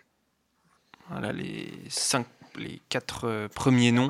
Voilà 1.09 1.31
les 1.31 1.71
cinq, 1.89 2.27
les 2.57 2.81
quatre 2.89 3.25
euh, 3.25 3.47
premiers 3.47 3.91
noms 3.91 4.09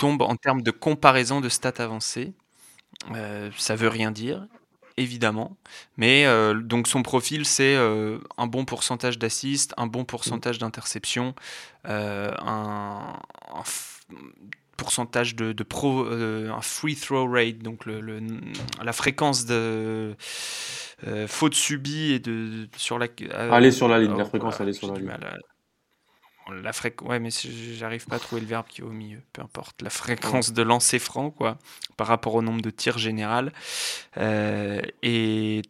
tombent 0.00 0.22
en 0.22 0.36
termes 0.36 0.62
de 0.62 0.70
comparaison 0.70 1.40
de 1.40 1.48
stats 1.48 1.82
avancées. 1.82 2.32
Euh, 3.14 3.50
ça 3.58 3.76
veut 3.76 3.88
rien 3.88 4.10
dire, 4.10 4.46
évidemment, 4.96 5.56
mais 5.96 6.24
euh, 6.24 6.54
donc 6.54 6.86
son 6.86 7.02
profil 7.02 7.44
c'est 7.44 7.76
un 7.76 8.46
bon 8.46 8.64
pourcentage 8.64 9.18
d'assists, 9.18 9.74
un 9.76 9.86
bon 9.86 10.04
pourcentage 10.04 10.58
d'interceptions, 10.58 11.34
un, 11.84 13.18
pourcentage 14.76 15.36
de, 15.36 15.62
pro, 15.62 16.06
un 16.06 16.60
free 16.60 16.96
throw 16.96 17.30
rate, 17.30 17.58
donc 17.58 17.86
le, 17.86 18.20
la 18.82 18.92
fréquence 18.92 19.46
de 19.46 20.16
euh, 21.06 21.26
faute 21.26 21.54
subie 21.54 22.12
et 22.12 22.18
de 22.18 22.68
sur 22.76 22.98
la. 22.98 23.06
Euh, 23.22 23.50
aller 23.50 23.72
sur 23.72 23.88
la 23.88 23.98
ligne, 23.98 24.16
la 24.16 24.24
fréquence, 24.24 24.60
aller 24.60 24.72
sur 24.72 24.92
la 24.92 24.98
ligne. 24.98 25.12
La 26.62 26.72
fréquence, 26.72 27.08
ouais, 27.08 27.20
mais 27.20 27.30
j'arrive 27.30 28.06
pas 28.06 28.16
à 28.16 28.18
trouver 28.18 28.42
le 28.42 28.46
verbe 28.46 28.66
qui 28.68 28.82
est 28.82 28.84
au 28.84 28.90
milieu. 28.90 29.20
Peu 29.32 29.42
importe, 29.42 29.80
la 29.82 29.90
fréquence 29.90 30.52
de 30.52 30.62
lancer 30.62 30.98
franc, 30.98 31.30
quoi, 31.30 31.58
par 31.96 32.06
rapport 32.06 32.34
au 32.34 32.42
nombre 32.42 32.60
de 32.60 32.70
tirs 32.70 32.98
général, 32.98 33.52
euh, 34.18 34.80
est 35.02 35.62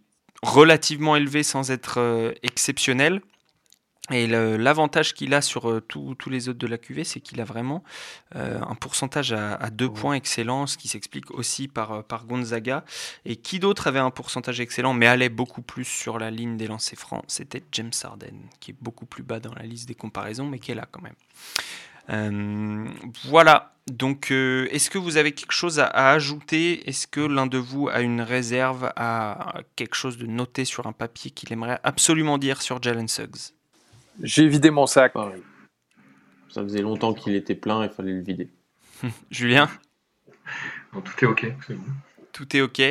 relativement 0.43 1.17
élevé 1.17 1.43
sans 1.43 1.71
être 1.71 2.35
exceptionnel. 2.43 3.21
Et 4.11 4.27
l'avantage 4.27 5.15
qu'il 5.15 5.33
a 5.33 5.41
sur 5.41 5.71
euh, 5.71 5.81
tous 5.81 6.29
les 6.29 6.51
autres 6.51 6.59
de 6.59 6.67
la 6.67 6.77
QV, 6.77 7.05
c'est 7.05 7.21
qu'il 7.21 7.41
a 7.41 7.45
vraiment 7.45 7.83
euh, 8.37 8.61
un 8.61 8.75
pourcentage 8.75 9.33
à, 9.33 9.71
deux 9.71 9.91
points 9.91 10.13
excellent, 10.13 10.67
ce 10.67 10.77
qui 10.77 10.89
s'explique 10.89 11.31
aussi 11.31 11.69
par, 11.69 11.93
euh, 11.93 12.03
par 12.03 12.27
Gonzaga. 12.27 12.85
Et 13.25 13.37
qui 13.37 13.61
d'autre 13.61 13.87
avait 13.87 13.99
un 13.99 14.11
pourcentage 14.11 14.61
excellent, 14.61 14.93
mais 14.93 15.07
allait 15.07 15.31
beaucoup 15.31 15.63
plus 15.63 15.87
sur 15.87 16.19
la 16.19 16.31
ligne 16.31 16.59
des 16.59 16.67
lancers 16.67 16.99
francs? 16.99 17.25
C'était 17.29 17.63
James 17.73 17.93
Harden, 18.03 18.43
qui 18.61 18.73
est 18.73 18.77
beaucoup 18.79 19.07
plus 19.07 19.23
bas 19.23 19.41
dans 19.41 19.55
la 19.55 19.63
liste 19.63 19.89
des 19.89 19.95
comparaisons, 19.95 20.47
mais 20.47 20.59
qui 20.59 20.73
est 20.73 20.75
là 20.75 20.87
quand 20.91 21.01
même. 21.01 22.93
voilà. 23.25 23.71
Donc, 23.87 24.31
est-ce 24.31 24.91
que 24.91 24.99
vous 24.99 25.17
avez 25.17 25.33
quelque 25.33 25.53
chose 25.53 25.79
à, 25.79 25.87
à 25.87 26.13
ajouter? 26.13 26.87
Est-ce 26.89 27.07
que 27.07 27.21
l'un 27.21 27.47
de 27.47 27.59
vous 27.59 27.89
a 27.89 28.01
une 28.01 28.21
réserve, 28.21 28.93
à 28.97 29.61
quelque 29.77 29.95
chose 29.95 30.19
de 30.19 30.27
noté 30.27 30.67
sur 30.67 30.87
un 30.87 30.93
papier 30.93 31.31
qu'il 31.31 31.53
aimerait 31.55 31.81
absolument 31.85 32.37
dire 32.37 32.61
sur 32.61 32.83
Jalen 32.83 33.09
Suggs? 33.09 33.55
J'ai 34.23 34.49
vidé 34.49 34.71
mon 34.71 34.87
sac. 34.87 35.15
Ça 36.49 36.63
faisait 36.63 36.83
longtemps 36.83 37.15
qu'il 37.15 37.35
était 37.35 37.55
plein, 37.55 37.85
il 37.85 37.91
fallait 37.91 38.13
le 38.13 38.23
vider. 38.23 38.49
Julien? 39.31 39.69
Tout 40.93 41.25
est 41.25 41.27
ok. 41.27 41.47
Tout 42.33 42.57
est 42.57 42.61
ok. 42.61 42.83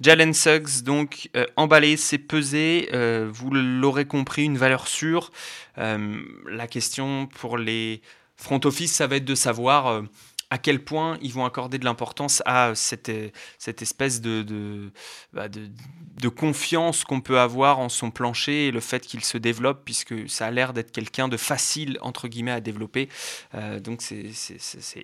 Jalen 0.00 0.34
Suggs, 0.34 0.82
donc 0.82 1.30
euh, 1.36 1.46
emballé, 1.56 1.96
c'est 1.96 2.18
pesé. 2.18 2.88
Euh, 2.92 3.28
vous 3.30 3.50
l'aurez 3.50 4.06
compris, 4.06 4.44
une 4.44 4.58
valeur 4.58 4.88
sûre. 4.88 5.30
Euh, 5.78 6.20
la 6.46 6.66
question 6.66 7.26
pour 7.26 7.58
les 7.58 8.02
front 8.36 8.60
office, 8.64 8.94
ça 8.94 9.06
va 9.06 9.16
être 9.16 9.24
de 9.24 9.34
savoir 9.34 10.02
à 10.50 10.58
quel 10.58 10.82
point 10.82 11.18
ils 11.20 11.32
vont 11.32 11.44
accorder 11.44 11.78
de 11.78 11.84
l'importance 11.84 12.42
à 12.46 12.74
cette, 12.74 13.10
cette 13.58 13.82
espèce 13.82 14.20
de, 14.20 14.90
bah, 15.32 15.48
de, 15.48 16.28
confiance 16.28 17.04
qu'on 17.04 17.20
peut 17.20 17.38
avoir 17.38 17.78
en 17.78 17.88
son 17.88 18.10
plancher 18.10 18.66
et 18.66 18.70
le 18.70 18.80
fait 18.80 19.06
qu'il 19.06 19.24
se 19.24 19.38
développe, 19.38 19.82
puisque 19.84 20.28
ça 20.28 20.46
a 20.46 20.50
l'air 20.50 20.72
d'être 20.72 20.92
quelqu'un 20.92 21.28
de 21.28 21.36
facile, 21.36 21.98
entre 22.00 22.28
guillemets, 22.28 22.52
à 22.52 22.60
développer. 22.60 23.08
Euh, 23.54 23.80
donc 23.80 24.02
c'est 24.02 24.32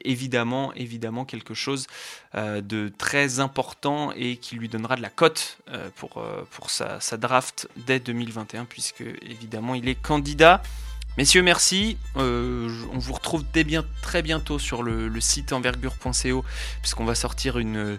évidemment, 0.05 0.73
évidemment 0.75 1.25
quelque 1.25 1.55
chose 1.55 1.87
euh, 2.35 2.61
de 2.61 2.91
très 2.97 3.41
important 3.41 4.13
et 4.13 4.37
qui 4.37 4.57
lui 4.57 4.69
donnera 4.69 4.97
de 4.97 5.03
la 5.03 5.11
cote 5.11 5.59
euh, 5.71 5.89
pour, 5.97 6.71
sa 6.71 7.17
draft 7.17 7.69
dès 7.77 8.01
2021, 8.01 8.65
puisque 8.65 9.03
évidemment 9.23 9.75
il 9.75 9.89
est 9.89 9.95
candidat 9.95 10.63
Messieurs, 11.17 11.43
merci. 11.43 11.97
Euh, 12.17 12.69
on 12.93 12.99
vous 12.99 13.13
retrouve 13.13 13.45
très 14.03 14.21
bientôt 14.21 14.59
sur 14.59 14.83
le, 14.83 15.21
site 15.21 15.53
envergure.co, 15.53 16.45
puisqu'on 16.83 17.05
va 17.05 17.15
sortir 17.15 17.59
une, 17.59 17.99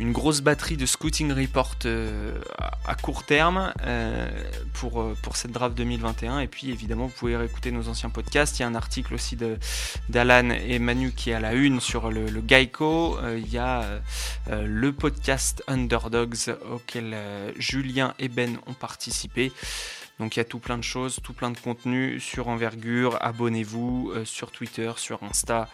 une, 0.00 0.12
grosse 0.12 0.40
batterie 0.40 0.78
de 0.78 0.86
Scouting 0.86 1.30
Report 1.30 1.74
euh, 1.84 2.38
à, 2.86 2.94
court 2.94 3.24
terme 3.24 3.74
euh, 3.82 4.30
pour, 4.72 5.14
pour 5.20 5.36
cette 5.36 5.52
draft 5.52 5.76
2021. 5.76 6.38
Et 6.40 6.46
puis, 6.46 6.70
évidemment, 6.70 7.08
vous 7.08 7.12
pouvez 7.12 7.36
réécouter 7.36 7.70
nos 7.70 7.88
anciens 7.88 8.08
podcasts. 8.08 8.58
Il 8.58 8.62
y 8.62 8.64
a 8.64 8.68
un 8.68 8.74
article 8.74 9.12
aussi 9.12 9.36
d'Alan 10.08 10.48
et 10.48 10.78
Manu 10.78 11.12
qui 11.12 11.30
est 11.30 11.34
à 11.34 11.40
la 11.40 11.52
une 11.52 11.80
sur 11.80 12.10
le, 12.10 12.30
le 12.30 12.40
Geico. 12.40 13.18
il 13.36 13.52
y 13.52 13.58
a 13.58 14.00
le 14.50 14.92
podcast 14.92 15.62
Underdogs 15.68 16.56
auquel 16.72 17.14
Julien 17.58 18.14
et 18.18 18.28
Ben 18.28 18.56
ont 18.66 18.72
participé. 18.72 19.52
Donc 20.20 20.36
il 20.36 20.38
y 20.38 20.42
a 20.42 20.44
tout 20.44 20.60
plein 20.60 20.78
de 20.78 20.84
choses, 20.84 21.18
tout 21.22 21.32
plein 21.32 21.50
de 21.50 21.58
contenu 21.58 22.20
sur 22.20 22.48
Envergure. 22.48 23.18
Abonnez-vous 23.20 24.12
euh, 24.14 24.24
sur 24.24 24.52
Twitter, 24.52 24.92
sur 24.96 25.22
Insta. 25.24 25.68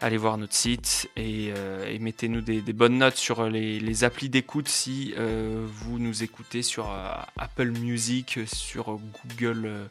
Allez 0.00 0.16
voir 0.16 0.36
notre 0.36 0.54
site 0.54 1.08
et, 1.16 1.52
euh, 1.56 1.96
mettez-nous 2.00 2.40
des, 2.40 2.60
bonnes 2.72 2.98
notes 2.98 3.16
sur 3.16 3.48
les, 3.48 4.04
applis 4.04 4.28
d'écoute 4.28 4.68
si 4.68 5.14
euh, 5.16 5.64
vous 5.66 5.98
nous 5.98 6.24
écoutez 6.24 6.62
sur 6.62 6.90
Apple 7.38 7.70
Music, 7.70 8.40
sur 8.52 8.98
Google 9.24 9.88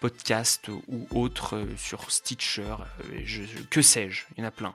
Podcast 0.00 0.68
ou 0.86 1.08
autre, 1.10 1.66
sur 1.78 2.12
Stitcher, 2.12 2.76
que 3.70 3.82
sais-je, 3.82 4.24
il 4.36 4.42
y 4.42 4.44
en 4.44 4.48
a 4.48 4.52
plein. 4.52 4.74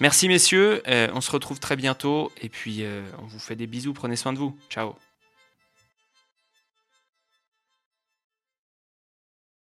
Merci 0.00 0.28
messieurs, 0.28 0.82
on 1.14 1.22
se 1.22 1.30
retrouve 1.30 1.60
très 1.60 1.76
bientôt 1.76 2.30
et 2.42 2.50
puis 2.50 2.84
on 3.22 3.26
vous 3.26 3.38
fait 3.38 3.56
des 3.56 3.68
bisous, 3.68 3.94
prenez 3.94 4.16
soin 4.16 4.34
de 4.34 4.38
vous. 4.38 4.58
Ciao 4.68 5.07